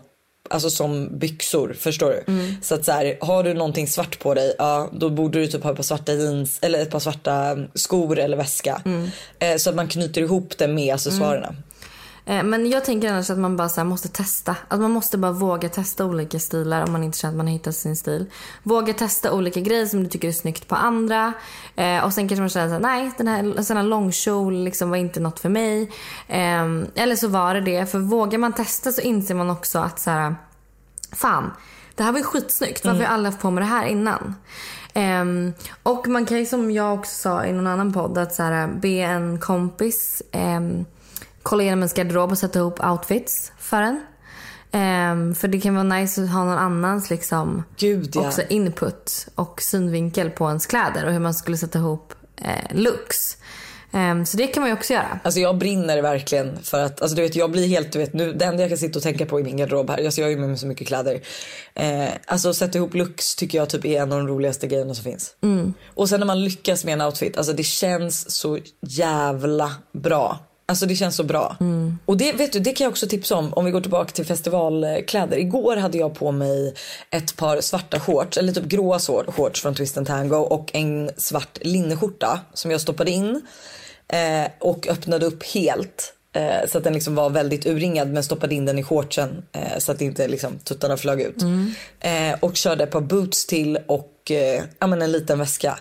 Alltså 0.51 0.71
som 0.71 1.19
byxor, 1.19 1.77
förstår 1.79 2.11
du? 2.11 2.33
Så 2.63 2.75
att 2.75 2.85
så 2.85 2.93
här, 2.93 3.19
har 3.21 3.45
du 3.45 3.55
någonting 3.55 3.87
svart 3.89 4.19
på 4.19 4.35
dig, 4.35 4.55
ja 4.59 4.91
då 4.93 5.11
borde 5.11 5.39
du 5.39 5.47
typ 5.47 5.63
ha 5.63 5.71
ett 5.71 5.77
par 5.77 5.83
svarta 5.83 6.13
jeans 6.13 6.59
eller 6.63 6.79
ett 6.83 6.91
par 6.91 6.99
svarta 6.99 7.57
skor 7.75 8.19
eller 8.19 8.37
väska. 8.37 8.83
Eh, 9.39 9.57
så 9.57 9.71
att 9.71 9.77
man 9.77 9.89
knyter 9.89 10.21
ihop 10.21 10.59
det 10.59 10.69
med 10.69 10.95
accessoarerna. 10.95 11.47
Eh, 11.49 11.55
Men 12.29 12.71
jag 12.71 12.85
tänker 12.85 13.13
annars 13.13 13.31
att 13.31 13.39
man 13.39 13.57
bara 13.57 13.69
så 13.69 13.85
måste 13.85 14.09
testa. 14.09 14.57
Att 14.69 14.81
man 14.81 14.91
måste 14.91 15.19
bara 15.19 15.33
våga 15.33 15.69
testa 15.69 16.05
olika 16.05 16.39
stilar 16.39 16.85
om 16.87 16.93
man 16.93 17.05
inte 17.05 17.19
känner 17.19 17.33
att 17.33 17.37
man 17.37 17.47
har 17.47 17.53
hittat 17.53 17.77
sin 17.77 17.97
stil. 17.97 18.27
Våga 18.63 18.93
testa 18.93 19.33
olika 19.33 19.61
grejer 19.61 19.87
som 19.87 20.03
du 20.03 20.09
tycker 20.09 20.29
är 20.29 20.33
snyggt 20.33 20.69
på 20.69 20.75
andra. 20.75 21.33
Eh, 21.77 22.05
och 22.05 22.13
sen 22.13 22.29
kanske 22.29 22.41
man 22.41 22.49
känner 22.49 22.69
här, 22.69 22.79
nej 22.79 23.11
den 23.17 23.29
här, 23.29 23.63
sån 23.63 23.77
här 23.77 23.85
långkjol 23.85 24.55
liksom 24.65 24.91
var 24.91 24.97
inte 24.97 25.21
något 25.21 25.41
för 25.41 25.49
mig. 25.49 25.83
Eh, 26.29 26.65
eller 26.95 27.17
så 27.17 27.29
var 27.29 27.55
det 27.55 27.61
det. 27.61 27.87
För 27.87 27.99
vågar 27.99 28.39
man 28.39 28.53
testa 28.53 28.93
så 28.93 29.01
inser 29.01 29.35
man 29.35 29.51
också 29.51 29.79
att 29.79 30.01
så 30.01 30.11
här, 30.11 30.35
fan 31.13 31.53
det 31.97 32.03
här 32.03 32.13
var 32.13 32.19
ju 32.19 32.25
skitsnyggt. 32.25 32.85
Varför 32.85 32.99
har 32.99 33.05
jag 33.05 33.13
aldrig 33.13 33.33
haft 33.33 33.43
på 33.43 33.51
mig 33.51 33.65
det 33.65 33.71
här 33.71 33.87
innan? 33.87 34.35
Ehm, 34.95 35.53
och 35.83 36.09
man 36.09 36.27
kan 36.27 36.39
ju 36.39 36.47
som 36.47 36.71
jag 36.71 36.95
också 36.95 37.15
sa 37.15 37.45
i 37.45 37.53
någon 37.53 37.67
annan 37.67 37.93
podd 37.93 38.19
att 38.19 38.35
så 38.35 38.43
här, 38.43 38.69
be 38.69 38.89
en 38.89 39.39
kompis 39.39 40.23
ehm, 40.33 40.85
kolla 41.47 41.63
igenom 41.63 41.79
ens 41.79 41.93
garderob 41.93 42.31
och 42.31 42.39
sätta 42.39 42.59
ihop 42.59 42.85
outfits 42.85 43.53
för 43.59 43.83
en. 43.83 44.01
Ehm, 44.73 45.35
för 45.35 45.49
det 45.49 45.61
kan 45.61 45.75
vara 45.75 45.85
nice 45.85 46.23
att 46.23 46.31
ha 46.31 46.45
någon 46.45 46.59
annans 46.59 47.11
liksom, 47.11 47.65
Gud 47.77 48.11
ja. 48.15 48.27
också 48.27 48.43
input 48.49 49.29
och 49.35 49.63
synvinkel 49.63 50.31
på 50.31 50.49
ens 50.49 50.67
kläder 50.67 51.07
och 51.07 51.13
hur 51.13 51.21
man 51.21 51.35
skulle 51.35 51.57
sätta 51.57 51.79
ihop 51.79 52.15
eh, 52.37 52.77
looks. 52.77 53.37
Ehm, 53.93 54.27
så 54.27 54.37
det 54.37 54.47
kan 54.47 54.61
man 54.61 54.71
ju 54.71 54.77
också 54.77 54.93
göra. 54.93 55.21
Alltså 55.25 55.41
jag 55.41 55.59
brinner 55.59 56.03
verkligen 56.03 56.63
för 56.63 56.83
att, 56.83 57.03
alltså 57.03 57.17
du 57.17 57.23
vet 57.23 57.37
jag 57.37 57.51
blir 57.51 57.67
helt, 57.67 57.93
du 57.93 57.99
vet 57.99 58.13
nu, 58.13 58.33
det 58.33 58.45
enda 58.45 58.63
jag 58.63 58.71
kan 58.71 58.79
sitta 58.79 58.99
och 58.99 59.03
tänka 59.03 59.27
på 59.27 59.41
i 59.41 59.43
min 59.43 59.57
garderob 59.57 59.91
här, 59.91 60.05
alltså 60.05 60.21
jag 60.21 60.27
har 60.27 60.31
ju 60.31 60.39
med 60.39 60.49
mig 60.49 60.59
så 60.59 60.67
mycket 60.67 60.87
kläder. 60.87 61.21
Eh, 61.75 62.09
alltså 62.27 62.55
sätta 62.55 62.79
ihop 62.79 62.95
looks 62.95 63.37
tycker 63.37 63.59
jag 63.59 63.69
typ 63.69 63.85
är 63.85 64.03
en 64.03 64.13
av 64.13 64.19
de 64.19 64.29
roligaste 64.29 64.67
grejerna 64.67 64.95
som 64.95 65.05
finns. 65.05 65.35
Och 65.95 66.09
sen 66.09 66.21
när 66.21 66.27
man 66.27 66.45
lyckas 66.45 66.85
med 66.85 66.93
en 66.93 67.01
outfit, 67.01 67.37
alltså 67.37 67.53
det 67.53 67.65
känns 67.65 68.31
så 68.31 68.59
jävla 68.81 69.73
bra. 69.93 70.41
Alltså 70.69 70.87
det 70.87 70.97
känns 70.97 71.17
så 71.17 71.25
bra. 71.25 71.57
Och 72.05 72.17
det 72.17 72.33
vet 72.33 72.53
du, 72.53 72.61
det 72.61 72.73
kan 72.73 72.85
jag 72.85 72.91
också 72.91 73.07
tipsa 73.07 73.37
om 73.37 73.53
om 73.53 73.65
vi 73.65 73.71
går 73.71 73.81
tillbaka 73.81 74.11
till 74.11 74.27
festivalkläder. 74.27 75.37
Igår 75.37 75.77
hade 75.77 75.99
jag 75.99 76.15
på 76.15 76.33
mig 76.33 76.75
ett 77.11 77.37
par 77.37 77.61
svarta 77.61 78.01
shorts, 78.01 78.39
eller 78.39 78.53
typ 78.53 78.65
gråa 78.65 78.99
shorts 78.99 79.63
från 79.63 79.75
Twist 79.75 79.99
and 79.99 80.07
Tango 80.07 80.37
och 80.37 80.71
en 80.75 81.11
svart 81.17 81.59
linneskjorta 81.63 82.41
som 82.55 82.71
jag 82.71 82.81
stoppade 82.81 83.11
in 83.11 83.43
eh, 84.09 84.51
och 84.61 84.87
öppnade 84.89 85.27
upp 85.27 85.43
helt. 85.45 86.13
Eh, 86.33 86.69
så 86.69 86.79
att 86.79 86.85
den 86.85 86.93
liksom 86.95 87.15
var 87.15 87.31
väldigt 87.31 87.67
urringad 87.67 88.09
men 88.09 88.25
stoppade 88.25 88.55
in 88.55 88.65
den 88.65 88.79
i 88.79 88.83
shortsen 88.83 89.43
eh, 89.53 89.79
så 89.79 89.93
att 89.93 90.01
inte 90.01 90.29
liksom 90.29 90.59
tuttarna 90.59 90.97
flög 90.97 91.21
ut. 91.21 91.43
Eh, 92.01 92.39
och 92.41 92.57
körde 92.57 92.85
ett 92.85 92.91
par 92.91 93.01
boots 93.01 93.47
till 93.47 93.79
och 93.87 94.31
eh, 94.31 94.63
ja, 94.79 94.87
men 94.87 95.03
en 95.03 95.13
liten 95.13 95.39
väska. 95.39 95.79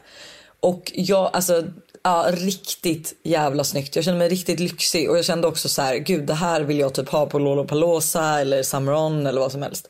Och 0.59 0.91
jag, 0.95 1.29
alltså 1.33 1.63
ja, 2.05 2.27
riktigt 2.33 3.13
jävla 3.23 3.63
snyggt. 3.63 3.95
Jag 3.95 4.05
kände 4.05 4.17
mig 4.17 4.29
riktigt 4.29 4.59
lyxig 4.59 5.09
och 5.09 5.17
jag 5.17 5.25
kände 5.25 5.47
också 5.47 5.69
så 5.69 5.81
här, 5.81 5.95
gud 5.97 6.25
det 6.25 6.33
här 6.33 6.61
vill 6.61 6.79
jag 6.79 6.93
typ 6.93 7.09
ha 7.09 7.25
på 7.25 7.39
Lollapalooza 7.39 8.39
eller 8.39 8.63
Summer 8.63 8.93
On 8.93 9.27
eller 9.27 9.41
vad 9.41 9.51
som 9.51 9.61
helst. 9.61 9.87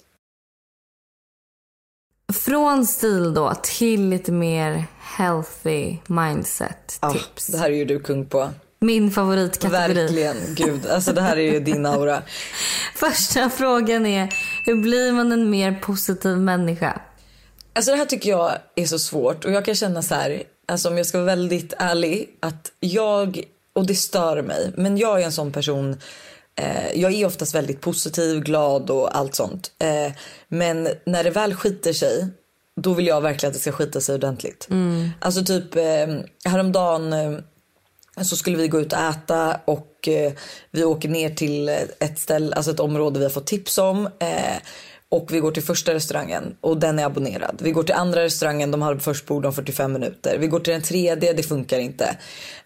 Från 2.34 2.86
stil 2.86 3.34
då 3.34 3.54
till 3.64 4.10
lite 4.10 4.32
mer 4.32 4.86
healthy 5.18 5.98
mindset 6.08 6.98
Ah, 7.00 7.12
tips. 7.14 7.48
det 7.48 7.58
här 7.58 7.70
är 7.70 7.76
ju 7.76 7.86
du 7.86 8.00
kung 8.00 8.26
på. 8.26 8.50
Min 8.80 9.12
favoritkategori. 9.12 9.94
Verkligen, 10.02 10.38
gud. 10.56 10.88
Alltså 10.88 11.14
det 11.14 11.22
här 11.22 11.38
är 11.38 11.54
ju 11.54 11.60
din 11.60 11.86
aura. 11.86 12.22
Första 12.96 13.50
frågan 13.50 14.06
är, 14.06 14.34
hur 14.66 14.76
blir 14.76 15.12
man 15.12 15.32
en 15.32 15.50
mer 15.50 15.80
positiv 15.82 16.38
människa? 16.38 17.02
Alltså 17.74 17.92
det 17.92 17.98
här 17.98 18.06
tycker 18.06 18.30
jag 18.30 18.52
är 18.76 18.86
så 18.86 19.00
svårt 19.00 19.46
och 19.46 19.52
jag 19.52 19.66
kan 19.66 19.76
känna 19.76 20.02
så 20.02 20.16
här, 20.16 20.44
alltså 20.66 20.90
om 20.90 20.98
jag 20.98 21.06
ska 21.06 21.18
vara 21.18 21.26
väldigt 21.26 21.74
ärlig, 21.78 22.30
att 22.40 22.72
jag, 22.80 23.44
och 23.74 23.86
det 23.86 23.96
stör 23.96 24.42
mig, 24.42 24.72
men 24.76 24.98
jag 24.98 25.22
är 25.22 25.26
en 25.26 25.32
sån 25.32 25.52
person 25.52 25.98
eh, 26.56 27.02
jag 27.02 27.14
är 27.14 27.26
oftast 27.26 27.56
väldigt 27.56 27.82
positiv, 27.82 28.40
glad 28.40 28.90
och 28.90 29.18
allt 29.18 29.36
sånt. 29.36 29.72
Eh, 29.80 30.14
men 30.48 30.90
när 31.06 31.24
det 31.24 31.30
väl 31.30 31.56
skiter 31.56 31.94
sig, 31.94 32.28
då 32.82 32.94
vill 32.94 33.08
jag 33.08 33.22
verkligen 33.22 33.50
att 33.50 33.54
det 33.54 33.60
ska 33.62 33.72
skita 33.72 34.02
sig 34.02 34.16
ordentligt. 34.16 34.68
Alltså 35.20 35.44
typ 35.44 35.76
eh, 35.76 36.08
häromdagen 36.46 37.14
eh, 37.14 38.24
så 38.24 38.36
skulle 38.36 38.58
vi 38.58 38.68
gå 38.68 38.80
ut 38.80 38.94
och 38.94 39.00
äta 39.00 39.60
och 39.66 40.08
eh, 40.08 40.34
vi 40.72 40.84
åker 40.84 41.10
ner 41.10 41.30
till 41.30 41.70
ett 42.00 42.20
ställe, 42.20 42.56
alltså 42.56 42.72
ett 42.72 42.80
område 42.80 43.20
vi 43.20 43.26
har 43.26 43.30
fått 43.30 43.48
tips 43.48 43.78
om. 43.78 44.10
Eh, 44.20 44.56
och 45.16 45.34
vi 45.34 45.40
går 45.40 45.52
till 45.52 45.64
första 45.64 45.94
restaurangen 45.94 46.56
och 46.62 46.78
den 46.78 47.00
är 47.00 47.06
abonnerad. 47.06 47.60
Vi 47.62 47.72
går 47.72 47.84
till 47.84 47.96
andra 47.96 48.24
restaurangen, 48.24 48.72
de 48.72 48.82
har 48.82 48.96
först 48.96 49.26
bord 49.26 49.46
om 49.46 49.54
45 49.54 49.94
minuter. 49.94 50.38
Vi 50.38 50.48
går 50.48 50.60
till 50.60 50.74
den 50.74 50.82
tredje, 50.82 51.34
det 51.34 51.44
funkar 51.44 51.80
inte. 51.80 52.18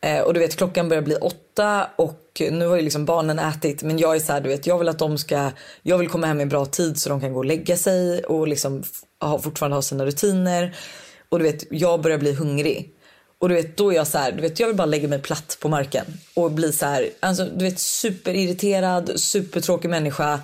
Eh, 0.01 0.19
och 0.19 0.33
du 0.33 0.39
vet 0.39 0.55
klockan 0.55 0.89
börjar 0.89 1.03
bli 1.03 1.15
åtta 1.15 1.87
och 1.95 2.41
nu 2.51 2.67
har 2.67 2.75
ju 2.75 2.81
liksom 2.81 3.05
barnen 3.05 3.39
ätit 3.39 3.83
men 3.83 3.97
jag 3.97 4.15
är 4.15 4.19
så 4.19 4.33
här, 4.33 4.41
du 4.41 4.49
vet 4.49 4.67
jag 4.67 4.79
vill 4.79 4.89
att 4.89 4.99
de 4.99 5.17
ska, 5.17 5.51
jag 5.81 5.97
vill 5.97 6.09
komma 6.09 6.27
hem 6.27 6.41
i 6.41 6.45
bra 6.45 6.65
tid 6.65 6.99
så 6.99 7.09
de 7.09 7.21
kan 7.21 7.33
gå 7.33 7.39
och 7.39 7.45
lägga 7.45 7.77
sig 7.77 8.23
och 8.23 8.47
liksom 8.47 8.83
ha, 9.21 9.39
fortfarande 9.39 9.77
ha 9.77 9.81
sina 9.81 10.05
rutiner. 10.05 10.75
Och 11.29 11.39
du 11.39 11.43
vet 11.43 11.63
jag 11.71 12.01
börjar 12.01 12.17
bli 12.17 12.33
hungrig. 12.33 12.93
Och 13.39 13.49
du 13.49 13.55
vet, 13.55 13.77
då 13.77 13.91
är 13.91 13.95
jag 13.95 14.07
så 14.07 14.17
här, 14.17 14.31
du 14.31 14.41
vet, 14.41 14.59
jag 14.59 14.67
vill 14.67 14.75
bara 14.75 14.85
lägga 14.85 15.07
mig 15.07 15.21
platt 15.21 15.57
på 15.61 15.69
marken 15.69 16.05
och 16.33 16.51
bli 16.51 16.71
så 16.71 16.85
här, 16.85 17.09
alltså, 17.19 17.45
du 17.45 17.65
vet, 17.65 17.79
superirriterad, 17.79 19.11
supertråkig 19.19 19.89
människa. 19.89 20.39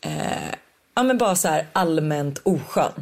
Eh, 0.00 0.54
ja, 0.98 1.02
men 1.02 1.18
bara 1.18 1.36
så 1.36 1.48
här 1.48 1.66
allmänt 1.72 2.40
oskön. 2.42 2.92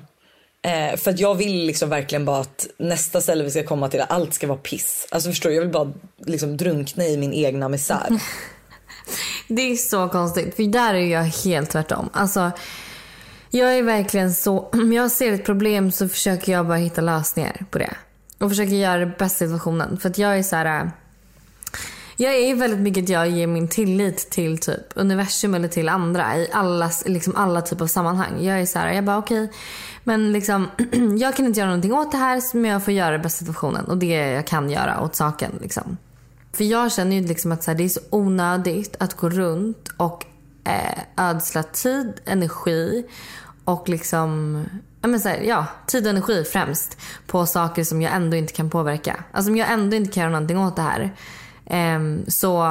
Eh, 0.62 0.96
för 0.96 1.10
att 1.10 1.20
jag 1.20 1.34
vill 1.34 1.66
liksom 1.66 1.88
verkligen 1.88 2.24
bara 2.24 2.40
att 2.40 2.66
nästa 2.78 3.20
ställe 3.20 3.44
vi 3.44 3.50
ska 3.50 3.62
komma 3.62 3.88
till, 3.88 4.00
allt 4.08 4.34
ska 4.34 4.46
vara 4.46 4.58
piss. 4.58 5.06
Alltså 5.10 5.30
förstår 5.30 5.50
du, 5.50 5.56
jag 5.56 5.62
vill 5.62 5.72
bara 5.72 5.92
liksom 6.18 6.56
drunkna 6.56 7.04
i 7.04 7.16
min 7.16 7.32
egna 7.32 7.68
misär. 7.68 8.08
Det 9.48 9.62
är 9.62 9.76
så 9.76 10.08
konstigt, 10.08 10.56
för 10.56 10.62
där 10.62 10.94
är 10.94 11.06
jag 11.06 11.22
helt 11.22 11.70
tvärtom. 11.70 12.10
Alltså, 12.12 12.50
jag 13.50 13.78
är 13.78 13.82
verkligen 13.82 14.34
så, 14.34 14.58
om 14.58 14.92
jag 14.92 15.10
ser 15.10 15.32
ett 15.32 15.44
problem 15.44 15.92
så 15.92 16.08
försöker 16.08 16.52
jag 16.52 16.66
bara 16.66 16.76
hitta 16.76 17.00
lösningar 17.00 17.64
på 17.70 17.78
det. 17.78 17.94
Och 18.38 18.50
försöker 18.50 18.74
göra 18.74 18.98
det 18.98 19.06
bästa 19.06 19.44
situationen. 19.44 19.98
För 19.98 20.10
att 20.10 20.18
jag 20.18 20.38
är 20.38 20.42
så 20.42 20.56
här. 20.56 20.80
Eh, 20.80 20.90
jag 22.18 22.34
är 22.34 22.54
väldigt 22.54 22.80
mycket 22.80 23.04
att 23.04 23.08
jag 23.08 23.28
ger 23.28 23.46
min 23.46 23.68
tillit 23.68 24.30
till 24.30 24.58
typ 24.58 24.84
universum 24.94 25.54
eller 25.54 25.68
till 25.68 25.88
andra 25.88 26.36
i 26.36 26.48
alla, 26.52 26.90
liksom 27.06 27.36
alla 27.36 27.60
typer 27.60 27.84
av 27.84 27.88
sammanhang. 27.88 28.44
Jag 28.44 28.60
är 28.60 28.66
så 28.66 28.78
här, 28.78 28.92
jag 28.92 29.04
bara 29.04 29.18
okej, 29.18 29.52
men 30.04 30.32
liksom 30.32 30.70
jag 31.18 31.36
kan 31.36 31.46
inte 31.46 31.60
göra 31.60 31.68
någonting 31.68 31.94
åt 31.94 32.12
det 32.12 32.18
här 32.18 32.56
men 32.56 32.70
jag 32.70 32.84
får 32.84 32.94
göra 32.94 33.10
det 33.10 33.18
bästa 33.18 33.38
situationen 33.38 33.84
och 33.84 33.98
det 33.98 34.06
jag 34.06 34.46
kan 34.46 34.70
göra 34.70 35.00
åt 35.00 35.14
saken 35.16 35.50
liksom. 35.60 35.96
För 36.52 36.64
jag 36.64 36.92
känner 36.92 37.16
ju 37.16 37.26
liksom 37.26 37.52
att 37.52 37.62
så 37.62 37.70
här, 37.70 37.78
det 37.78 37.84
är 37.84 37.88
så 37.88 38.00
onödigt 38.10 38.96
att 38.98 39.14
gå 39.14 39.28
runt 39.28 39.88
och 39.96 40.26
eh, 40.64 41.26
ödsla 41.30 41.62
tid, 41.62 42.12
energi 42.24 43.06
och 43.64 43.88
liksom 43.88 44.60
ja, 45.00 45.08
men 45.08 45.20
så 45.20 45.28
här, 45.28 45.40
ja, 45.40 45.66
tid 45.86 46.04
och 46.04 46.10
energi 46.10 46.44
främst 46.44 46.98
på 47.26 47.46
saker 47.46 47.84
som 47.84 48.02
jag 48.02 48.14
ändå 48.14 48.36
inte 48.36 48.52
kan 48.52 48.70
påverka. 48.70 49.24
Alltså 49.32 49.50
om 49.50 49.56
jag 49.56 49.72
ändå 49.72 49.96
inte 49.96 50.12
kan 50.12 50.20
göra 50.20 50.32
någonting 50.32 50.58
åt 50.58 50.76
det 50.76 50.82
här 50.82 51.12
Ehm, 51.66 52.24
så 52.28 52.62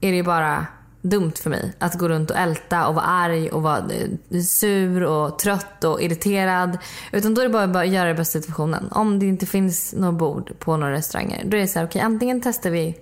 är 0.00 0.10
det 0.10 0.16
ju 0.16 0.22
bara 0.22 0.66
dumt 1.02 1.32
för 1.42 1.50
mig 1.50 1.72
att 1.78 1.98
gå 1.98 2.08
runt 2.08 2.30
och 2.30 2.36
älta 2.36 2.86
och 2.86 2.94
vara 2.94 3.04
arg 3.04 3.50
och 3.50 3.62
vara 3.62 3.78
eh, 3.78 4.40
sur 4.40 5.02
och 5.02 5.38
trött 5.38 5.84
och 5.84 6.02
irriterad. 6.02 6.78
Utan 7.12 7.34
då 7.34 7.40
är 7.40 7.48
det 7.48 7.68
bara, 7.68 7.80
att 7.80 7.88
göra 7.88 8.08
det 8.08 8.14
bästa 8.14 8.40
situationen. 8.40 8.88
Om 8.90 9.18
det 9.18 9.26
inte 9.26 9.46
finns 9.46 9.94
något 9.94 10.14
bord 10.14 10.52
på 10.58 10.76
några 10.76 10.92
restauranger 10.92 11.42
då 11.44 11.56
är 11.56 11.60
det 11.60 11.68
så 11.68 11.78
här, 11.78 11.86
okej 11.86 12.00
antingen 12.00 12.40
testar 12.40 12.70
vi 12.70 12.98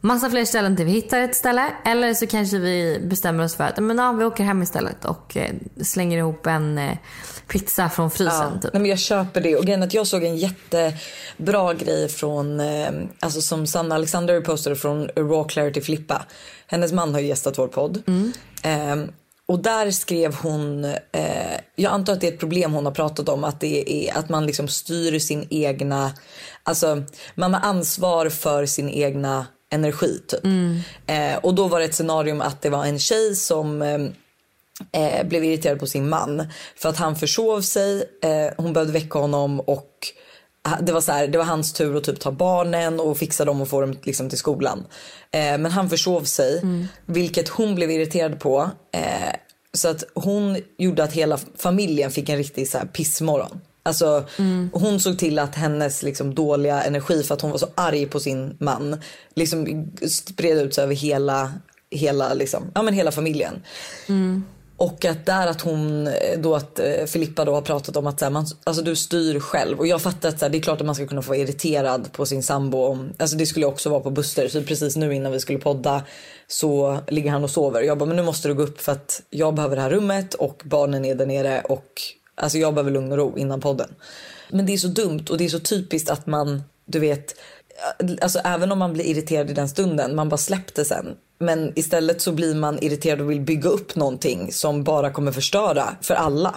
massa 0.00 0.30
fler 0.30 0.44
ställen 0.44 0.76
till 0.76 0.84
vi 0.84 0.92
hittar 0.92 1.20
ett 1.20 1.34
ställe. 1.34 1.66
Eller 1.84 2.14
så 2.14 2.26
kanske 2.26 2.58
vi 2.58 3.00
bestämmer 3.04 3.44
oss 3.44 3.56
för 3.56 3.64
att 3.64 3.82
men, 3.82 3.98
ja, 3.98 4.12
vi 4.12 4.24
åker 4.24 4.44
hem 4.44 4.62
istället 4.62 5.04
och 5.04 5.36
eh, 5.36 5.54
slänger 5.80 6.18
ihop 6.18 6.46
en 6.46 6.78
eh, 6.78 6.98
pizza 7.48 7.88
från 7.88 8.10
frysen. 8.10 8.52
Ja, 8.54 8.60
Typ. 8.62 8.72
nej, 8.72 8.82
men 8.82 8.90
jag 8.90 8.98
köper 8.98 9.40
det. 9.40 9.56
Och 9.56 9.64
grejen 9.64 9.82
att 9.82 9.94
jag 9.94 10.06
såg 10.06 10.24
en 10.24 10.36
jättebra 10.36 11.74
grej 11.74 12.08
från, 12.08 12.60
eh, 12.60 12.90
alltså 13.20 13.40
som 13.40 13.66
Sanna 13.66 13.94
Alexander 13.94 14.40
postade 14.40 14.76
från 14.76 15.08
Raw 15.16 15.48
Clarity 15.48 15.80
Filippa. 15.80 16.22
Hennes 16.66 16.92
man 16.92 17.14
har 17.14 17.20
ju 17.20 17.26
gästat 17.26 17.58
vår 17.58 17.68
podd. 17.68 18.02
Eh, 18.62 18.96
och 19.48 19.58
där 19.58 19.90
skrev 19.90 20.34
hon, 20.34 20.84
eh, 20.84 21.60
jag 21.76 21.92
antar 21.92 22.12
att 22.12 22.20
det 22.20 22.28
är 22.28 22.32
ett 22.32 22.40
problem 22.40 22.72
hon 22.72 22.84
har 22.84 22.92
pratat 22.92 23.28
om, 23.28 23.44
att 23.44 23.60
det 23.60 24.08
är 24.08 24.18
att 24.18 24.28
man 24.28 24.46
liksom 24.46 24.68
styr 24.68 25.18
sin 25.18 25.46
egna, 25.50 26.12
alltså 26.62 27.02
man 27.34 27.54
har 27.54 27.60
ansvar 27.60 28.28
för 28.28 28.66
sin 28.66 28.88
egna 28.88 29.46
energi 29.72 30.20
typ. 30.28 30.44
Eh, 31.06 31.36
och 31.42 31.54
då 31.54 31.68
var 31.68 31.78
det 31.78 31.84
ett 31.84 31.94
scenario 31.94 32.42
att 32.42 32.62
det 32.62 32.70
var 32.70 32.84
en 32.84 32.98
tjej 32.98 33.34
som 33.36 33.82
eh, 34.92 35.18
eh, 35.20 35.26
blev 35.26 35.44
irriterad 35.44 35.78
på 35.80 35.86
sin 35.86 36.08
man 36.08 36.46
för 36.76 36.88
att 36.88 36.96
han 36.96 37.16
försov 37.16 37.60
sig. 37.60 38.04
Eh, 38.22 38.52
hon 38.56 38.72
behövde 38.72 38.92
väcka 38.92 39.18
honom 39.18 39.60
och 39.60 39.90
ha- 40.68 40.80
det 40.80 40.92
var, 40.92 41.00
så 41.00 41.12
här, 41.12 41.26
det 41.28 41.38
var 41.38 41.44
hans 41.44 41.72
tur 41.72 41.96
att 41.96 42.04
typ 42.04 42.20
ta 42.20 42.30
barnen 42.32 43.00
och 43.00 43.18
fixa 43.18 43.44
dem 43.44 43.60
och 43.60 43.68
få 43.68 43.80
dem 43.80 43.96
liksom 44.02 44.28
till 44.28 44.38
skolan. 44.38 44.84
Eh, 45.30 45.40
men 45.58 45.66
han 45.66 45.90
försov 45.90 46.24
sig, 46.24 46.62
vilket 47.06 47.48
hon 47.48 47.74
blev 47.74 47.90
irriterad 47.90 48.40
på. 48.40 48.70
Eh, 48.92 49.34
så 49.72 49.88
att 49.88 50.04
hon 50.14 50.56
gjorde 50.78 51.04
att 51.04 51.12
hela 51.12 51.38
familjen 51.58 52.10
fick 52.10 52.28
en 52.28 52.36
riktig 52.36 52.68
så 52.68 52.78
här, 52.78 52.86
pissmorgon. 52.86 53.60
Alltså, 53.82 54.24
Hon 54.72 55.00
såg 55.00 55.18
till 55.18 55.38
att 55.38 55.54
hennes 55.54 56.02
liksom, 56.02 56.34
dåliga 56.34 56.82
energi 56.82 57.22
för 57.22 57.34
att 57.34 57.40
hon 57.40 57.50
var 57.50 57.58
så 57.58 57.68
arg 57.74 58.06
på 58.06 58.20
sin 58.20 58.56
man 58.60 59.00
liksom, 59.34 59.90
spred 60.08 60.58
ut 60.58 60.74
sig 60.74 60.84
över 60.84 60.94
hela, 60.94 61.52
hela, 61.90 62.34
liksom, 62.34 62.70
ja, 62.74 62.82
men 62.82 62.94
hela 62.94 63.12
familjen. 63.12 63.62
Och 64.76 65.04
att 65.04 65.26
där 65.26 65.46
att 65.46 65.60
hon 65.60 66.06
eh, 66.06 66.38
då 66.38 66.54
att 66.54 66.78
eh, 66.78 67.04
Filippa 67.06 67.44
då 67.44 67.54
har 67.54 67.62
pratat 67.62 67.96
om 67.96 68.06
att 68.06 68.18
så 68.18 68.24
här, 68.24 68.32
man, 68.32 68.46
alltså 68.64 68.82
du 68.82 68.96
styr 68.96 69.40
själv. 69.40 69.78
Och 69.78 69.86
jag 69.86 70.02
fattar 70.02 70.28
att 70.28 70.38
så 70.38 70.44
här, 70.44 70.50
det 70.50 70.58
är 70.58 70.62
klart 70.62 70.80
att 70.80 70.86
man 70.86 70.94
ska 70.94 71.06
kunna 71.06 71.22
få 71.22 71.28
vara 71.28 71.38
irriterad 71.38 72.12
på 72.12 72.26
sin 72.26 72.42
sambo 72.42 72.78
om, 72.78 73.12
alltså 73.18 73.36
det 73.36 73.46
skulle 73.46 73.64
jag 73.64 73.72
också 73.72 73.90
vara 73.90 74.00
på 74.00 74.10
Buster. 74.10 74.48
Så 74.48 74.62
precis 74.62 74.96
nu 74.96 75.14
innan 75.14 75.32
vi 75.32 75.40
skulle 75.40 75.58
podda 75.58 76.02
så 76.48 76.98
ligger 77.08 77.30
han 77.30 77.44
och 77.44 77.50
sover. 77.50 77.82
Jag 77.82 77.98
bara 77.98 78.06
men 78.06 78.16
nu 78.16 78.22
måste 78.22 78.48
du 78.48 78.54
gå 78.54 78.62
upp 78.62 78.80
för 78.80 78.92
att 78.92 79.22
jag 79.30 79.54
behöver 79.54 79.76
det 79.76 79.82
här 79.82 79.90
rummet 79.90 80.34
och 80.34 80.62
barnen 80.64 81.04
är 81.04 81.14
där 81.14 81.26
nere 81.26 81.60
och 81.60 82.02
alltså 82.34 82.58
jag 82.58 82.74
behöver 82.74 82.90
lugn 82.90 83.12
och 83.12 83.18
ro 83.18 83.38
innan 83.38 83.60
podden. 83.60 83.94
Men 84.50 84.66
det 84.66 84.72
är 84.72 84.78
så 84.78 84.88
dumt 84.88 85.24
och 85.30 85.38
det 85.38 85.44
är 85.44 85.48
så 85.48 85.60
typiskt 85.60 86.10
att 86.10 86.26
man 86.26 86.62
du 86.86 86.98
vet 86.98 87.34
Alltså 88.22 88.38
även 88.38 88.72
om 88.72 88.78
man 88.78 88.92
blir 88.92 89.04
irriterad 89.04 89.50
i 89.50 89.52
den 89.52 89.68
stunden, 89.68 90.14
man 90.14 90.28
bara 90.28 90.36
släppte 90.36 90.84
sen. 90.84 91.06
Men 91.38 91.72
istället 91.78 92.20
så 92.22 92.32
blir 92.32 92.54
man 92.54 92.78
irriterad 92.82 93.20
och 93.20 93.30
vill 93.30 93.40
bygga 93.40 93.68
upp 93.70 93.96
någonting 93.96 94.52
som 94.52 94.84
bara 94.84 95.10
kommer 95.10 95.32
förstöra 95.32 95.96
för 96.02 96.14
alla. 96.14 96.54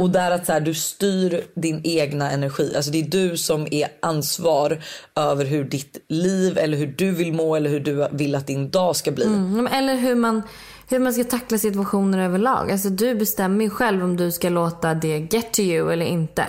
Och 0.00 0.10
där 0.10 0.30
att 0.30 0.46
så 0.46 0.52
här, 0.52 0.60
du 0.60 0.74
styr 0.74 1.44
din 1.54 1.80
egna 1.84 2.30
energi. 2.30 2.72
Alltså 2.76 2.90
det 2.90 2.98
är 3.00 3.08
du 3.08 3.36
som 3.36 3.68
är 3.70 3.88
ansvar 4.02 4.82
över 5.14 5.44
hur 5.44 5.64
ditt 5.64 6.04
liv 6.08 6.58
eller 6.58 6.78
hur 6.78 6.94
du 6.98 7.10
vill 7.10 7.32
må 7.32 7.56
eller 7.56 7.70
hur 7.70 7.80
du 7.80 8.08
vill 8.10 8.34
att 8.34 8.46
din 8.46 8.70
dag 8.70 8.96
ska 8.96 9.10
bli. 9.10 9.24
Mm, 9.24 9.66
Eller 9.66 9.96
hur 9.96 10.14
man, 10.14 10.42
hur 10.88 10.98
man 10.98 11.12
ska 11.12 11.24
tackla 11.24 11.58
situationer 11.58 12.18
överlag. 12.18 12.72
Alltså 12.72 12.88
du 12.88 13.14
bestämmer 13.14 13.64
ju 13.64 13.70
själv 13.70 14.04
om 14.04 14.16
du 14.16 14.32
ska 14.32 14.48
låta 14.48 14.94
det 14.94 15.18
get 15.18 15.52
to 15.52 15.60
you 15.60 15.92
eller 15.92 16.06
inte. 16.06 16.44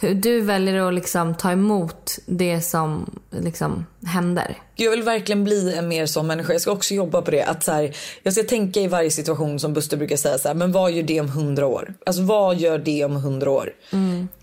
Hur 0.00 0.14
du 0.14 0.40
väljer 0.40 0.88
att 0.88 0.94
liksom 0.94 1.34
ta 1.34 1.52
emot 1.52 2.18
det 2.26 2.60
som 2.60 3.10
liksom 3.30 3.86
händer. 4.06 4.58
Jag 4.74 4.90
vill 4.90 5.02
verkligen 5.02 5.44
bli 5.44 5.74
en 5.74 5.88
mer 5.88 6.06
sån 6.06 6.26
människa. 6.26 6.52
Jag 6.52 6.62
ska 6.62 6.72
också 6.72 6.94
jobba 6.94 7.22
på 7.22 7.30
det. 7.30 7.42
Att 7.42 7.64
så 7.64 7.72
här, 7.72 7.96
jag 8.22 8.32
ska 8.32 8.42
tänka 8.42 8.80
i 8.80 8.88
varje 8.88 9.10
situation 9.10 9.60
som 9.60 9.72
Buster 9.72 9.96
brukar 9.96 10.16
säga 10.16 10.38
så 10.38 10.48
här, 10.48 10.54
men 10.54 10.72
vad 10.72 10.92
gör 10.92 11.02
det 11.02 11.20
om 11.20 11.28
hundra 11.28 11.66
år? 11.66 11.94
Alltså 12.06 12.22
vad 12.22 12.56
gör 12.56 12.78
det 12.78 13.04
om 13.04 13.16
hundra 13.16 13.50
år? 13.50 13.72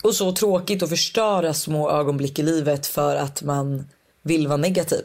Och 0.04 0.16
så 0.16 0.32
tråkigt 0.32 0.84
att 0.84 0.90
förstöra 0.90 1.54
små 1.54 1.92
ögonblick 1.92 2.40
i 2.40 2.44
livet 2.44 2.88
för 2.88 3.16
att 3.16 3.44
man 3.44 3.88
vill 4.24 4.48
vara 4.48 4.58
negativ. 4.58 5.02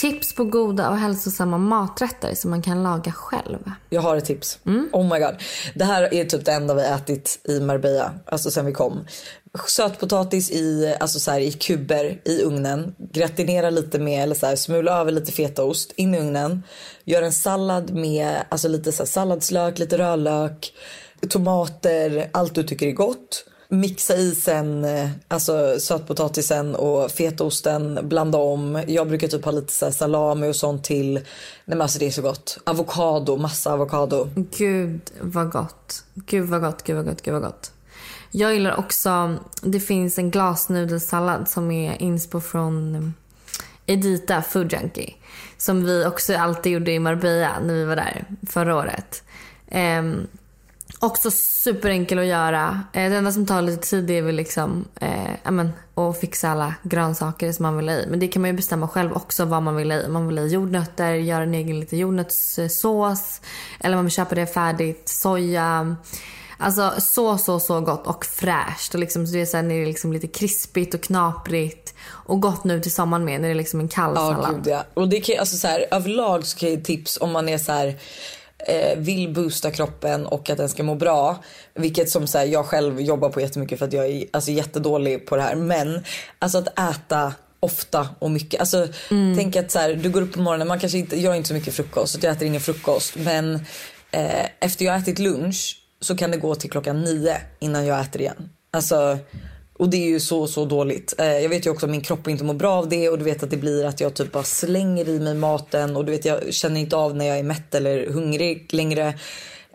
Tips 0.00 0.34
på 0.34 0.44
goda 0.44 0.90
och 0.90 0.96
hälsosamma 0.96 1.58
maträtter 1.58 2.34
som 2.34 2.50
man 2.50 2.62
kan 2.62 2.82
laga 2.82 3.12
själv. 3.12 3.58
Jag 3.90 4.00
har 4.00 4.16
ett 4.16 4.24
tips. 4.24 4.58
Oh 4.92 5.12
my 5.12 5.18
god. 5.18 5.34
Det 5.74 5.84
här 5.84 6.14
är 6.14 6.24
typ 6.24 6.44
det 6.44 6.52
enda 6.52 6.74
vi 6.74 6.82
ätit 6.82 7.40
i 7.48 7.60
Marbella, 7.60 8.12
alltså 8.26 8.50
sen 8.50 8.66
vi 8.66 8.72
kom. 8.72 9.06
Sötpotatis 9.68 10.50
i, 10.50 10.96
alltså 11.00 11.18
så 11.18 11.30
här, 11.30 11.40
i 11.40 11.52
kuber 11.52 12.20
i 12.24 12.42
ugnen. 12.42 12.94
Gratinera 12.98 13.70
lite 13.70 13.98
med, 13.98 14.22
eller 14.22 14.34
så 14.34 14.46
här, 14.46 14.56
smula 14.56 15.00
över 15.00 15.12
lite 15.12 15.32
fetaost 15.32 15.92
in 15.96 16.14
i 16.14 16.18
ugnen. 16.18 16.62
Gör 17.04 17.22
en 17.22 17.32
sallad 17.32 17.90
med 17.90 18.36
alltså 18.48 18.68
lite 18.68 18.92
så 18.92 19.02
här, 19.02 19.08
salladslök, 19.08 19.78
lite 19.78 19.98
rödlök, 19.98 20.72
tomater, 21.28 22.30
allt 22.32 22.54
du 22.54 22.62
tycker 22.62 22.86
är 22.86 22.92
gott 22.92 23.44
mixa 23.70 24.16
i 24.16 24.34
sen 24.34 24.84
eh, 24.84 25.10
alltså 25.28 25.80
sötpotatisen 25.80 26.74
och 26.74 27.10
fetaosten, 27.10 27.98
blanda 28.02 28.38
om. 28.38 28.84
Jag 28.86 29.08
brukar 29.08 29.28
typ 29.28 29.44
ha 29.44 29.52
lite 29.52 29.72
så 29.72 29.84
här 29.84 29.92
salami 29.92 30.48
och 30.48 30.56
sånt 30.56 30.84
till. 30.84 31.14
Nej 31.14 31.24
men 31.64 31.82
alltså 31.82 31.98
det 31.98 32.06
är 32.06 32.10
så 32.10 32.22
gott. 32.22 32.58
Avokado, 32.64 33.36
massa 33.36 33.72
avokado. 33.72 34.28
Gud 34.58 35.00
vad 35.20 35.50
gott. 35.50 36.04
Gud 36.14 36.48
vad 36.48 36.60
gott, 36.60 36.82
gud 36.82 36.96
vad 36.96 37.04
gott, 37.04 37.22
gud 37.22 37.34
vad 37.34 37.42
gott. 37.42 37.72
Jag 38.30 38.54
gillar 38.54 38.76
också, 38.76 39.36
det 39.62 39.80
finns 39.80 40.18
en 40.18 40.30
glasnudelsallad 40.30 41.48
som 41.48 41.70
är 41.70 42.02
inspo 42.02 42.40
från 42.40 43.14
Edita 43.86 44.42
Food 44.42 44.72
Junkie. 44.72 45.14
Som 45.58 45.84
vi 45.84 46.04
också 46.06 46.36
alltid 46.36 46.72
gjorde 46.72 46.92
i 46.92 46.98
Marbella 46.98 47.60
när 47.64 47.74
vi 47.74 47.84
var 47.84 47.96
där 47.96 48.24
förra 48.48 48.76
året. 48.76 49.22
Um, 49.72 50.26
också 51.00 51.30
superenkel 51.30 52.18
att 52.18 52.26
göra. 52.26 52.80
Eh, 52.92 53.10
det 53.10 53.16
enda 53.16 53.32
som 53.32 53.46
tar 53.46 53.62
lite 53.62 53.88
tid 53.88 54.10
är 54.10 54.22
väl 54.22 54.34
liksom, 54.34 54.84
eh, 55.00 55.30
amen, 55.44 55.72
att 55.94 56.20
fixa 56.20 56.48
alla 56.50 56.74
grönsaker 56.82 57.52
som 57.52 57.62
man 57.62 57.76
vill 57.76 57.88
ha 57.88 57.96
i. 57.96 58.06
Men 58.10 58.18
det 58.20 58.28
kan 58.28 58.42
man 58.42 58.50
ju 58.50 58.56
bestämma 58.56 58.88
själv 58.88 59.12
också 59.12 59.44
vad 59.44 59.62
man 59.62 59.76
vill 59.76 59.90
ha 59.90 59.98
i. 59.98 60.06
Om 60.06 60.12
man 60.12 60.26
vill 60.28 60.38
ha 60.38 60.44
i 60.44 60.48
jordnötter, 60.48 61.12
göra 61.12 61.42
en 61.42 61.54
egen 61.54 61.80
liten 61.80 61.98
jordnötssås. 61.98 63.40
Eller 63.80 63.96
man 63.96 64.04
vill 64.04 64.12
köpa 64.12 64.34
det 64.34 64.46
färdigt, 64.46 65.08
soja. 65.08 65.96
Alltså 66.62 66.92
så, 66.98 67.38
så, 67.38 67.60
så 67.60 67.80
gott 67.80 68.06
och 68.06 68.24
fräscht. 68.26 68.94
Och 68.94 69.00
liksom, 69.00 69.26
så 69.26 69.32
det 69.34 69.40
är, 69.40 69.46
så 69.46 69.56
här, 69.56 69.64
när 69.64 69.74
det 69.74 69.82
är 69.82 69.86
liksom 69.86 70.12
lite 70.12 70.26
krispigt 70.26 70.94
och 70.94 71.00
knaprigt. 71.00 71.94
Och 72.08 72.40
gott 72.40 72.64
nu 72.64 72.80
till 72.80 72.92
sommaren 72.92 73.24
med 73.24 73.40
när 73.40 73.48
det 73.48 73.54
är 73.54 73.56
liksom 73.56 73.80
en 73.80 73.88
kall 73.88 74.12
Ja, 74.16 74.32
sallad. 74.34 74.54
gud 74.54 74.66
ja. 74.72 74.84
Och 74.94 75.08
det 75.08 75.20
kan, 75.20 75.38
alltså 75.40 75.56
så 75.56 75.66
här, 75.66 75.84
överlag 75.90 76.46
så 76.46 76.58
kan 76.58 76.68
jag 76.68 76.78
ge 76.78 76.84
tips 76.84 77.18
om 77.20 77.30
man 77.32 77.48
är 77.48 77.58
så 77.58 77.72
här 77.72 77.98
eh, 78.66 78.98
vill 78.98 79.34
boosta 79.34 79.70
kroppen 79.70 80.26
och 80.26 80.50
att 80.50 80.58
den 80.58 80.68
ska 80.68 80.82
må 80.82 80.94
bra. 80.94 81.44
Vilket 81.74 82.10
som 82.10 82.26
så 82.26 82.38
här, 82.38 82.44
jag 82.44 82.66
själv 82.66 83.00
jobbar 83.00 83.28
på 83.28 83.40
jättemycket 83.40 83.78
för 83.78 83.86
att 83.86 83.92
jag 83.92 84.06
är 84.06 84.24
alltså, 84.30 84.50
jättedålig 84.50 85.26
på 85.26 85.36
det 85.36 85.42
här. 85.42 85.54
Men 85.54 86.04
alltså 86.38 86.58
att 86.58 86.78
äta 86.78 87.34
ofta 87.60 88.08
och 88.18 88.30
mycket. 88.30 88.60
Alltså 88.60 88.88
tänk 89.08 89.56
att 89.56 89.70
så 89.70 89.78
här, 89.78 89.94
du 89.94 90.10
går 90.10 90.22
upp 90.22 90.32
på 90.32 90.40
morgonen, 90.40 90.68
man 90.68 90.80
kanske 90.80 90.98
inte, 90.98 91.16
jag 91.16 91.24
gör 91.24 91.34
inte 91.34 91.48
så 91.48 91.54
mycket 91.54 91.74
frukost 91.74 92.12
så 92.12 92.18
jag 92.22 92.32
äter 92.32 92.48
ingen 92.48 92.60
frukost. 92.60 93.16
Men 93.16 93.54
eh, 94.10 94.46
efter 94.60 94.84
jag 94.84 94.92
har 94.92 94.98
ätit 94.98 95.18
lunch 95.18 95.82
så 96.00 96.16
kan 96.16 96.30
det 96.30 96.36
gå 96.36 96.54
till 96.54 96.70
klockan 96.70 97.00
nio 97.00 97.36
innan 97.58 97.86
jag 97.86 98.00
äter 98.00 98.20
igen. 98.20 98.50
Alltså 98.70 99.18
och 99.80 99.90
det 99.90 99.96
är 99.96 100.08
ju 100.08 100.20
så, 100.20 100.46
så 100.46 100.64
dåligt. 100.64 101.14
Eh, 101.18 101.38
jag 101.38 101.48
vet 101.48 101.66
ju 101.66 101.70
också 101.70 101.86
att 101.86 101.90
min 101.90 102.00
kropp 102.00 102.28
inte 102.28 102.44
mår 102.44 102.54
bra 102.54 102.72
av 102.72 102.88
det 102.88 103.08
och 103.08 103.18
du 103.18 103.24
vet 103.24 103.42
att 103.42 103.50
det 103.50 103.56
blir 103.56 103.84
att 103.84 104.00
jag 104.00 104.14
typ 104.14 104.32
bara 104.32 104.44
slänger 104.44 105.08
i 105.08 105.20
mig 105.20 105.34
maten 105.34 105.96
och 105.96 106.04
du 106.04 106.12
vet 106.12 106.24
jag 106.24 106.54
känner 106.54 106.80
inte 106.80 106.96
av 106.96 107.16
när 107.16 107.24
jag 107.24 107.38
är 107.38 107.42
mätt 107.42 107.74
eller 107.74 108.06
hungrig 108.06 108.74
längre. 108.74 109.14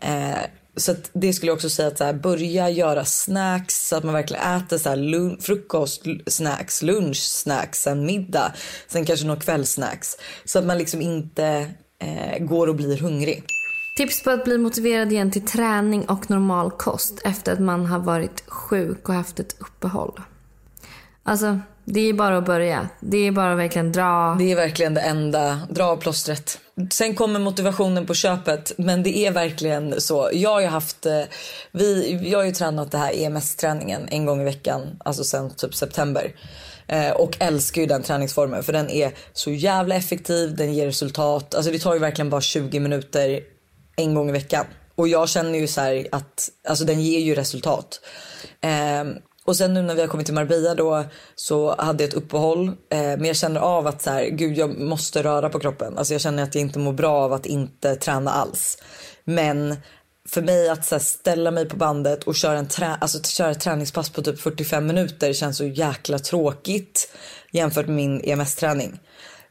Eh, 0.01 0.37
så 0.75 0.91
att 0.91 1.09
det 1.13 1.33
skulle 1.33 1.49
jag 1.49 1.55
också 1.55 1.69
säga 1.69 1.87
att 1.87 1.97
så 1.97 2.03
här, 2.03 2.13
börja 2.13 2.69
göra 2.69 3.05
snacks 3.05 3.87
så 3.87 3.95
att 3.95 4.03
man 4.03 4.13
verkligen 4.13 4.57
äter 4.57 4.77
så 4.77 4.89
här 4.89 4.97
lun- 4.97 5.41
frukost, 5.41 6.03
snacks, 6.27 6.81
lunch, 6.81 7.17
snacks, 7.17 7.81
sen 7.81 8.05
middag, 8.05 8.53
sen 8.87 9.05
kanske 9.05 9.25
några 9.25 9.41
kvällsnacks. 9.41 10.17
Så 10.45 10.59
att 10.59 10.65
man 10.65 10.77
liksom 10.77 11.01
inte 11.01 11.67
eh, 11.99 12.39
går 12.39 12.67
och 12.67 12.75
blir 12.75 12.97
hungrig. 12.97 13.43
Tips 13.97 14.23
på 14.23 14.29
att 14.29 14.43
bli 14.43 14.57
motiverad 14.57 15.11
igen 15.11 15.31
till 15.31 15.45
träning 15.45 16.05
och 16.05 16.29
normal 16.29 16.71
kost 16.71 17.21
efter 17.23 17.53
att 17.53 17.59
man 17.59 17.85
har 17.85 17.99
varit 17.99 18.43
sjuk 18.47 19.09
och 19.09 19.15
haft 19.15 19.39
ett 19.39 19.55
uppehåll. 19.59 20.21
Alltså, 21.23 21.59
det 21.85 21.99
är 21.99 22.13
bara 22.13 22.37
att 22.37 22.45
börja. 22.45 22.89
Det 22.99 23.17
är 23.17 23.31
bara 23.31 23.51
att 23.51 23.59
verkligen 23.59 23.91
dra. 23.91 24.35
Det 24.39 24.51
är 24.51 24.55
verkligen 24.55 24.93
det 24.93 25.01
enda. 25.01 25.59
Dra 25.69 25.83
av 25.83 25.97
plåstret. 25.97 26.59
Sen 26.91 27.15
kommer 27.15 27.39
motivationen 27.39 28.05
på 28.05 28.13
köpet. 28.13 28.71
Men 28.77 29.03
det 29.03 29.17
är 29.17 29.31
verkligen 29.31 30.01
så. 30.01 30.29
Jag 30.33 30.49
har 30.49 30.61
ju 30.61 30.67
haft... 30.67 31.05
Eh, 31.05 31.21
vi, 31.71 32.19
jag 32.31 32.39
har 32.39 32.45
ju 32.45 32.51
tränat 32.51 32.91
det 32.91 32.97
här 32.97 33.11
EMS-träningen 33.13 34.07
en 34.11 34.25
gång 34.25 34.41
i 34.41 34.43
veckan. 34.43 34.81
Alltså 35.05 35.23
sen 35.23 35.55
typ 35.55 35.75
september. 35.75 36.35
Eh, 36.87 37.11
och 37.11 37.37
älskar 37.39 37.81
ju 37.81 37.87
den 37.87 38.03
träningsformen. 38.03 38.63
För 38.63 38.73
den 38.73 38.89
är 38.89 39.11
så 39.33 39.51
jävla 39.51 39.95
effektiv. 39.95 40.55
Den 40.55 40.73
ger 40.73 40.85
resultat. 40.85 41.55
Alltså 41.55 41.71
det 41.71 41.79
tar 41.79 41.93
ju 41.93 41.99
verkligen 41.99 42.29
bara 42.29 42.41
20 42.41 42.79
minuter 42.79 43.54
en 43.95 44.13
gång 44.15 44.29
i 44.29 44.31
veckan. 44.31 44.65
Och 44.95 45.07
jag 45.07 45.29
känner 45.29 45.59
ju 45.59 45.67
så 45.67 45.81
här 45.81 46.07
att 46.11 46.49
alltså 46.67 46.85
den 46.85 47.01
ger 47.01 47.19
ju 47.19 47.35
resultat. 47.35 47.99
Eh, 48.61 49.03
och 49.45 49.55
sen 49.55 49.73
nu 49.73 49.81
när 49.81 49.95
vi 49.95 50.01
har 50.01 50.07
kommit 50.07 50.25
till 50.25 50.35
Marbella 50.35 50.75
då 50.75 51.03
så 51.35 51.75
hade 51.81 52.03
jag 52.03 52.07
ett 52.09 52.15
uppehåll. 52.15 52.67
Eh, 52.67 52.99
men 52.99 53.25
jag 53.25 53.35
känner 53.35 53.59
av 53.59 53.87
att 53.87 54.01
så 54.01 54.09
här, 54.09 54.25
gud 54.25 54.57
jag 54.57 54.79
måste 54.79 55.23
röra 55.23 55.49
på 55.49 55.59
kroppen. 55.59 55.97
Alltså 55.97 56.13
jag 56.13 56.21
känner 56.21 56.43
att 56.43 56.55
jag 56.55 56.61
inte 56.61 56.79
mår 56.79 56.93
bra 56.93 57.23
av 57.23 57.33
att 57.33 57.45
inte 57.45 57.95
träna 57.95 58.31
alls. 58.31 58.77
Men 59.23 59.75
för 60.29 60.41
mig 60.41 60.69
att 60.69 60.85
så 60.85 60.95
här, 60.95 60.99
ställa 60.99 61.51
mig 61.51 61.69
på 61.69 61.77
bandet 61.77 62.23
och 62.23 62.35
köra, 62.35 62.57
en 62.57 62.67
trä- 62.67 62.97
alltså, 63.01 63.23
köra 63.23 63.51
ett 63.51 63.59
träningspass 63.59 64.09
på 64.09 64.21
typ 64.21 64.39
45 64.39 64.87
minuter 64.87 65.33
känns 65.33 65.57
så 65.57 65.65
jäkla 65.65 66.19
tråkigt 66.19 67.13
jämfört 67.51 67.87
med 67.87 67.95
min 67.95 68.21
EMS-träning. 68.23 68.99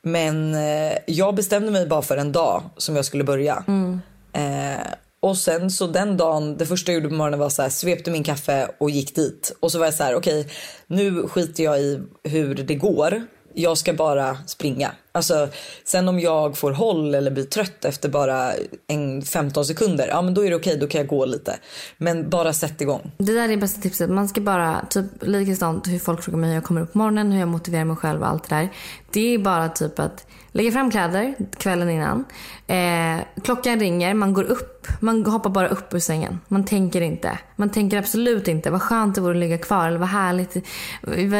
Men 0.02 0.54
eh, 0.54 0.92
jag 1.06 1.34
bestämde 1.34 1.70
mig 1.70 1.86
bara 1.86 2.02
för 2.02 2.16
en 2.16 2.32
dag 2.32 2.62
som 2.76 2.96
jag 2.96 3.04
skulle 3.04 3.24
börja. 3.24 3.64
Mm. 3.68 4.00
Eh, 4.34 4.86
och 5.20 5.36
sen 5.36 5.70
så 5.70 5.86
den 5.86 6.16
dagen, 6.16 6.56
det 6.56 6.66
första 6.66 6.92
jag 6.92 6.96
gjorde 6.96 7.08
på 7.08 7.14
morgonen 7.14 7.38
var 7.40 7.48
så 7.48 7.62
här, 7.62 7.68
svepte 7.68 8.10
min 8.10 8.24
kaffe 8.24 8.68
och 8.80 8.90
gick 8.90 9.14
dit. 9.14 9.56
Och 9.60 9.72
så 9.72 9.78
var 9.78 9.86
jag 9.86 9.94
så 9.94 10.04
här, 10.04 10.14
okej 10.14 10.46
nu 10.86 11.28
skiter 11.28 11.64
jag 11.64 11.80
i 11.80 12.00
hur 12.24 12.54
det 12.54 12.74
går. 12.74 13.26
Jag 13.54 13.78
ska 13.78 13.92
bara 13.92 14.36
springa. 14.46 14.92
Alltså, 15.16 15.48
sen 15.84 16.08
om 16.08 16.20
jag 16.20 16.56
får 16.56 16.72
håll 16.72 17.14
eller 17.14 17.30
blir 17.30 17.44
trött 17.44 17.84
efter 17.84 18.08
bara 18.08 18.52
en 18.86 19.22
15 19.22 19.64
sekunder, 19.64 20.08
ja 20.08 20.22
men 20.22 20.34
då 20.34 20.46
är 20.46 20.50
det 20.50 20.56
okej, 20.56 20.76
då 20.76 20.86
kan 20.86 20.98
jag 20.98 21.08
gå 21.08 21.24
lite. 21.24 21.56
Men 21.96 22.30
bara 22.30 22.52
sätt 22.52 22.80
igång. 22.80 23.12
Det 23.18 23.32
där 23.32 23.48
är 23.48 23.56
bästa 23.56 23.80
tipset. 23.80 24.10
Man 24.10 24.28
ska 24.28 24.40
bara, 24.40 24.86
typ 24.90 25.06
likadant 25.20 25.86
hur 25.86 25.98
folk 25.98 26.22
frågar 26.22 26.38
mig 26.38 26.48
hur 26.48 26.54
jag 26.54 26.64
kommer 26.64 26.80
upp 26.80 26.92
på 26.92 26.98
morgonen, 26.98 27.32
hur 27.32 27.40
jag 27.40 27.48
motiverar 27.48 27.84
mig 27.84 27.96
själv 27.96 28.20
och 28.20 28.28
allt 28.28 28.48
det 28.48 28.56
där. 28.56 28.68
Det 29.12 29.34
är 29.34 29.38
bara 29.38 29.68
typ 29.68 29.98
att 29.98 30.26
lägga 30.52 30.72
fram 30.72 30.90
kläder 30.90 31.34
kvällen 31.58 31.90
innan. 31.90 32.24
Eh, 32.66 33.24
klockan 33.44 33.80
ringer, 33.80 34.14
man 34.14 34.34
går 34.34 34.44
upp. 34.44 34.86
Man 35.00 35.26
hoppar 35.26 35.50
bara 35.50 35.68
upp 35.68 35.94
ur 35.94 35.98
sängen. 35.98 36.40
Man 36.48 36.64
tänker 36.64 37.00
inte. 37.00 37.38
Man 37.56 37.70
tänker 37.70 37.98
absolut 37.98 38.48
inte 38.48 38.70
vad 38.70 38.82
skönt 38.82 39.14
det 39.14 39.20
vore 39.20 39.34
att 39.34 39.40
ligga 39.40 39.58
kvar 39.58 39.88
eller 39.88 39.98
vad 39.98 40.08
härligt. 40.08 40.56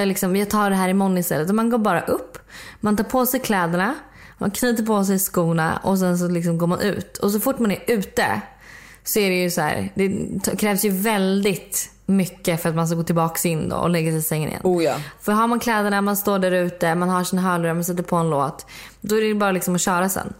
Liksom, 0.09 0.37
jag 0.37 0.51
tar 0.51 0.71
det 0.71 0.77
här 0.77 0.89
imorgon 0.89 1.19
istället. 1.19 1.55
Man 1.55 1.71
går 1.71 1.79
bara 1.79 2.01
upp. 2.01 2.39
Man 2.81 2.97
tar 2.97 3.05
på 3.05 3.27
sig 3.27 3.41
kläderna. 3.41 3.95
Man 4.39 4.51
knyter 4.51 4.85
på 4.85 5.05
sig 5.05 5.19
skorna 5.19 5.81
och 5.83 5.99
sen 5.99 6.19
så 6.19 6.29
liksom 6.29 6.59
går 6.59 6.67
man 6.67 6.81
ut. 6.81 7.17
Och 7.19 7.31
så 7.31 7.41
fort 7.41 7.59
man 7.59 7.71
är 7.71 7.85
ute 7.87 8.41
så 9.05 9.19
är 9.19 9.31
det 9.31 9.37
ju 9.37 9.51
så 9.51 9.61
här, 9.61 9.93
det 9.95 10.59
krävs 10.59 10.85
ju 10.85 10.91
väldigt 10.91 11.91
mycket 12.07 12.63
för 12.63 12.69
att 12.69 12.75
man 12.75 12.89
ska 12.89 12.97
gå 12.97 13.03
tillbaka 13.03 13.49
in 13.49 13.69
då 13.69 13.77
och 13.77 13.91
lägga 13.91 14.11
sig 14.11 14.19
i 14.19 14.23
sängen 14.23 14.49
igen. 14.49 14.61
Oh 14.65 14.85
ja. 14.85 14.97
För 15.21 15.33
har 15.33 15.47
man 15.47 15.61
kläderna, 15.61 16.01
man 16.01 16.17
står 16.17 16.39
där 16.39 16.53
ute, 16.53 16.95
man 16.95 17.09
har 17.09 17.25
sina 17.25 17.43
hörlurar, 17.43 17.75
man 17.75 17.85
sätter 17.85 18.03
på 18.03 18.17
en 18.17 18.31
låt. 18.31 18.67
Då 19.07 19.17
är 19.17 19.21
det 19.21 19.35
bara 19.35 19.53
liksom 19.53 19.75
att 19.75 19.81
köra 19.81 20.09
sen. 20.09 20.33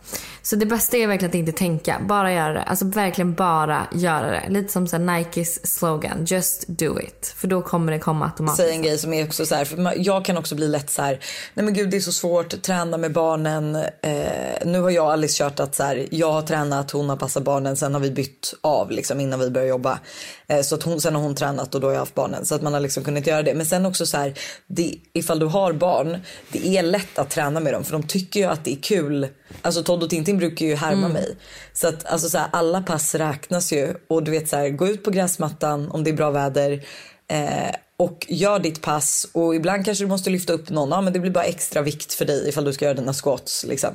Så 0.43 0.57
det 0.57 0.67
bästa 0.67 0.97
är 0.97 1.07
verkligen 1.07 1.31
att 1.31 1.35
inte 1.35 1.53
tänka, 1.53 2.01
bara 2.09 2.33
göra 2.33 2.53
det. 2.53 2.63
Alltså 2.63 2.85
verkligen 2.85 3.35
bara 3.35 3.87
göra 3.93 4.31
det. 4.31 4.49
Lite 4.49 4.73
som 4.73 4.87
så 4.87 4.97
här 4.97 5.05
Nikes 5.05 5.77
slogan, 5.77 6.25
just 6.25 6.65
do 6.69 7.01
it. 7.01 7.35
För 7.37 7.49
då 7.49 7.63
kommer 7.63 7.93
det 7.93 7.99
komma 7.99 8.25
automatiskt. 8.25 8.67
Säg 8.67 8.75
en 8.77 8.83
grej 8.83 8.99
som 8.99 9.13
är 9.13 9.25
också 9.25 9.47
så 9.47 9.55
här, 9.55 9.65
för 9.65 9.95
jag 9.97 10.25
kan 10.25 10.37
också 10.37 10.55
bli 10.55 10.69
lätt 10.69 10.91
så 10.91 11.03
här, 11.03 11.21
nej 11.55 11.65
men 11.65 11.75
gud 11.75 11.91
det 11.91 11.97
är 11.97 12.01
så 12.01 12.13
svårt, 12.13 12.63
träna 12.63 12.97
med 12.97 13.13
barnen. 13.13 13.77
Eh, 13.77 14.23
nu 14.65 14.81
har 14.81 14.91
jag 14.91 15.05
och 15.05 15.13
Alice 15.13 15.39
kört 15.39 15.61
att 15.61 15.75
så 15.75 15.83
här, 15.83 16.07
jag 16.11 16.33
har 16.33 16.43
tränat, 16.43 16.91
hon 16.91 17.09
har 17.09 17.17
passat 17.17 17.43
barnen, 17.43 17.77
sen 17.77 17.95
har 17.95 18.01
vi 18.01 18.11
bytt 18.11 18.55
av 18.61 18.91
liksom 18.91 19.21
innan 19.21 19.41
vi 19.41 19.51
började 19.51 19.71
jobba. 19.71 19.99
Eh, 20.47 20.63
så 20.63 20.75
att 20.75 20.83
hon, 20.83 21.01
sen 21.01 21.15
har 21.15 21.23
hon 21.23 21.35
tränat 21.35 21.75
och 21.75 21.81
då 21.81 21.87
har 21.87 21.93
jag 21.93 22.01
haft 22.01 22.15
barnen. 22.15 22.47
Så 22.47 22.55
att 22.55 22.63
man 22.63 22.73
har 22.73 22.81
liksom 22.81 23.05
kunnat 23.05 23.27
göra 23.27 23.43
det. 23.43 23.55
Men 23.55 23.67
sen 23.67 23.87
också 23.87 24.07
så 24.07 24.17
här, 24.17 24.35
det, 24.67 24.95
ifall 25.13 25.39
du 25.39 25.47
har 25.47 25.73
barn, 25.73 26.19
det 26.53 26.77
är 26.77 26.83
lätt 26.83 27.19
att 27.19 27.31
träna 27.31 27.61
med 27.61 27.73
dem 27.73 27.85
för 27.85 27.93
de 27.93 28.03
tycker 28.03 28.41
ju 28.41 28.47
att 28.55 28.65
det 28.65 28.73
är 28.73 28.83
kul. 28.83 29.29
Alltså 29.63 29.83
Todd 29.83 30.03
och 30.03 30.11
Tintin 30.11 30.39
brukar 30.39 30.67
ju 30.67 30.75
härma 30.75 31.09
mig. 31.09 31.37
Så 31.73 31.89
att 31.89 32.07
alltså 32.07 32.29
så 32.29 32.39
här, 32.39 32.49
alla 32.53 32.83
pass 32.83 33.15
räknas 33.15 33.73
ju. 33.73 33.95
Och 34.09 34.23
du 34.23 34.31
vet 34.31 34.49
så 34.49 34.57
här, 34.57 34.69
gå 34.69 34.89
ut 34.89 35.05
på 35.05 35.11
gräsmattan 35.11 35.91
om 35.91 36.05
det 36.05 36.11
är 36.11 36.15
bra 36.15 36.31
väder. 36.31 36.85
Eh, 37.29 37.75
och 37.97 38.27
gör 38.29 38.59
ditt 38.59 38.83
pass 38.83 39.27
och 39.33 39.55
ibland 39.55 39.85
kanske 39.85 40.05
du 40.05 40.09
måste 40.09 40.31
lyfta 40.31 40.53
upp 40.53 40.71
någon. 40.71 40.91
Ja, 40.91 41.01
men 41.01 41.13
det 41.13 41.21
blir 41.21 41.31
bara 41.31 41.45
extra 41.45 41.83
vikt 41.83 42.15
för 42.15 42.25
dig 42.25 42.49
ifall 42.49 42.65
du 42.65 42.73
ska 42.73 42.85
göra 42.85 42.95
dina 42.95 43.13
squats. 43.13 43.65
Liksom. 43.65 43.95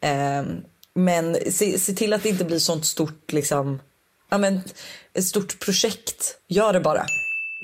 Eh, 0.00 0.42
men 0.94 1.36
se, 1.50 1.78
se 1.78 1.92
till 1.92 2.12
att 2.12 2.22
det 2.22 2.28
inte 2.28 2.44
blir 2.44 2.58
sånt 2.58 2.86
stort, 2.86 3.32
liksom, 3.32 3.80
ja, 4.30 4.38
men, 4.38 4.60
ett 5.14 5.24
stort 5.24 5.64
projekt. 5.64 6.38
Gör 6.48 6.72
det 6.72 6.80
bara. 6.80 7.06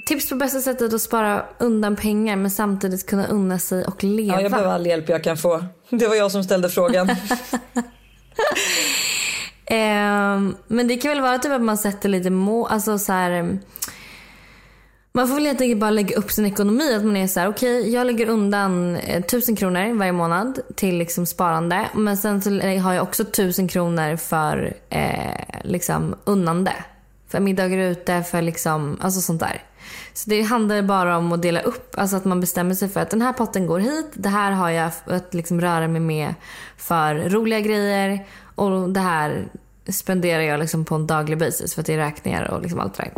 Tips 0.05 0.28
på 0.28 0.34
bästa 0.36 0.61
sättet 0.61 0.92
att 0.94 1.00
spara 1.03 1.44
undan 1.59 1.96
pengar 1.96 2.36
men 2.36 2.50
samtidigt 2.50 3.07
kunna 3.07 3.26
unna 3.26 3.59
sig 3.59 3.84
och 3.84 4.05
leva. 4.05 4.34
Ja, 4.36 4.40
jag 4.42 4.50
behöver 4.50 4.70
all 4.72 4.86
hjälp 4.86 5.09
jag 5.09 5.24
kan 5.24 5.36
få. 5.36 5.64
Det 5.90 6.07
var 6.07 6.14
jag 6.14 6.32
som 6.32 6.44
ställde 6.44 6.68
frågan. 6.68 7.09
Ehm, 9.66 10.57
men 10.66 10.88
det 10.88 10.96
kan 10.96 11.09
väl 11.11 11.20
vara 11.20 11.38
typ 11.38 11.53
att 11.53 11.62
man 11.62 11.78
sätter 11.78 12.09
lite 12.09 12.30
mål, 12.30 12.66
alltså 12.70 12.98
så 12.98 13.12
här. 13.12 13.30
ehm, 13.30 13.59
Man 15.12 15.28
får 15.28 15.34
väl 15.34 15.46
helt 15.46 15.61
enkelt 15.61 15.80
bara 15.80 15.90
lägga 15.90 16.16
upp 16.16 16.30
sin 16.32 16.46
ekonomi. 16.46 16.94
Att 16.96 17.05
man 17.05 17.16
är 17.16 17.26
så 17.26 17.40
här, 17.40 17.48
okej 17.48 17.92
jag 17.92 18.07
lägger 18.07 18.26
undan 18.28 18.96
eh, 18.96 19.22
tusen 19.24 19.57
kronor 19.57 19.94
varje 19.94 20.12
månad 20.12 20.59
till 20.74 20.98
liksom 20.98 21.26
sparande. 21.26 21.86
Men 21.94 22.16
sen 22.16 22.42
så 22.42 22.50
har 22.61 22.92
jag 22.92 23.03
också 23.03 23.24
tusen 23.24 23.68
kronor 23.68 24.16
för 24.16 24.74
eh, 24.90 25.61
liksom 25.64 26.14
unnande. 26.24 26.72
För 27.28 27.40
middagar 27.40 27.78
ute, 27.78 28.22
för 28.22 28.42
liksom, 28.42 28.98
alltså 29.03 29.20
sånt 29.20 29.40
där. 29.40 29.62
Så 30.14 30.30
det 30.30 30.42
handlar 30.42 30.82
bara 30.82 31.16
om 31.16 31.32
att 31.32 31.42
dela 31.42 31.60
upp, 31.60 31.94
alltså 31.98 32.16
att 32.16 32.24
man 32.24 32.40
bestämmer 32.40 32.74
sig 32.74 32.88
för 32.88 33.00
att 33.00 33.10
den 33.10 33.22
här 33.22 33.32
potten 33.32 33.66
går 33.66 33.78
hit, 33.78 34.10
det 34.14 34.28
här 34.28 34.52
har 34.52 34.70
jag 34.70 34.90
att 35.06 35.34
liksom 35.34 35.60
röra 35.60 35.88
mig 35.88 36.00
med 36.00 36.34
för 36.76 37.14
roliga 37.14 37.60
grejer 37.60 38.26
och 38.54 38.90
det 38.90 39.00
här 39.00 39.48
spenderar 39.88 40.42
jag 40.42 40.60
liksom 40.60 40.84
på 40.84 40.94
en 40.94 41.06
daglig 41.06 41.38
basis 41.38 41.74
för 41.74 41.80
att 41.80 41.86
det 41.86 41.94
är 41.94 41.98
räkningar 41.98 42.50
och 42.50 42.62
liksom 42.62 42.80
allt 42.80 42.94
det 42.94 43.02
där. 43.02 43.12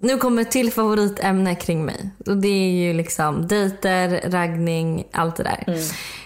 Nu 0.00 0.18
kommer 0.18 0.42
ett 0.42 0.50
till 0.50 0.72
favoritämne 0.72 1.54
kring 1.54 1.84
mig. 1.84 2.10
Och 2.26 2.36
det 2.36 2.48
är 2.48 2.70
ju 2.70 2.92
liksom 2.92 3.46
dejter, 3.46 4.30
raggning, 4.30 5.04
allt 5.12 5.36
det 5.36 5.42
där. 5.42 5.64
Mm. 5.66 5.80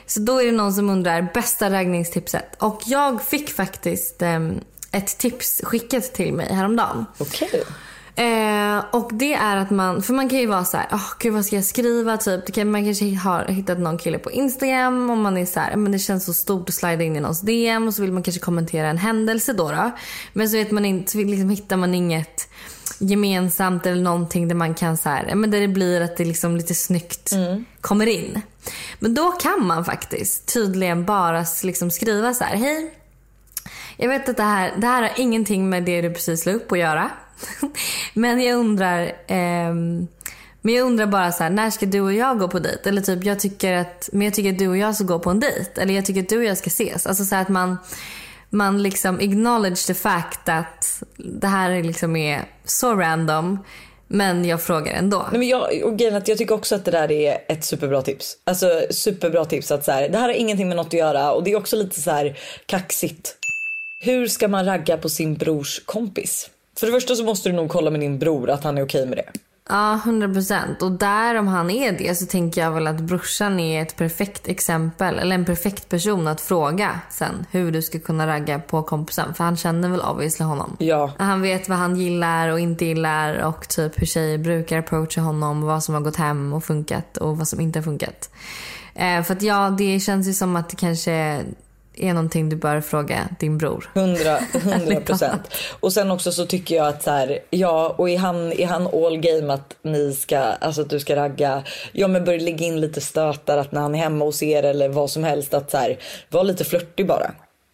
Så 0.06 0.20
då 0.20 0.40
är 0.40 0.46
det 0.46 0.52
någon 0.52 0.72
som 0.72 0.90
undrar 0.90 1.30
bästa 1.34 1.70
raggningstipset. 1.70 2.62
Och 2.62 2.82
jag 2.86 3.22
fick 3.22 3.50
faktiskt 3.50 4.22
eh, 4.22 4.48
ett 4.92 5.18
tips 5.18 5.60
skickat 5.64 6.02
till 6.02 6.32
mig 6.32 6.54
häromdagen. 6.54 7.04
Okej. 7.18 7.48
Okay. 7.48 7.60
Eh, 8.20 8.84
och 8.90 9.10
det 9.12 9.34
är 9.34 9.56
att 9.56 9.70
man, 9.70 10.02
för 10.02 10.14
man 10.14 10.28
kan 10.28 10.38
ju 10.38 10.46
vara 10.46 10.64
så 10.64 10.76
här, 10.76 10.86
oh, 10.92 11.12
gud 11.18 11.32
vad 11.32 11.46
ska 11.46 11.56
jag 11.56 11.64
skriva? 11.64 12.16
Typ, 12.16 12.54
kan, 12.54 12.70
man 12.70 12.84
kanske 12.84 13.14
har 13.14 13.44
hittat 13.44 13.78
någon 13.78 13.98
kille 13.98 14.18
på 14.18 14.30
Instagram 14.30 15.10
och 15.10 15.16
man 15.16 15.36
är 15.36 15.46
så 15.46 15.60
här, 15.60 15.76
men 15.76 15.92
det 15.92 15.98
känns 15.98 16.24
så 16.24 16.32
stort 16.32 16.68
att 16.68 16.74
slida 16.74 17.04
in 17.04 17.16
i 17.16 17.20
någons 17.20 17.40
DM 17.40 17.86
och 17.86 17.94
så 17.94 18.02
vill 18.02 18.12
man 18.12 18.22
kanske 18.22 18.40
kommentera 18.40 18.88
en 18.88 18.98
händelse 18.98 19.52
då. 19.52 19.70
då. 19.70 19.90
Men 20.32 20.48
så 20.48 20.56
vet 20.56 20.70
man 20.70 20.84
inte, 20.84 21.12
så 21.12 21.18
liksom 21.18 21.50
hittar 21.50 21.76
man 21.76 21.94
inget 21.94 22.48
gemensamt 22.98 23.86
eller 23.86 24.02
någonting 24.02 24.48
där 24.48 24.54
man 24.54 24.74
kan 24.74 24.96
så 24.96 25.08
här, 25.08 25.34
men 25.34 25.50
där 25.50 25.60
det 25.60 25.68
blir 25.68 26.00
att 26.00 26.16
det 26.16 26.24
liksom 26.24 26.56
lite 26.56 26.74
snyggt 26.74 27.32
mm. 27.32 27.64
kommer 27.80 28.06
in. 28.06 28.42
Men 28.98 29.14
då 29.14 29.32
kan 29.32 29.66
man 29.66 29.84
faktiskt 29.84 30.54
tydligen 30.54 31.04
bara 31.04 31.44
liksom 31.62 31.90
skriva 31.90 32.34
så 32.34 32.44
här, 32.44 32.56
hej. 32.56 32.94
Jag 33.96 34.08
vet 34.08 34.28
att 34.28 34.36
det 34.36 34.42
här, 34.42 34.72
det 34.76 34.86
här 34.86 35.02
har 35.02 35.10
ingenting 35.16 35.70
med 35.70 35.82
det 35.82 36.00
du 36.00 36.10
precis 36.12 36.46
la 36.46 36.52
upp 36.52 36.72
att 36.72 36.78
göra. 36.78 37.10
men 38.14 38.42
jag 38.42 38.58
undrar, 38.58 39.02
eh, 39.26 39.74
men 40.62 40.74
jag 40.74 40.86
undrar 40.86 41.06
bara 41.06 41.32
så 41.32 41.42
här, 41.42 41.50
när 41.50 41.70
ska 41.70 41.86
du 41.86 42.00
och 42.00 42.12
jag 42.12 42.38
gå 42.38 42.48
på 42.48 42.58
dejt? 42.58 42.88
Eller 42.88 43.02
typ, 43.02 43.24
jag 43.24 43.40
tycker 43.40 43.72
att, 43.72 44.08
men 44.12 44.22
jag 44.22 44.34
tycker 44.34 44.52
att 44.52 44.58
du 44.58 44.68
och 44.68 44.76
jag 44.76 44.94
ska 44.94 45.04
gå 45.04 45.18
på 45.18 45.30
en 45.30 45.40
dejt. 45.40 45.80
Eller 45.80 45.94
jag 45.94 46.04
tycker 46.04 46.20
att 46.20 46.28
du 46.28 46.38
och 46.38 46.44
jag 46.44 46.58
ska 46.58 46.68
ses. 46.68 47.06
Alltså 47.06 47.24
så 47.24 47.36
att 47.36 47.48
man 47.48 47.76
man 48.50 48.82
liksom 48.82 49.16
acknowledge 49.16 49.86
the 49.86 49.94
fact 49.94 50.48
att 50.48 51.02
det 51.16 51.46
här 51.46 51.82
liksom 51.82 52.16
är 52.16 52.44
så 52.64 52.94
random. 52.94 53.58
Men 54.12 54.44
jag 54.44 54.62
frågar 54.62 54.92
ändå. 54.92 55.26
Nej, 55.30 55.38
men 55.38 55.48
jag, 55.48 55.82
och 55.84 56.02
att 56.02 56.28
jag 56.28 56.38
tycker 56.38 56.54
också 56.54 56.74
att 56.74 56.84
det 56.84 56.90
där 56.90 57.10
är 57.10 57.38
ett 57.48 57.64
superbra 57.64 58.02
tips. 58.02 58.36
Alltså 58.44 58.82
superbra 58.90 59.44
tips 59.44 59.70
att 59.70 59.84
så 59.84 59.92
här, 59.92 60.08
det 60.08 60.18
här 60.18 60.28
har 60.28 60.34
ingenting 60.34 60.68
med 60.68 60.76
något 60.76 60.86
att 60.86 60.92
göra 60.92 61.32
och 61.32 61.44
det 61.44 61.52
är 61.52 61.56
också 61.56 61.76
lite 61.76 62.00
så 62.00 62.10
här 62.10 62.38
kaxigt. 62.66 63.36
Hur 64.00 64.26
ska 64.26 64.48
man 64.48 64.64
ragga 64.64 64.96
på 64.96 65.08
sin 65.08 65.34
brors 65.34 65.82
kompis? 65.84 66.50
För 66.80 66.86
det 66.86 66.92
första 66.92 67.14
så 67.14 67.24
måste 67.24 67.48
du 67.48 67.56
nog 67.56 67.68
kolla 67.68 67.90
med 67.90 68.00
din 68.00 68.18
bror 68.18 68.50
att 68.50 68.64
han 68.64 68.78
är 68.78 68.84
okej 68.84 69.06
med 69.06 69.18
det. 69.18 69.24
Ja, 69.68 69.94
100 69.94 70.28
procent. 70.28 70.82
Och 70.82 70.92
där 70.92 71.34
om 71.34 71.46
han 71.46 71.70
är 71.70 71.92
det 71.92 72.14
så 72.14 72.26
tänker 72.26 72.60
jag 72.60 72.70
väl 72.70 72.86
att 72.86 73.00
brorsan 73.00 73.60
är 73.60 73.82
ett 73.82 73.96
perfekt 73.96 74.48
exempel, 74.48 75.18
eller 75.18 75.34
en 75.34 75.44
perfekt 75.44 75.88
person 75.88 76.28
att 76.28 76.40
fråga 76.40 77.00
sen 77.10 77.46
hur 77.50 77.72
du 77.72 77.82
ska 77.82 77.98
kunna 77.98 78.26
ragga 78.26 78.58
på 78.58 78.82
kompisen. 78.82 79.34
För 79.34 79.44
han 79.44 79.56
känner 79.56 79.88
väl 79.88 80.00
obviously 80.00 80.44
honom. 80.44 80.76
Ja. 80.78 81.12
Han 81.18 81.42
vet 81.42 81.68
vad 81.68 81.78
han 81.78 81.96
gillar 81.96 82.48
och 82.48 82.60
inte 82.60 82.84
gillar 82.84 83.42
och 83.42 83.68
typ 83.68 84.00
hur 84.00 84.06
tjejer 84.06 84.38
brukar 84.38 84.78
approacha 84.78 85.20
honom, 85.20 85.62
vad 85.62 85.84
som 85.84 85.94
har 85.94 86.02
gått 86.02 86.16
hem 86.16 86.52
och 86.52 86.64
funkat 86.64 87.16
och 87.16 87.38
vad 87.38 87.48
som 87.48 87.60
inte 87.60 87.78
har 87.78 87.84
funkat. 87.84 88.30
Eh, 88.94 89.22
för 89.22 89.34
att 89.34 89.42
ja, 89.42 89.74
det 89.78 90.00
känns 90.00 90.28
ju 90.28 90.32
som 90.32 90.56
att 90.56 90.68
det 90.68 90.76
kanske 90.76 91.44
är 91.94 92.14
någonting 92.14 92.48
du 92.48 92.56
bör 92.56 92.80
fråga 92.80 93.28
din 93.38 93.58
bror. 93.58 93.90
100 93.94 94.38
procent. 95.06 95.54
och 95.80 95.92
sen 95.92 96.10
också 96.10 96.32
så 96.32 96.46
tycker 96.46 96.76
jag 96.76 96.86
att 96.86 97.02
så 97.02 97.10
här, 97.10 97.38
ja 97.50 97.94
och 97.98 98.10
är 98.10 98.18
han, 98.18 98.52
är 98.52 98.66
han 98.66 98.86
all 98.86 99.16
game 99.16 99.52
att 99.54 99.76
ni 99.82 100.12
ska, 100.12 100.38
alltså 100.38 100.80
att 100.80 100.90
du 100.90 101.00
ska 101.00 101.16
ragga, 101.16 101.62
ja 101.92 102.08
men 102.08 102.24
börja 102.24 102.40
lägga 102.40 102.66
in 102.66 102.80
lite 102.80 103.00
stötar 103.00 103.58
att 103.58 103.72
när 103.72 103.80
han 103.80 103.94
är 103.94 103.98
hemma 103.98 104.24
hos 104.24 104.42
er 104.42 104.62
eller 104.62 104.88
vad 104.88 105.10
som 105.10 105.24
helst 105.24 105.54
att 105.54 105.70
så 105.70 105.76
här, 105.76 105.98
var 106.28 106.44
lite 106.44 106.64
flörtig 106.64 107.06
bara. 107.06 107.30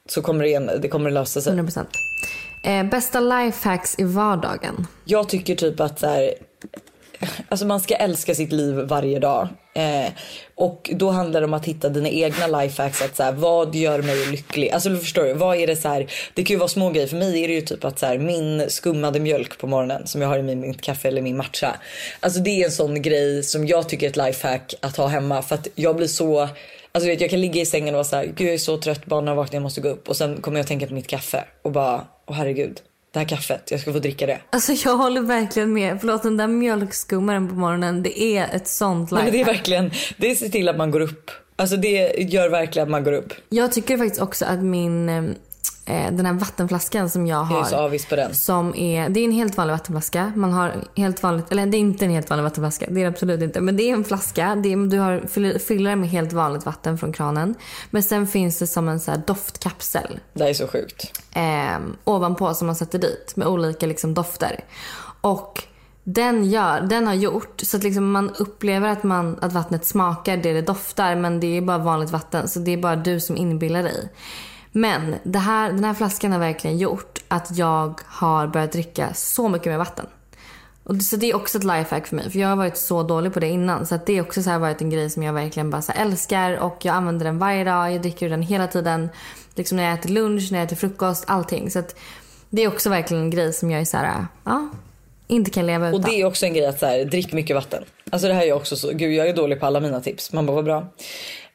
Så 0.09 0.23
kommer 0.23 0.45
det, 0.45 0.79
det 0.79 0.89
kommer 0.89 1.11
lösa 1.11 1.41
sig. 1.41 1.53
100 1.53 1.85
Eh, 2.65 2.85
bästa 2.85 3.21
lifehacks 3.21 3.99
i 3.99 4.05
vardagen? 4.05 4.87
Jag 5.05 5.29
tycker 5.29 5.55
typ 5.55 5.81
att 5.81 5.99
så 6.01 6.07
här, 6.07 6.35
Alltså 7.49 7.67
man 7.67 7.81
ska 7.81 7.95
älska 7.95 8.35
sitt 8.35 8.53
liv 8.53 8.75
varje 8.75 9.19
dag. 9.19 9.49
Eh, 9.75 10.13
och 10.55 10.91
då 10.95 11.11
handlar 11.11 11.41
det 11.41 11.47
om 11.47 11.55
att 11.55 11.65
hitta 11.65 11.89
dina 11.89 12.09
egna 12.09 12.47
lifehacks. 12.47 13.03
Att 13.03 13.17
så 13.17 13.23
här, 13.23 13.33
vad 13.33 13.75
gör 13.75 14.03
mig 14.03 14.27
lycklig? 14.27 14.71
Alltså 14.71 14.89
du 14.89 14.99
förstår, 14.99 15.35
vad 15.35 15.57
är 15.57 15.67
det 15.67 15.77
så 15.77 15.89
här, 15.89 16.07
Det 16.35 16.45
kan 16.45 16.55
ju 16.55 16.59
vara 16.59 16.69
små 16.69 16.91
grejer. 16.91 17.07
För 17.07 17.17
mig 17.17 17.45
är 17.45 17.49
det 17.49 17.55
ju 17.55 17.61
typ 17.61 17.85
att 17.85 17.99
så 17.99 18.07
här, 18.07 18.19
min 18.19 18.71
skummade 18.71 19.21
mjölk 19.21 19.59
på 19.59 19.67
morgonen 19.67 20.07
som 20.07 20.23
jag 20.23 20.29
har 20.29 20.39
i 20.39 20.43
min, 20.43 20.61
mitt 20.61 20.83
kaffe 20.83 21.09
eller 21.09 21.23
min 21.23 21.37
matcha. 21.37 21.77
Alltså 22.21 22.41
det 22.41 22.51
är 22.51 22.65
en 22.65 22.73
sån 22.73 23.03
grej 23.03 23.43
som 23.43 23.67
jag 23.67 23.89
tycker 23.89 24.07
är 24.07 24.11
ett 24.11 24.17
lifehack 24.17 24.75
att 24.81 24.97
ha 24.97 25.07
hemma. 25.07 25.43
För 25.43 25.55
att 25.55 25.69
jag 25.75 25.97
blir 25.97 26.07
så 26.07 26.49
Alltså 26.93 27.09
vet, 27.09 27.21
jag 27.21 27.31
kan 27.31 27.41
ligga 27.41 27.61
i 27.61 27.67
sängen 27.67 27.89
och 27.89 27.95
vara 27.95 28.05
så 28.05 28.17
här, 28.17 28.25
gud 28.25 28.47
jag 28.47 28.55
är 28.55 28.59
så 28.59 28.79
trött, 28.79 29.07
barnen 29.07 29.29
har 29.29 29.35
vaknat, 29.35 29.55
jag 29.55 29.63
måste 29.63 29.81
gå 29.81 29.89
upp. 29.89 30.09
Och 30.09 30.17
sen 30.17 30.41
kommer 30.41 30.59
jag 30.59 30.63
att 30.63 30.69
tänka 30.69 30.87
på 30.87 30.95
mitt 30.95 31.07
kaffe 31.07 31.45
och 31.63 31.73
bara, 31.73 32.07
åh 32.27 32.35
herregud 32.37 32.81
det 33.17 33.21
här 33.21 33.29
kaffet, 33.29 33.71
jag 33.71 33.81
ska 33.81 33.93
få 33.93 33.99
dricka 33.99 34.27
det. 34.27 34.41
Alltså 34.51 34.73
jag 34.73 34.97
håller 34.97 35.21
verkligen 35.21 35.73
med. 35.73 36.01
Förlåt 36.01 36.23
den 36.23 36.37
där 36.37 36.47
mjölkskummaren 36.47 37.49
på 37.49 37.55
morgonen, 37.55 38.03
det 38.03 38.23
är 38.23 38.57
ett 38.57 38.69
sånt 38.69 39.13
life. 39.13 39.31
Det 39.31 39.41
är 39.41 39.45
verkligen, 39.45 39.91
det 40.17 40.35
ser 40.35 40.49
till 40.49 40.69
att 40.69 40.77
man 40.77 40.91
går 40.91 41.01
upp. 41.01 41.31
Alltså 41.57 41.77
det 41.77 42.15
gör 42.19 42.49
verkligen 42.49 42.89
att 42.89 42.91
man 42.91 43.05
går 43.05 43.13
upp. 43.13 43.33
Jag 43.49 43.73
tycker 43.73 43.99
faktiskt 43.99 44.23
också 44.23 44.45
att 44.45 44.63
min 44.63 45.09
eh, 45.09 45.25
den 45.87 46.27
här 46.27 46.33
vattenflaskan 46.33 47.11
som 47.11 47.27
jag 47.27 47.37
har. 47.37 47.57
Jag 47.57 47.67
är 47.67 47.71
så 47.71 47.77
avis 47.77 48.07
på 48.07 48.17
den. 48.17 48.35
Som 48.35 48.75
är, 48.75 49.09
det 49.09 49.21
är 49.21 49.25
en 49.25 49.33
helt 49.33 49.57
vanlig 49.57 49.75
vattenflaska. 49.75 50.33
Man 50.37 50.53
har 50.53 50.75
helt 50.97 51.23
vanligt, 51.23 51.53
eller 51.53 51.67
det 51.67 51.77
är 51.77 51.79
inte 51.79 52.05
en 52.05 52.11
helt 52.11 52.31
vanlig 52.31 52.45
vattenflaska. 52.45 52.87
Det 52.89 53.01
är 53.01 53.05
det 53.05 53.11
absolut 53.11 53.43
inte. 53.43 53.61
Men 53.61 53.77
det 53.77 53.83
är 53.83 53.93
en 53.93 54.05
flaska. 54.05 54.55
Det 54.55 54.73
är, 54.73 54.87
du 54.87 54.99
har, 54.99 55.59
fyller 55.59 55.91
den 55.91 56.01
med 56.01 56.11
helt 56.11 56.33
vanligt 56.33 56.67
vatten 56.67 56.99
från 56.99 57.13
kranen. 57.13 57.55
Men 57.91 58.03
sen 58.03 58.27
finns 58.27 58.59
det 58.59 58.67
som 58.67 58.89
en 58.89 59.01
så 59.01 59.13
doftkapsel. 59.27 60.21
Det 60.33 60.49
är 60.49 60.55
så 60.55 60.67
sjukt. 60.67 61.21
Eh, 61.33 61.79
ovanpå 62.05 62.55
som 62.55 62.67
man 62.67 62.77
sätter 62.77 62.99
dit 62.99 63.33
med 63.37 63.47
olika 63.47 63.87
liksom, 63.87 64.15
dofter. 64.15 64.65
Och 65.21 65.63
den, 66.05 66.45
gör, 66.45 66.81
den 66.81 67.07
har 67.07 67.15
gjort 67.15 67.61
så 67.61 67.77
att 67.77 67.83
liksom 67.83 68.11
man 68.13 68.31
upplever 68.39 68.89
att, 68.89 69.03
man, 69.03 69.39
att 69.41 69.53
vattnet 69.53 69.87
smakar 69.87 70.37
det 70.37 70.53
det 70.53 70.63
doftar 70.63 71.17
men 71.17 71.41
det 71.41 71.57
är 71.57 71.61
bara 71.61 71.79
vanligt 71.79 72.11
vatten 72.11 72.49
så 72.49 72.59
det 72.59 72.71
är 72.71 72.77
bara 72.77 72.97
du 72.97 73.21
som 73.21 73.37
inbillar 73.37 73.83
dig. 73.83 74.09
Men 74.77 75.15
det 75.23 75.39
här, 75.39 75.73
den 75.73 75.85
här 75.85 75.95
flaskan 75.95 76.33
har 76.33 76.39
verkligen 76.39 76.79
gjort 76.79 77.25
att 77.29 77.59
jag 77.59 78.01
har 78.07 78.47
börjat 78.47 78.73
dricka 78.73 79.15
så 79.15 79.49
mycket 79.49 79.67
mer 79.67 79.79
vatten. 79.79 80.07
Och 80.85 81.03
så 81.03 81.17
det 81.17 81.31
är 81.31 81.37
också 81.37 81.59
ett 81.59 81.65
lifehack 81.65 82.07
för 82.07 82.17
mig. 82.17 82.31
För 82.31 82.39
jag 82.39 82.49
har 82.49 82.57
varit 82.57 82.77
så 82.77 83.03
dålig 83.03 83.33
på 83.33 83.41
det 83.41 83.49
innan. 83.49 83.87
Så 83.87 83.95
att 83.95 84.07
det 84.07 84.17
har 84.17 84.25
också 84.25 84.43
så 84.43 84.59
varit 84.59 84.81
en 84.81 84.91
grej 84.91 85.11
som 85.11 85.23
jag 85.23 85.33
verkligen 85.33 85.71
bara 85.71 85.83
älskar. 85.95 86.57
Och 86.57 86.77
jag 86.83 86.95
använder 86.95 87.25
den 87.25 87.39
varje 87.39 87.65
dag. 87.65 87.93
Jag 87.93 88.03
dricker 88.03 88.29
den 88.29 88.43
hela 88.43 88.67
tiden. 88.67 89.09
Liksom 89.55 89.77
när 89.77 89.85
jag 89.85 89.95
äter 89.95 90.11
lunch, 90.11 90.49
när 90.53 90.59
jag 90.59 90.67
äter 90.67 90.77
frukost, 90.77 91.25
allting. 91.27 91.71
Så 91.71 91.83
det 92.51 92.63
är 92.63 92.69
också 92.69 92.91
verkligen 92.91 93.23
en 93.23 93.31
grej 93.31 93.53
som 93.53 93.71
jag 93.71 93.81
är 93.81 93.85
så 93.85 93.97
här, 93.97 94.27
ja, 94.45 94.69
inte 95.27 95.51
kan 95.51 95.67
leva 95.67 95.89
utan. 95.89 96.01
Och 96.01 96.11
det 96.11 96.21
är 96.21 96.25
också 96.25 96.47
en 96.47 96.55
grej 96.55 96.67
att 96.67 96.79
så 96.79 96.87
här, 96.87 97.05
drick 97.05 97.33
mycket 97.33 97.57
vatten. 97.57 97.85
Alltså 98.11 98.29
det 98.29 98.35
här 98.35 98.47
är 98.47 98.53
också 98.53 98.77
så, 98.77 98.91
gud 98.93 99.13
jag 99.13 99.29
är 99.29 99.37
dålig 99.37 99.61
på 99.61 99.67
alla 99.67 99.81
mina 99.81 100.01
tips. 100.01 100.33
Man 100.33 100.47
bara 100.47 100.55
vad 100.55 100.65
bra. 100.65 100.79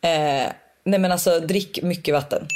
Eh, 0.02 0.52
nej 0.84 1.00
men 1.00 1.12
alltså 1.12 1.40
drick 1.40 1.80
mycket 1.84 2.14
vatten. 2.14 2.48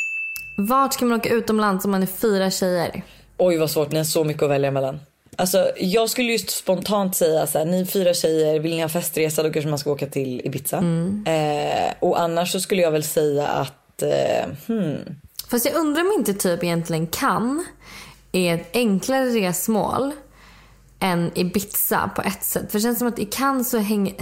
Vart 0.56 0.94
ska 0.94 1.06
man 1.06 1.20
åka 1.20 1.30
utomlands 1.30 1.86
om 1.86 1.92
man 1.92 2.04
är 2.04 2.08
fyra 2.08 2.52
tjejer? 2.52 3.04
Oj 3.38 3.58
vad 3.58 3.72
svårt, 3.72 3.92
ni 3.92 3.98
har 3.98 4.04
så 4.04 4.24
mycket 4.24 4.44
att 4.44 4.50
välja 4.50 4.72
mellan. 4.72 5.00
Alltså, 5.36 5.72
jag 5.78 6.10
skulle 6.10 6.32
just 6.32 6.50
spontant 6.50 7.16
säga 7.16 7.48
så 7.48 7.58
här, 7.58 7.66
ni 7.66 7.86
fyra 7.86 8.14
tjejer, 8.14 8.60
vill 8.60 8.76
ni 8.76 8.82
ha 8.82 8.90
festresa 8.90 9.44
då 9.44 9.52
kanske 9.52 9.70
man 9.70 9.80
ska 9.80 9.92
åka 9.92 10.08
till 10.08 10.42
Ibiza. 10.46 10.78
Mm. 10.78 11.26
Eh, 11.28 11.94
och 12.00 12.20
annars 12.22 12.52
så 12.52 12.60
skulle 12.60 12.82
jag 12.82 12.92
väl 12.92 13.04
säga 13.04 13.48
att, 13.48 14.02
eh, 14.02 14.50
hmm. 14.68 14.98
Fast 15.48 15.66
jag 15.66 15.76
undrar 15.76 16.02
om 16.02 16.12
inte 16.18 16.34
typ 16.34 16.64
egentligen 16.64 17.08
kan 17.08 17.66
är 18.32 18.56
ett 18.56 18.70
enklare 18.74 19.26
resmål 19.26 20.12
än 21.00 21.32
Ibiza 21.36 22.10
på 22.16 22.22
ett 22.22 22.44
sätt. 22.44 22.72
För 22.72 22.80
det 22.80 22.84
känns 22.84 23.00
som 23.00 23.08
att 23.08 23.20
i 23.20 23.26
Cannes 23.26 23.70
så 23.70 23.78
hänger 23.78 24.16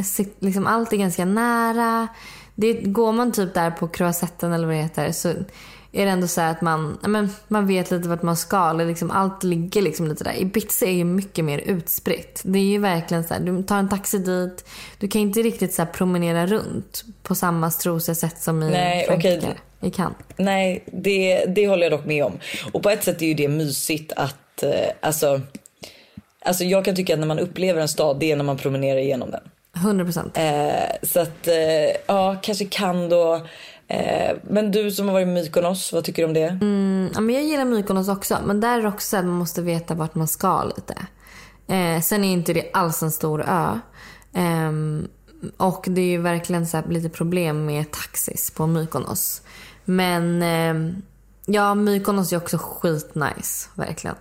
liksom 0.45 0.67
allt 0.67 0.93
är 0.93 0.97
ganska 0.97 1.25
nära. 1.25 2.07
Det, 2.55 2.73
går 2.73 3.11
man 3.11 3.31
typ 3.31 3.53
där 3.53 3.71
på 3.71 3.87
Croisetten 3.87 4.53
eller 4.53 4.67
vad 4.67 4.75
det 4.75 4.81
heter 4.81 5.11
så 5.11 5.33
är 5.95 6.05
det 6.05 6.11
ändå 6.11 6.27
så 6.27 6.41
att 6.41 6.61
man, 6.61 6.97
men, 7.01 7.29
man 7.47 7.67
vet 7.67 7.91
lite 7.91 8.09
vart 8.09 8.21
man 8.21 8.37
ska. 8.37 8.69
Eller 8.69 8.85
liksom, 8.85 9.11
allt 9.11 9.43
ligger 9.43 9.81
liksom 9.81 10.07
lite 10.07 10.23
där. 10.23 10.41
Ibiza 10.41 10.85
är 10.85 10.91
ju 10.91 11.03
mycket 11.03 11.45
mer 11.45 11.57
utspritt. 11.57 12.41
Det 12.43 12.59
är 12.59 12.63
ju 12.63 12.77
verkligen 12.77 13.23
så 13.23 13.33
här, 13.33 13.41
du 13.41 13.63
tar 13.63 13.77
en 13.77 13.89
taxi 13.89 14.17
dit. 14.17 14.65
Du 14.97 15.07
kan 15.07 15.21
inte 15.21 15.41
riktigt 15.41 15.73
så 15.73 15.85
promenera 15.85 16.45
runt 16.45 17.03
på 17.23 17.35
samma 17.35 17.71
strosiga 17.71 18.15
sätt 18.15 18.41
som 18.41 18.63
i 18.63 18.69
Nej, 18.69 19.05
Frankrike. 19.07 19.37
Okay. 19.37 19.89
I 19.89 19.91
Cannes. 19.91 20.17
Nej, 20.35 20.83
det, 20.85 21.45
det 21.45 21.67
håller 21.67 21.83
jag 21.83 21.91
dock 21.91 22.05
med 22.05 22.25
om. 22.25 22.39
Och 22.71 22.83
på 22.83 22.89
ett 22.89 23.03
sätt 23.03 23.21
är 23.21 23.25
ju 23.25 23.33
det 23.33 23.47
mysigt 23.47 24.13
att, 24.15 24.63
eh, 24.63 24.89
alltså, 25.01 25.41
alltså 26.45 26.63
jag 26.63 26.85
kan 26.85 26.95
tycka 26.95 27.13
att 27.13 27.19
när 27.19 27.27
man 27.27 27.39
upplever 27.39 27.81
en 27.81 27.87
stad, 27.87 28.19
det 28.19 28.31
är 28.31 28.35
när 28.35 28.43
man 28.43 28.57
promenerar 28.57 28.99
igenom 28.99 29.31
den. 29.31 29.41
100 29.75 30.05
procent. 30.05 30.37
Eh, 30.37 30.73
så 31.01 31.19
att, 31.19 31.47
eh, 31.47 31.95
ja, 32.07 32.35
kanske 32.41 32.65
kan 32.65 33.09
då 33.09 33.47
men 34.43 34.71
du 34.71 34.91
som 34.91 35.07
har 35.07 35.13
varit 35.13 35.27
i 35.27 35.31
Mykonos, 35.31 35.93
vad 35.93 36.03
tycker 36.03 36.21
du 36.21 36.27
om 36.27 36.33
det? 36.33 36.57
Mm, 36.61 37.09
ja, 37.13 37.21
men 37.21 37.35
jag 37.35 37.43
gillar 37.43 37.65
Mykonos 37.65 38.09
också. 38.09 38.37
Men 38.45 38.59
där 38.59 38.79
är 38.79 38.87
också 38.87 39.17
att 39.17 39.25
man 39.25 39.33
måste 39.33 39.61
veta 39.61 39.93
vart 39.93 40.15
man 40.15 40.27
ska 40.27 40.63
lite. 40.63 40.95
Eh, 41.67 42.01
sen 42.01 42.23
är 42.23 42.33
inte 42.33 42.53
det 42.53 42.71
alls 42.73 43.03
en 43.03 43.11
stor 43.11 43.45
ö. 43.47 43.79
Ehm, 44.33 45.07
och 45.57 45.85
det 45.87 46.01
är 46.01 46.05
ju 46.05 46.21
verkligen 46.21 46.67
så 46.67 46.81
lite 46.89 47.09
problem 47.09 47.65
med 47.65 47.91
taxis 47.91 48.51
på 48.51 48.67
Mykonos. 48.67 49.41
Men 49.85 50.41
ehm, 50.41 51.01
ja, 51.45 51.75
Mykonos 51.75 52.33
är 52.33 52.37
också 52.37 52.57
skitnice, 52.57 53.69
verkligen. 53.75 54.15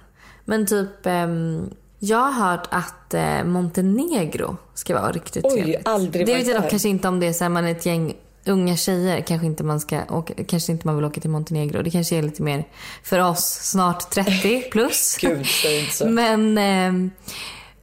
Men 0.45 0.67
typ, 0.67 1.07
ehm, 1.07 1.71
jag 1.99 2.19
har 2.19 2.33
hört 2.33 2.69
att 2.71 3.15
eh, 3.15 3.45
Montenegro 3.45 4.57
ska 4.75 4.95
vara 4.95 5.13
riktigt 5.13 5.45
Oj, 5.45 5.55
trevligt. 5.55 5.89
aldrig 5.89 6.27
Det 6.27 6.35
vet 6.35 6.47
jag 6.47 6.63
dock 6.63 6.71
kanske 6.71 6.89
inte 6.89 7.09
om 7.09 7.21
det 7.21 7.27
är 7.27 7.33
så 7.33 7.45
här, 7.45 7.49
man 7.49 7.65
är 7.65 7.71
ett 7.71 7.87
gäng 7.87 8.15
unga 8.47 8.77
tjejer. 8.77 9.21
Kanske 9.21 9.47
inte 9.47 9.65
man 9.65 9.81
ska 9.81 10.01
åka, 10.11 10.45
kanske 10.45 10.73
inte 10.73 10.87
man 10.87 10.97
vill 10.97 11.05
åka 11.05 11.21
till 11.21 11.31
Montenegro. 11.31 11.83
Det 11.83 11.91
kanske 11.91 12.17
är 12.17 12.23
lite 12.23 12.43
mer 12.43 12.65
för 13.03 13.19
oss 13.19 13.45
snart 13.63 14.11
30 14.11 14.63
plus. 14.73 15.17
Gud, 15.21 15.47
säg 15.47 15.81
inte 15.81 15.93
så. 15.93 16.09
Men, 16.09 16.59
eh, 16.59 17.11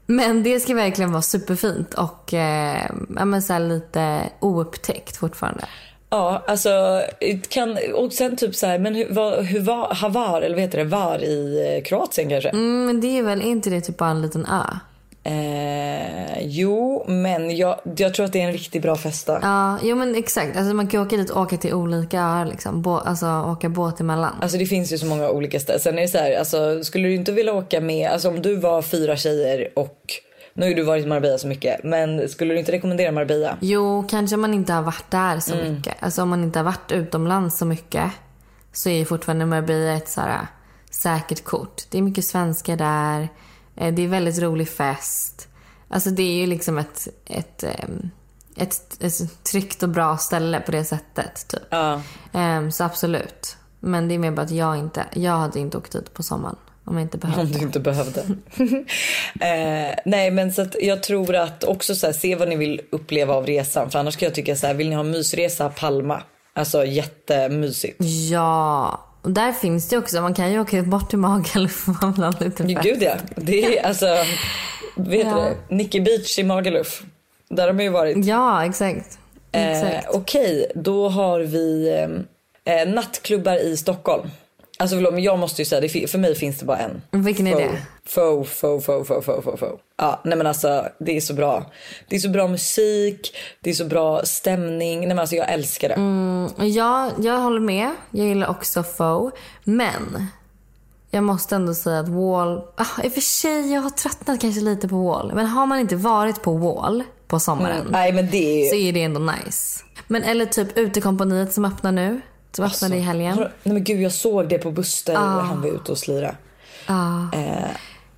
men 0.06 0.44
det 0.44 0.60
ska 0.60 0.74
verkligen 0.74 1.12
vara 1.12 1.22
superfint 1.22 1.94
och 1.94 2.34
eh, 2.34 2.90
ja, 3.16 3.26
men 3.26 3.42
så 3.42 3.60
lite 3.60 4.22
oupptäckt 4.40 5.18
fortfarande. 5.18 5.66
Ja, 6.10 6.44
alltså 6.48 7.02
kan, 7.50 7.78
och 7.96 8.14
sen 8.14 8.38
typ 8.38 8.56
så 8.56 8.68
här, 8.68 8.80
men 8.80 8.96
hur, 8.96 9.08
vad, 9.10 9.46
hur 9.46 9.60
var 9.60 9.94
Havar, 9.94 10.42
eller 10.42 10.56
vad 10.56 10.62
heter 10.62 10.78
det, 10.78 10.84
var 10.84 11.24
i 11.24 11.74
eh, 11.78 11.84
Kroatien 11.84 12.30
kanske? 12.30 12.50
Mm, 12.50 12.86
men 12.86 13.02
det 13.02 13.18
är 13.20 13.24
väl, 13.24 13.42
inte 13.42 13.70
det 13.70 13.82
typ 13.82 13.98
bara 13.98 14.10
en 14.10 14.22
liten 14.22 14.46
ö? 14.46 14.80
Eh, 15.24 16.42
jo, 16.42 17.06
men 17.08 17.58
jag, 17.58 17.80
jag 17.98 18.14
tror 18.14 18.26
att 18.26 18.34
det 18.34 18.42
är 18.42 18.46
en 18.46 18.54
riktigt 18.54 18.82
bra 18.82 18.96
festa. 18.96 19.40
Ja, 19.42 19.78
jo 19.84 19.96
men 19.96 20.16
exakt. 20.16 20.58
Alltså 20.58 20.74
man 20.74 20.88
kan 20.88 21.02
åka 21.02 21.18
dit 21.18 21.30
och 21.30 21.42
åka 21.42 21.58
till 21.58 21.74
olika 21.74 22.22
öar 22.22 22.46
liksom. 22.46 22.82
Bå, 22.82 22.98
alltså 22.98 23.28
åka 23.28 23.70
båt 23.70 24.00
emellan. 24.00 24.36
Alltså 24.42 24.58
det 24.58 24.66
finns 24.66 24.94
ju 24.94 24.98
så 24.98 25.06
många 25.06 25.30
olika 25.30 25.60
ställen. 25.60 25.80
Sen 25.80 25.98
är 25.98 26.02
det 26.02 26.08
så 26.08 26.18
här, 26.18 26.40
alltså 26.40 26.84
skulle 26.84 27.08
du 27.08 27.16
inte 27.16 27.32
vilja 27.32 27.54
åka 27.54 27.82
med, 27.82 28.12
alltså 28.12 28.30
om 28.30 28.42
du 28.42 28.56
var 28.56 28.82
fyra 28.82 29.16
tjejer 29.16 29.70
och 29.76 30.04
nu 30.54 30.68
har 30.68 30.76
du 30.76 30.84
varit 30.84 31.06
i 31.06 31.08
Marbella 31.08 31.38
så 31.38 31.48
mycket, 31.48 31.84
men 31.84 32.30
skulle 32.30 32.54
du 32.54 32.60
inte 32.60 32.72
rekommendera 32.72 33.12
Marbella? 33.12 33.58
Jo, 33.60 34.06
kanske 34.10 34.38
man 34.38 34.54
inte 34.54 34.74
har 34.74 34.82
varit 34.82 35.12
där 35.12 35.40
så 35.40 35.56
mycket. 35.56 35.96
Alltså 36.00 36.22
om 36.22 36.30
man 36.30 36.44
inte 36.44 36.60
har 36.60 36.64
varit 36.64 36.92
utomlands 36.92 37.58
så 37.58 37.66
mycket 37.66 38.12
så 38.74 38.90
är 38.90 38.98
ju 38.98 39.06
fortfarande 39.06 39.46
Marbella 39.46 39.94
ett 39.94 40.10
så 40.10 40.22
här, 40.22 40.48
säkert 40.92 41.44
kort. 41.44 41.84
Det 41.90 41.98
är 41.98 42.02
mycket 42.02 42.26
svenskar 42.26 42.76
där. 42.76 43.30
Eh, 43.80 43.94
Det 43.94 44.02
är 44.04 44.08
väldigt 44.08 44.40
rolig 44.40 44.70
fest. 44.70 45.48
Alltså 45.90 46.10
det 46.10 46.24
är 46.24 46.34
ju 46.36 46.46
liksom 46.48 46.78
ett, 46.78 47.08
ett, 47.26 47.64
ehm, 47.64 48.10
ett, 48.58 49.04
ett 49.04 49.44
tryggt 49.44 49.84
och 49.84 49.90
bra 49.90 50.18
ställe 50.18 50.60
på 50.60 50.72
det 50.72 50.84
sättet. 50.86 51.48
Typ. 51.48 51.62
Ja. 51.70 52.02
Ehm, 52.34 52.72
Så 52.72 52.84
absolut. 52.84 53.58
Men 53.80 54.08
det 54.08 54.14
är 54.14 54.20
mer 54.20 54.32
bara 54.32 54.42
att 54.42 54.52
jag 54.52 54.78
inte, 54.78 55.06
jag 55.14 55.32
hade 55.32 55.60
inte 55.60 55.78
åkt 55.78 55.92
dit 55.92 56.14
på 56.14 56.24
sommaren. 56.24 56.56
Om 56.86 56.94
jag 56.96 57.02
inte 57.02 57.18
behövde. 57.28 57.42
Om 57.42 57.52
du 57.52 57.60
inte 57.60 57.80
behövde. 57.80 58.22
eh, 59.40 59.96
nej 60.06 60.32
men 60.32 60.54
så 60.54 60.66
jag 60.82 61.04
tror 61.04 61.36
att 61.36 61.64
också 61.64 61.96
så 61.96 62.06
här, 62.06 62.14
se 62.14 62.36
vad 62.36 62.48
ni 62.50 62.56
vill 62.56 62.82
uppleva 62.92 63.34
av 63.34 63.46
resan. 63.46 63.90
För 63.90 64.00
annars 64.00 64.18
kan 64.18 64.26
jag 64.26 64.36
tycka 64.36 64.56
så 64.56 64.68
här, 64.68 64.74
vill 64.74 64.90
ni 64.90 64.96
ha 64.96 65.04
mysresa 65.04 65.70
Palma? 65.70 66.24
Alltså 66.56 66.86
jättemysigt. 66.86 67.98
Ja, 68.32 69.06
och 69.22 69.32
där 69.32 69.52
finns 69.52 69.90
det 69.90 69.98
också. 69.98 70.22
Man 70.22 70.34
kan 70.34 70.52
ju 70.52 70.60
åka 70.60 70.82
bort 70.84 71.10
till 71.10 71.20
Magaluf 71.20 71.88
och 71.88 72.18
vara 72.18 72.30
lite 72.40 72.64
Men 72.64 72.76
fett. 72.76 72.84
Gud 72.84 73.04
ja. 73.04 73.14
Det 73.36 73.78
är 73.80 73.86
alltså, 73.86 74.06
vet 74.96 75.28
Ja. 75.28 75.50
du? 75.70 75.76
Nicky 75.76 76.00
Beach 76.02 76.40
i 76.40 76.44
Magaluf. 76.44 77.04
Där 77.50 77.68
har 77.68 77.74
man 77.74 77.84
ju 77.84 77.90
varit. 77.90 78.26
Ja, 78.26 78.66
exakt. 78.66 79.20
Eh, 79.52 79.72
exakt. 79.72 80.08
Okej, 80.16 80.72
då 80.76 81.10
har 81.10 81.40
vi 81.40 81.90
eh, 82.66 82.88
nattklubbar 82.88 83.56
i 83.56 83.78
Stockholm. 83.78 84.30
Alltså 84.82 84.96
förlåt, 84.96 85.14
men 85.14 85.24
jag 85.24 85.40
måste 85.40 85.62
ju 85.62 85.66
säga, 85.66 85.82
det, 85.82 86.10
för 86.10 86.18
mig 86.18 86.36
finns 86.36 86.60
det 86.60 86.66
bara 86.66 86.78
en. 86.78 87.02
Vilken 87.12 87.48
är 87.48 87.56
det? 87.56 87.82
Fo, 88.06 88.44
fo, 88.44 88.82
fo, 88.82 89.04
fo, 89.04 89.22
fo, 89.22 89.42
fo, 89.42 89.58
fo. 89.58 89.66
Ja, 89.98 90.22
nej 90.24 90.38
men 90.38 90.48
alltså 90.48 90.86
det 91.00 91.18
är 91.18 91.22
så 91.22 91.34
bra. 91.34 91.72
Det 92.08 92.16
är 92.16 92.20
så 92.20 92.30
bra 92.30 92.48
musik, 92.48 93.38
det 93.62 93.70
är 93.70 93.74
så 93.74 93.86
bra 93.86 94.26
stämning. 94.26 95.00
Nej 95.00 95.08
men 95.08 95.20
alltså 95.20 95.36
jag 95.36 95.54
älskar 95.54 95.90
det. 95.90 95.96
Mm, 95.96 96.50
ja, 96.58 97.12
jag 97.20 97.38
håller 97.38 97.60
med. 97.60 97.92
Jag 98.12 98.28
gillar 98.28 98.48
också 98.48 98.84
Foe. 98.84 99.32
Men 99.64 100.28
jag 101.12 101.24
måste 101.24 101.56
ändå 101.56 101.74
säga 101.74 102.00
att 102.00 102.10
Wall... 102.10 102.62
Ah, 102.76 103.04
I 103.04 103.08
och 103.08 103.14
för 103.14 103.22
sig, 103.22 103.74
jag 103.74 103.82
har 103.82 103.90
tröttnat 103.90 104.42
kanske 104.42 104.62
lite 104.62 104.88
på 104.88 105.08
Wall. 105.08 105.32
Men 105.34 105.46
har 105.46 105.66
man 105.66 105.80
inte 105.80 105.96
varit 105.96 106.42
på 106.42 106.54
Wall 106.54 107.04
på 107.28 107.40
sommaren 107.40 107.88
Nej 107.90 108.14
men 108.14 108.30
det 108.30 108.66
är 108.66 108.70
så 108.70 108.76
är 108.76 108.94
det 108.94 109.04
ändå 109.04 109.20
nice. 109.20 109.84
Men 110.08 110.24
eller 110.24 110.46
typ 110.46 110.78
Utekompaniet 110.78 111.54
som 111.54 111.66
öppnar 111.66 111.92
nu. 111.92 112.22
Som 112.52 112.66
öppnade 112.66 112.96
i 112.96 113.00
helgen. 113.00 113.34
Har- 113.38 113.52
Nej 113.64 113.74
men 113.74 113.84
gud 113.84 114.02
jag 114.02 114.12
såg 114.12 114.50
det 114.50 114.58
på 114.58 114.72
Buster 114.72 115.16
han 115.16 115.62
var 115.62 115.70
ute 115.70 115.92
och 115.92 115.98
slira. 115.98 116.36
Ja. 116.88 117.30
Eh, 117.34 117.70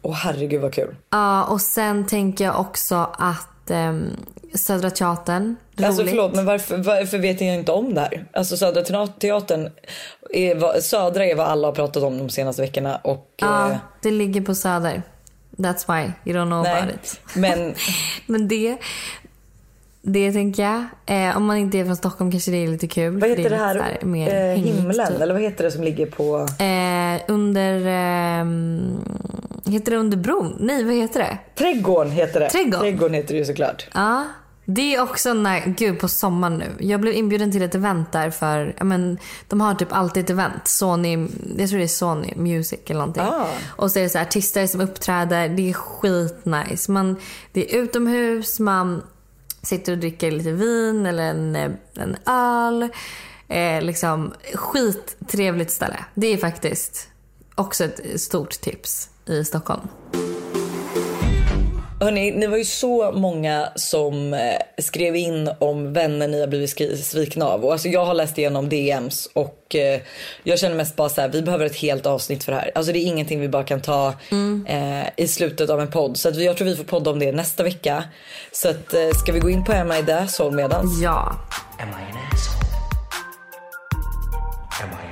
och 0.01 0.15
herregud 0.15 0.61
vad 0.61 0.73
kul. 0.73 0.95
Ja, 1.09 1.43
och 1.43 1.61
sen 1.61 2.07
tänker 2.07 2.45
jag 2.45 2.59
också 2.59 3.09
att 3.17 3.47
um, 3.71 4.03
Södra 4.53 4.89
Teatern, 4.91 5.43
roligt. 5.75 5.85
Alltså 5.87 6.05
förlåt 6.05 6.35
men 6.35 6.45
varför, 6.45 6.77
varför 6.77 7.17
vet 7.17 7.41
jag 7.41 7.55
inte 7.55 7.71
om 7.71 7.93
det 7.93 8.01
här? 8.01 8.25
Alltså 8.33 8.57
Södra 8.57 9.07
Teatern, 9.07 9.69
är, 10.29 10.55
vad, 10.55 10.83
Södra 10.83 11.25
är 11.25 11.35
vad 11.35 11.47
alla 11.47 11.67
har 11.67 11.73
pratat 11.73 12.03
om 12.03 12.17
de 12.17 12.29
senaste 12.29 12.61
veckorna 12.61 12.95
och 12.97 13.33
Ja, 13.37 13.71
eh, 13.71 13.77
det 14.01 14.11
ligger 14.11 14.41
på 14.41 14.55
Söder. 14.55 15.01
That's 15.57 15.93
why 15.93 16.11
you 16.31 16.39
don't 16.39 16.45
know 16.47 16.63
nej. 16.63 16.81
about 16.81 16.95
it. 16.95 17.19
Men 17.35 17.75
Men 18.25 18.47
det, 18.47 18.77
det 20.01 20.31
tänker 20.31 20.63
jag. 20.63 20.85
Eh, 21.05 21.37
om 21.37 21.45
man 21.45 21.57
inte 21.57 21.77
är 21.77 21.85
från 21.85 21.95
Stockholm 21.95 22.31
kanske 22.31 22.51
det 22.51 22.57
är 22.57 22.67
lite 22.67 22.87
kul. 22.87 23.19
vad 23.19 23.29
heter 23.29 23.49
det 23.49 23.55
här? 23.55 23.97
så 24.01 24.07
mer 24.07 24.35
eh, 24.35 24.55
himlen 24.55 25.07
typ. 25.07 25.21
eller 25.21 25.33
vad 25.33 25.43
heter 25.43 25.63
det 25.63 25.71
som 25.71 25.83
ligger 25.83 26.05
på? 26.05 26.47
Eh, 26.63 27.21
under... 27.27 27.85
ehm, 27.87 28.99
heter 29.65 29.91
det 29.91 29.97
under 29.97 30.17
bron? 30.17 30.55
Nej, 30.59 30.83
vad 30.83 30.93
heter 30.93 31.19
det? 31.19 31.37
Trädgården 31.55 32.11
heter 32.11 32.39
det. 32.39 32.49
Trädgården. 32.49 32.79
Trädgården 32.79 33.13
heter 33.13 33.33
det 33.33 33.39
ju 33.39 33.45
såklart. 33.45 33.87
Ja. 33.93 34.25
Det 34.65 34.95
är 34.95 35.01
också 35.01 35.33
när, 35.33 35.65
gud 35.65 35.99
på 35.99 36.07
sommaren 36.07 36.57
nu. 36.57 36.85
Jag 36.85 37.01
blev 37.01 37.13
inbjuden 37.13 37.51
till 37.51 37.61
ett 37.61 37.75
event 37.75 38.11
där 38.11 38.29
för, 38.29 38.75
ja 38.77 38.83
men 38.83 39.17
de 39.47 39.61
har 39.61 39.75
typ 39.75 39.93
alltid 39.93 40.23
ett 40.23 40.29
event. 40.29 40.67
Sony, 40.67 41.27
jag 41.57 41.69
tror 41.69 41.77
det 41.77 41.85
är 41.85 41.87
Sony 41.87 42.33
Music 42.35 42.79
eller 42.85 42.99
någonting. 42.99 43.23
Ah. 43.23 43.47
Och 43.67 43.91
så 43.91 43.99
är 43.99 44.03
det 44.03 44.09
så 44.09 44.17
här, 44.17 44.25
artister 44.25 44.67
som 44.67 44.81
uppträder. 44.81 45.49
Det 45.49 45.69
är 45.69 45.73
skitnice. 45.73 46.91
Man, 46.91 47.15
det 47.51 47.73
är 47.73 47.77
utomhus, 47.77 48.59
man 48.59 49.01
sitter 49.61 49.91
och 49.91 49.97
dricker 49.97 50.31
lite 50.31 50.51
vin 50.51 51.05
eller 51.05 51.23
en, 51.23 51.55
en 51.95 52.15
öl. 52.25 52.89
Eh, 53.47 53.81
liksom 53.81 54.33
skittrevligt 54.53 55.71
ställe. 55.71 56.05
Det 56.15 56.27
är 56.27 56.37
faktiskt 56.37 57.09
också 57.55 57.83
ett 57.83 58.21
stort 58.21 58.51
tips 58.51 59.09
i 59.25 59.45
Stockholm. 59.45 59.87
Hörrni, 62.01 62.31
ni 62.31 62.47
var 62.47 62.57
ju 62.57 62.65
så 62.65 63.11
många 63.11 63.69
som 63.75 64.33
eh, 64.33 64.39
skrev 64.77 65.15
in 65.15 65.49
om 65.59 65.93
vänner 65.93 66.27
ni 66.27 66.39
har 66.39 66.47
blivit 66.47 66.99
svikna 67.05 67.45
av. 67.45 67.65
Och 67.65 67.71
alltså 67.71 67.87
jag 67.87 68.05
har 68.05 68.13
läst 68.13 68.37
igenom 68.37 68.69
DMs 68.69 69.29
och 69.33 69.75
eh, 69.75 70.01
jag 70.43 70.59
känner 70.59 70.75
mest 70.75 70.95
bara 70.95 71.09
så 71.09 71.21
här, 71.21 71.29
vi 71.29 71.41
behöver 71.41 71.65
ett 71.65 71.75
helt 71.75 72.05
avsnitt 72.05 72.43
för 72.43 72.51
det 72.51 72.57
här. 72.57 72.71
Alltså 72.75 72.93
det 72.93 72.99
är 72.99 73.05
ingenting 73.05 73.39
vi 73.39 73.49
bara 73.49 73.63
kan 73.63 73.81
ta 73.81 74.13
eh, 74.67 75.07
i 75.17 75.27
slutet 75.27 75.69
av 75.69 75.81
en 75.81 75.91
podd. 75.91 76.17
Så 76.17 76.29
att 76.29 76.35
jag 76.35 76.57
tror 76.57 76.67
vi 76.67 76.75
får 76.75 76.83
podda 76.83 77.11
om 77.11 77.19
det 77.19 77.31
nästa 77.31 77.63
vecka. 77.63 78.03
Så 78.51 78.69
att, 78.69 78.93
eh, 78.93 79.09
ska 79.09 79.31
vi 79.31 79.39
gå 79.39 79.49
in 79.49 79.63
på 79.63 79.71
Am 79.71 79.91
I 79.91 80.05
There 80.05 80.27
Soul 80.27 80.53
medans? 80.53 81.01
Ja. 81.01 81.35
Am 81.79 81.89
I 81.89 81.91
an 81.91 82.17
asshole? 82.33 82.67
Am 84.83 84.89
I 84.89 85.10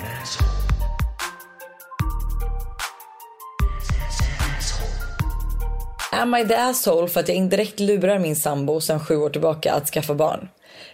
Am 6.12 6.36
I 6.36 6.48
the 6.48 6.56
asshole 6.56 7.08
för 7.08 7.20
att 7.20 7.28
jag 7.28 7.38
indirekt 7.38 7.80
lurar 7.80 8.20
min 8.20 8.36
sambo 8.36 8.82
sedan 8.82 9.00
sju 9.00 9.18
år 9.18 9.30
tillbaka 9.30 9.74
att 9.74 9.90
skaffa 9.90 10.14
barn? 10.14 10.50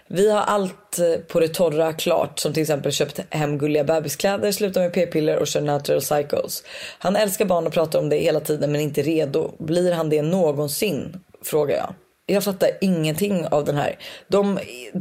Vi 0.08 0.30
har 0.30 0.40
allt 0.40 0.98
eh, 0.98 1.20
på 1.28 1.40
det 1.40 1.48
torra 1.48 1.92
klart 1.92 2.38
som 2.38 2.52
till 2.52 2.62
exempel 2.62 2.92
köpt 2.92 3.20
hem 3.30 3.58
gulliga 3.58 3.84
bebiskläder, 3.84 4.52
slutat 4.52 4.82
med 4.82 4.92
p-piller 4.92 5.38
och 5.38 5.46
kör 5.46 5.60
natural 5.60 6.02
cycles. 6.02 6.62
Han 6.98 7.16
älskar 7.16 7.44
barn 7.44 7.66
och 7.66 7.72
pratar 7.72 7.98
om 7.98 8.08
det 8.08 8.16
hela 8.16 8.40
tiden 8.40 8.72
men 8.72 8.80
inte 8.80 9.02
redo. 9.02 9.52
Blir 9.58 9.92
han 9.92 10.10
det 10.10 10.22
någonsin? 10.22 11.20
Frågar 11.44 11.76
jag. 11.76 11.94
Jag 12.26 12.44
fattar 12.44 12.70
ingenting 12.80 13.46
av 13.46 13.64
den 13.64 13.76
här. 13.76 13.98
De, 14.28 14.58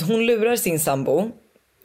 hon 0.08 0.26
lurar 0.26 0.56
sin 0.56 0.80
sambo 0.80 1.32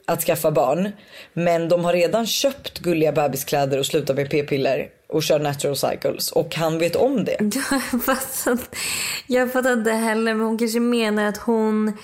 att 0.05 0.21
skaffa 0.21 0.51
barn. 0.51 0.91
Men 1.33 1.69
de 1.69 1.85
har 1.85 1.93
redan 1.93 2.25
köpt 2.25 2.79
gulliga 2.79 3.11
bebiskläder 3.11 3.79
och 3.79 3.85
slutat 3.85 4.15
med 4.15 4.29
p-piller 4.29 4.89
och 5.11 5.23
kör 5.23 5.39
natural 5.39 5.75
cycles. 5.75 6.31
Och 6.31 6.55
han 6.55 6.79
vet 6.79 6.95
om 6.95 7.25
det. 7.25 7.37
Jag 7.71 8.03
fattar, 8.03 8.57
jag 9.27 9.53
fattar 9.53 9.73
inte 9.73 9.91
heller, 9.91 10.33
men 10.33 10.45
hon 10.45 10.57
kanske 10.57 10.79
menar 10.79 11.25
att 11.25 11.37
hon... 11.37 11.97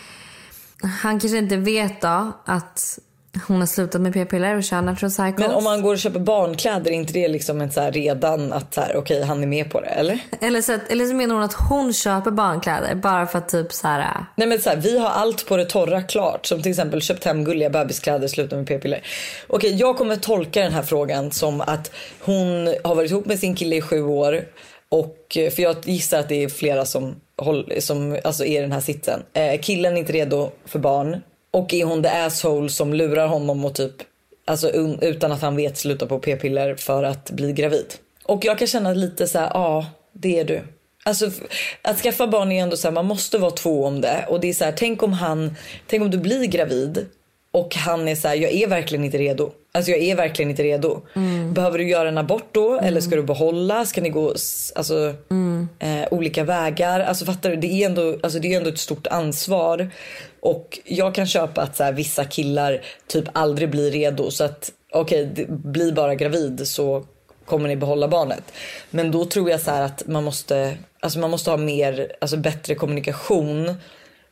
Han 1.01 1.19
kanske 1.19 1.37
inte 1.37 1.57
vet 1.57 2.01
då 2.01 2.31
att 2.45 2.99
hon 3.47 3.59
har 3.59 3.65
slutat 3.65 4.01
med 4.01 4.13
p-piller 4.13 4.57
och 4.57 4.63
kör 4.63 4.81
natural 4.81 5.11
cycles. 5.11 5.37
Men 5.37 5.51
om 5.51 5.63
man 5.63 5.81
går 5.81 5.93
och 5.93 5.99
köper 5.99 6.19
barnkläder, 6.19 6.91
är 6.91 6.95
inte 6.95 7.13
det 7.13 7.27
liksom 7.27 7.61
en 7.61 7.71
så 7.71 7.81
här 7.81 7.91
redan 7.91 8.53
att 8.53 8.73
så 8.73 8.81
här, 8.81 8.97
okej 8.97 9.23
han 9.23 9.43
är 9.43 9.47
med 9.47 9.71
på 9.71 9.81
det 9.81 9.87
eller? 9.87 10.19
eller, 10.41 10.61
så 10.61 10.73
att, 10.73 10.91
eller 10.91 11.05
så 11.05 11.13
menar 11.13 11.35
hon 11.35 11.43
att 11.43 11.53
hon 11.53 11.93
köper 11.93 12.31
barnkläder 12.31 12.95
bara 12.95 13.27
för 13.27 13.37
att 13.37 13.49
typ 13.49 13.73
så 13.73 13.87
här... 13.87 14.25
Nej 14.35 14.47
men 14.47 14.61
så 14.61 14.69
här, 14.69 14.77
vi 14.77 14.99
har 14.99 15.09
allt 15.09 15.47
på 15.47 15.57
det 15.57 15.65
torra 15.65 16.01
klart 16.01 16.45
som 16.45 16.61
till 16.61 16.71
exempel 16.71 17.01
köpt 17.01 17.23
hem 17.23 17.43
gulliga 17.43 17.69
bebiskläder, 17.69 18.27
slutat 18.27 18.57
med 18.57 18.67
p-piller. 18.67 19.01
Okej 19.47 19.75
jag 19.75 19.97
kommer 19.97 20.15
tolka 20.15 20.61
den 20.61 20.73
här 20.73 20.83
frågan 20.83 21.31
som 21.31 21.61
att 21.61 21.91
hon 22.21 22.67
har 22.83 22.95
varit 22.95 23.11
ihop 23.11 23.25
med 23.25 23.39
sin 23.39 23.55
kille 23.55 23.75
i 23.75 23.81
sju 23.81 24.01
år 24.01 24.41
Och, 24.89 25.37
för 25.55 25.61
jag 25.61 25.75
gissar 25.83 26.19
att 26.19 26.29
det 26.29 26.43
är 26.43 26.49
flera 26.49 26.85
som, 26.85 27.15
som 27.79 28.19
alltså 28.23 28.45
är 28.45 28.59
i 28.59 28.61
den 28.61 28.71
här 28.71 28.79
sitsen. 28.79 29.23
Eh, 29.33 29.59
killen 29.61 29.93
är 29.93 29.97
inte 29.97 30.13
redo 30.13 30.51
för 30.65 30.79
barn. 30.79 31.21
Och 31.57 31.73
är 31.73 31.85
hon 31.85 32.03
the 32.03 32.09
asshole 32.09 32.69
som 32.69 32.93
lurar 32.93 33.27
honom 33.27 33.65
och 33.65 33.75
typ, 33.75 33.93
alltså 34.45 34.67
un, 34.67 34.99
utan 35.01 35.31
att 35.31 35.41
han 35.41 35.55
vet 35.55 35.77
sluta 35.77 36.05
på 36.05 36.19
p-piller 36.19 36.75
för 36.75 37.03
att 37.03 37.31
bli 37.31 37.53
gravid. 37.53 37.93
Och 38.23 38.45
jag 38.45 38.57
kan 38.59 38.67
känna 38.67 38.93
lite 38.93 39.27
så 39.27 39.39
här, 39.39 39.51
ja 39.53 39.85
det 40.13 40.39
är 40.39 40.43
du. 40.43 40.61
Alltså 41.03 41.31
att 41.81 41.97
skaffa 41.97 42.27
barn 42.27 42.51
är 42.51 42.63
ändå 42.63 42.77
så 42.77 42.87
här, 42.87 42.93
man 42.93 43.05
måste 43.05 43.37
vara 43.37 43.51
två 43.51 43.85
om 43.85 44.01
det. 44.01 44.25
Och 44.29 44.39
det 44.39 44.49
är 44.49 44.53
så 44.53 44.65
här, 44.65 44.73
tänk 44.77 45.03
om 45.03 45.13
han, 45.13 45.55
tänk 45.87 46.03
om 46.03 46.11
du 46.11 46.17
blir 46.17 46.45
gravid 46.45 47.05
och 47.51 47.75
han 47.75 48.07
är 48.07 48.15
så 48.15 48.27
här, 48.27 48.35
jag 48.35 48.51
är 48.51 48.67
verkligen 48.67 49.05
inte 49.05 49.17
redo. 49.17 49.51
Alltså 49.71 49.91
jag 49.91 49.99
är 49.99 50.15
verkligen 50.15 50.51
inte 50.51 50.63
redo. 50.63 51.01
Behöver 51.51 51.77
du 51.77 51.89
göra 51.89 52.09
en 52.09 52.17
abort 52.17 52.49
då? 52.51 52.79
Eller 52.79 53.01
ska 53.01 53.15
du 53.15 53.23
behålla? 53.23 53.85
Ska 53.85 54.01
ni 54.01 54.09
gå 54.09 54.33
alltså, 54.75 55.13
eh, 55.79 56.07
olika 56.11 56.43
vägar? 56.43 56.99
Alltså 56.99 57.25
fattar 57.25 57.49
du? 57.49 57.55
Det 57.55 57.67
är 57.67 57.85
ändå, 57.85 58.17
alltså, 58.23 58.39
det 58.39 58.53
är 58.53 58.57
ändå 58.57 58.69
ett 58.69 58.79
stort 58.79 59.07
ansvar. 59.07 59.89
Och 60.47 60.79
jag 60.83 61.15
kan 61.15 61.27
köpa 61.27 61.61
att 61.61 61.75
så 61.75 61.83
här, 61.83 61.91
vissa 61.91 62.25
killar 62.25 62.81
typ 63.07 63.25
aldrig 63.33 63.69
blir 63.69 63.91
redo. 63.91 64.31
Så 64.31 64.43
att 64.43 64.71
okej, 64.91 65.31
okay, 65.31 65.45
bli 65.49 65.91
bara 65.91 66.15
gravid 66.15 66.67
så 66.67 67.05
kommer 67.45 67.67
ni 67.67 67.75
behålla 67.75 68.07
barnet. 68.07 68.43
Men 68.89 69.11
då 69.11 69.25
tror 69.25 69.49
jag 69.49 69.61
så 69.61 69.71
här 69.71 69.81
att 69.81 70.07
man 70.07 70.23
måste, 70.23 70.77
alltså 70.99 71.19
man 71.19 71.31
måste 71.31 71.49
ha 71.49 71.57
mer, 71.57 72.11
alltså 72.21 72.37
bättre 72.37 72.75
kommunikation 72.75 73.73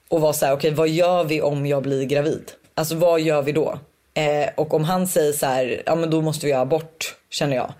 och 0.09 0.21
vara 0.21 0.33
så 0.33 0.45
här, 0.45 0.53
okej 0.53 0.67
okay, 0.67 0.77
vad 0.77 0.89
gör 0.89 1.23
vi 1.23 1.41
om 1.41 1.65
jag 1.65 1.83
blir 1.83 2.03
gravid? 2.03 2.51
Alltså 2.75 2.95
vad 2.95 3.21
gör 3.21 3.41
vi 3.41 3.51
då? 3.51 3.79
Eh, 4.13 4.49
och 4.55 4.73
om 4.73 4.83
han 4.83 5.07
säger 5.07 5.33
så 5.33 5.45
här, 5.45 5.83
ja 5.85 5.95
men 5.95 6.09
då 6.09 6.21
måste 6.21 6.45
vi 6.45 6.51
göra 6.51 6.61
abort 6.61 7.15
känner 7.29 7.55
jag. 7.55 7.73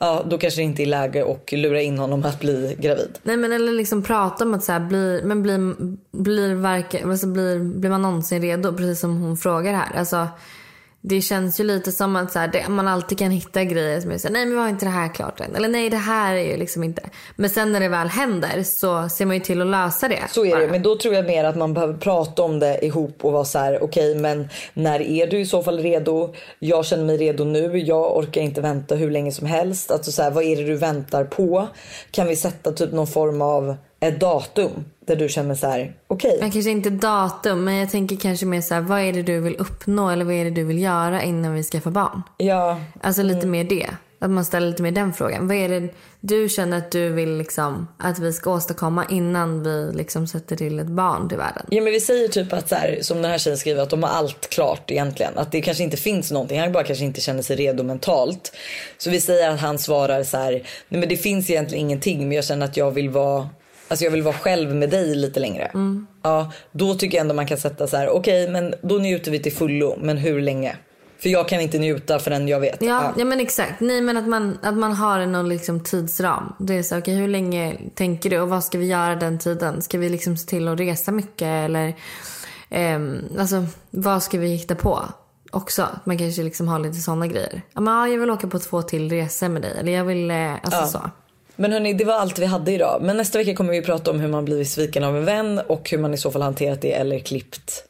Ja 0.00 0.24
då 0.30 0.38
kanske 0.38 0.60
det 0.60 0.64
inte 0.64 0.82
är 0.82 0.86
läge 0.86 1.32
att 1.32 1.52
lura 1.52 1.82
in 1.82 1.98
honom 1.98 2.24
att 2.24 2.40
bli 2.40 2.76
gravid. 2.80 3.18
Nej 3.22 3.36
men 3.36 3.52
eller 3.52 3.72
liksom 3.72 4.02
prata 4.02 4.44
om 4.44 4.54
att 4.54 4.64
så 4.64 4.72
här, 4.72 4.80
blir, 4.80 5.22
men 5.22 5.42
blir, 5.42 5.74
blir, 6.22 6.54
verka, 6.54 7.06
alltså 7.06 7.26
blir, 7.26 7.58
blir 7.58 7.90
man 7.90 8.02
någonsin 8.02 8.42
redo? 8.42 8.72
Precis 8.72 9.00
som 9.00 9.22
hon 9.22 9.36
frågar 9.36 9.74
här. 9.74 9.98
Alltså, 9.98 10.26
det 11.00 11.20
känns 11.20 11.60
ju 11.60 11.64
lite 11.64 11.92
som 11.92 12.16
att 12.16 12.32
så 12.32 12.38
här, 12.38 12.48
det, 12.48 12.68
man 12.68 12.88
alltid 12.88 13.18
kan 13.18 13.30
hitta 13.30 13.64
grejer 13.64 14.00
som 14.00 14.10
är 14.10 14.18
så 14.18 14.28
här, 14.28 14.32
nej 14.32 14.46
men 14.46 14.54
vi 14.54 14.60
har 14.60 14.68
inte 14.68 14.86
det 14.86 14.90
här 14.90 15.14
klart 15.14 15.40
än. 15.40 15.56
Eller 15.56 15.68
nej 15.68 15.90
det 15.90 15.96
här 15.96 16.34
är 16.34 16.50
ju 16.50 16.56
liksom 16.56 16.84
inte. 16.84 17.02
Men 17.36 17.50
sen 17.50 17.72
när 17.72 17.80
det 17.80 17.88
väl 17.88 18.08
händer 18.08 18.62
så 18.62 19.08
ser 19.08 19.26
man 19.26 19.36
ju 19.36 19.40
till 19.40 19.60
att 19.60 19.66
lösa 19.66 20.08
det. 20.08 20.22
Så 20.30 20.44
är 20.44 20.56
det, 20.56 20.66
bara. 20.66 20.72
men 20.72 20.82
då 20.82 20.96
tror 20.96 21.14
jag 21.14 21.26
mer 21.26 21.44
att 21.44 21.56
man 21.56 21.74
behöver 21.74 21.94
prata 21.94 22.42
om 22.42 22.58
det 22.58 22.84
ihop 22.84 23.24
och 23.24 23.32
vara 23.32 23.44
så 23.44 23.58
här: 23.58 23.82
okej 23.82 24.14
men 24.14 24.48
när 24.74 25.00
är 25.00 25.26
du 25.26 25.38
i 25.38 25.46
så 25.46 25.62
fall 25.62 25.78
redo? 25.78 26.34
Jag 26.58 26.86
känner 26.86 27.04
mig 27.04 27.16
redo 27.16 27.44
nu, 27.44 27.78
jag 27.78 28.16
orkar 28.16 28.40
inte 28.40 28.60
vänta 28.60 28.94
hur 28.94 29.10
länge 29.10 29.32
som 29.32 29.46
helst. 29.46 29.90
Alltså 29.90 30.12
så 30.12 30.22
här, 30.22 30.30
vad 30.30 30.44
är 30.44 30.56
det 30.56 30.64
du 30.64 30.76
väntar 30.76 31.24
på? 31.24 31.68
Kan 32.10 32.26
vi 32.26 32.36
sätta 32.36 32.72
typ 32.72 32.92
någon 32.92 33.06
form 33.06 33.42
av 33.42 33.76
ett 34.00 34.20
datum 34.20 34.84
där 35.06 35.16
du 35.16 35.28
känner 35.28 35.54
så 35.54 35.66
här: 35.66 35.94
okej. 36.06 36.36
Men 36.40 36.50
kanske 36.50 36.70
inte 36.70 36.90
datum, 36.90 37.64
men 37.64 37.74
jag 37.74 37.90
tänker 37.90 38.16
kanske 38.16 38.46
mer 38.46 38.60
så 38.60 38.74
här, 38.74 38.80
vad 38.80 39.00
är 39.00 39.12
det 39.12 39.22
du 39.22 39.40
vill 39.40 39.56
uppnå 39.56 40.10
eller 40.10 40.24
vad 40.24 40.34
är 40.34 40.44
det 40.44 40.50
du 40.50 40.64
vill 40.64 40.82
göra 40.82 41.22
innan 41.22 41.54
vi 41.54 41.62
skaffar 41.62 41.90
barn? 41.90 42.22
Ja, 42.36 42.80
Alltså 43.00 43.22
lite 43.22 43.46
mer 43.46 43.64
det. 43.64 43.86
Att 44.20 44.30
man 44.30 44.44
ställer 44.44 44.66
lite 44.66 44.82
mer 44.82 44.90
den 44.90 45.12
frågan. 45.12 45.48
Vad 45.48 45.56
är 45.56 45.68
det 45.68 45.88
du 46.20 46.48
känner 46.48 46.78
att 46.78 46.90
du 46.90 47.08
vill 47.08 47.38
liksom 47.38 47.88
att 47.98 48.18
vi 48.18 48.32
ska 48.32 48.50
åstadkomma 48.50 49.04
innan 49.10 49.62
vi 49.62 49.90
liksom 49.94 50.26
sätter 50.26 50.56
till 50.56 50.78
ett 50.78 50.86
barn 50.86 51.28
till 51.28 51.38
världen? 51.38 51.66
Ja 51.70 51.82
men 51.82 51.92
vi 51.92 52.00
säger 52.00 52.28
typ 52.28 52.52
att 52.52 52.68
så 52.68 52.74
här, 52.74 52.98
som 53.02 53.22
den 53.22 53.30
här 53.30 53.38
tjejen 53.38 53.58
skriver 53.58 53.82
att 53.82 53.90
de 53.90 54.02
har 54.02 54.10
allt 54.10 54.48
klart 54.50 54.90
egentligen. 54.90 55.38
Att 55.38 55.52
det 55.52 55.60
kanske 55.60 55.84
inte 55.84 55.96
finns 55.96 56.30
någonting. 56.30 56.60
Han 56.60 56.72
bara 56.72 56.84
kanske 56.84 57.04
inte 57.04 57.20
känner 57.20 57.42
sig 57.42 57.56
redo 57.56 57.82
mentalt. 57.82 58.52
Så 58.98 59.10
vi 59.10 59.20
säger 59.20 59.50
att 59.50 59.60
han 59.60 59.78
svarar 59.78 60.22
så 60.22 60.36
här. 60.36 60.52
Nej 60.88 61.00
men 61.00 61.08
det 61.08 61.16
finns 61.16 61.50
egentligen 61.50 61.84
ingenting 61.84 62.18
men 62.18 62.32
jag 62.32 62.44
känner 62.44 62.66
att 62.66 62.76
jag 62.76 62.90
vill 62.90 63.10
vara 63.10 63.48
Alltså 63.88 64.04
jag 64.04 64.12
vill 64.12 64.22
vara 64.22 64.34
själv 64.34 64.74
med 64.74 64.90
dig 64.90 65.14
lite 65.14 65.40
längre. 65.40 65.70
Ja, 66.22 66.52
då 66.72 66.94
tycker 66.94 67.16
jag 67.16 67.22
ändå 67.22 67.34
man 67.34 67.46
kan 67.46 67.58
sätta 67.58 67.86
så 67.86 67.96
här. 67.96 68.08
Okej, 68.08 68.50
men 68.50 68.74
då 68.82 68.94
njuter 68.94 69.30
vi 69.30 69.38
till 69.38 69.52
fullo. 69.52 69.96
Men 70.00 70.16
hur 70.16 70.40
länge? 70.40 70.76
För 71.18 71.28
jag 71.28 71.48
kan 71.48 71.60
inte 71.60 71.78
njuta 71.78 72.18
förrän 72.18 72.48
jag 72.48 72.60
vet. 72.60 72.82
Ja, 72.82 73.14
ja. 73.16 73.24
men 73.24 73.40
exakt. 73.40 73.80
Nej 73.80 74.00
men 74.00 74.16
att 74.16 74.28
man, 74.28 74.58
att 74.62 74.76
man 74.76 74.92
har 74.92 75.26
någon 75.26 75.48
liksom 75.48 75.80
tidsram. 75.80 76.52
Det 76.58 76.74
är 76.74 76.82
så 76.82 76.98
okej 76.98 77.14
hur 77.14 77.28
länge 77.28 77.76
tänker 77.94 78.30
du 78.30 78.40
och 78.40 78.48
vad 78.48 78.64
ska 78.64 78.78
vi 78.78 78.86
göra 78.86 79.16
den 79.16 79.38
tiden? 79.38 79.82
Ska 79.82 79.98
vi 79.98 80.08
liksom 80.08 80.36
se 80.36 80.48
till 80.48 80.68
att 80.68 80.80
resa 80.80 81.12
mycket 81.12 81.48
eller 81.48 81.94
ehm, 82.70 83.24
alltså 83.38 83.66
vad 83.90 84.22
ska 84.22 84.38
vi 84.38 84.48
hitta 84.48 84.74
på? 84.74 85.04
Också 85.50 85.82
att 85.82 86.06
man 86.06 86.18
kanske 86.18 86.42
liksom 86.42 86.68
har 86.68 86.78
lite 86.78 86.98
sådana 86.98 87.26
grejer. 87.26 87.62
Ja, 87.72 87.80
men, 87.80 87.94
ja, 87.94 88.08
jag 88.08 88.18
vill 88.18 88.30
åka 88.30 88.46
på 88.48 88.58
två 88.58 88.82
till 88.82 89.10
resor 89.10 89.48
med 89.48 89.62
dig 89.62 89.72
eller 89.78 89.92
jag 89.92 90.04
vill, 90.04 90.30
eh, 90.30 90.54
alltså 90.62 90.86
så. 90.86 91.10
Men 91.60 91.72
hörni, 91.72 91.92
det 91.94 92.04
var 92.04 92.14
allt 92.14 92.38
vi 92.38 92.46
hade 92.46 92.72
idag. 92.72 93.02
Men 93.02 93.16
nästa 93.16 93.38
vecka 93.38 93.54
kommer 93.56 93.72
vi 93.72 93.82
prata 93.82 94.10
om 94.10 94.20
hur 94.20 94.28
man 94.28 94.44
blivit 94.44 94.68
sviken 94.70 95.04
av 95.04 95.16
en 95.16 95.24
vän 95.24 95.60
och 95.66 95.90
hur 95.90 95.98
man 95.98 96.14
i 96.14 96.18
så 96.18 96.30
fall 96.30 96.42
hanterat 96.42 96.80
det 96.82 96.92
eller 96.92 97.18
klippt 97.18 97.84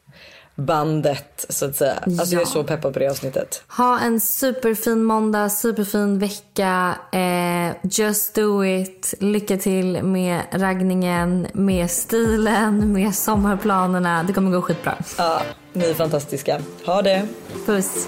bandet 0.55 1.45
så 1.49 1.65
att 1.65 1.75
säga. 1.75 1.93
Alltså 2.05 2.35
jag 2.35 2.41
är 2.41 2.45
Ja. 2.45 2.51
så 2.51 2.63
peppad 2.63 2.93
på 2.93 2.99
det 2.99 3.07
avsnittet. 3.09 3.63
Ha 3.77 3.99
en 3.99 4.19
superfin 4.19 5.03
måndag, 5.03 5.49
superfin 5.49 6.19
vecka. 6.19 6.95
Eh, 7.11 7.75
just 7.83 8.35
do 8.35 8.65
it. 8.65 9.13
Lycka 9.19 9.57
till 9.57 10.03
med 10.03 10.41
raggningen, 10.51 11.47
med 11.53 11.91
stilen, 11.91 12.93
med 12.93 13.15
sommarplanerna. 13.15 14.23
Det 14.23 14.33
kommer 14.33 14.51
gå 14.51 14.61
skitbra. 14.61 14.93
Ja, 15.17 15.41
ni 15.73 15.85
är 15.89 15.93
fantastiska. 15.93 16.61
Ha 16.85 17.01
det! 17.01 17.27
Puss. 17.65 18.07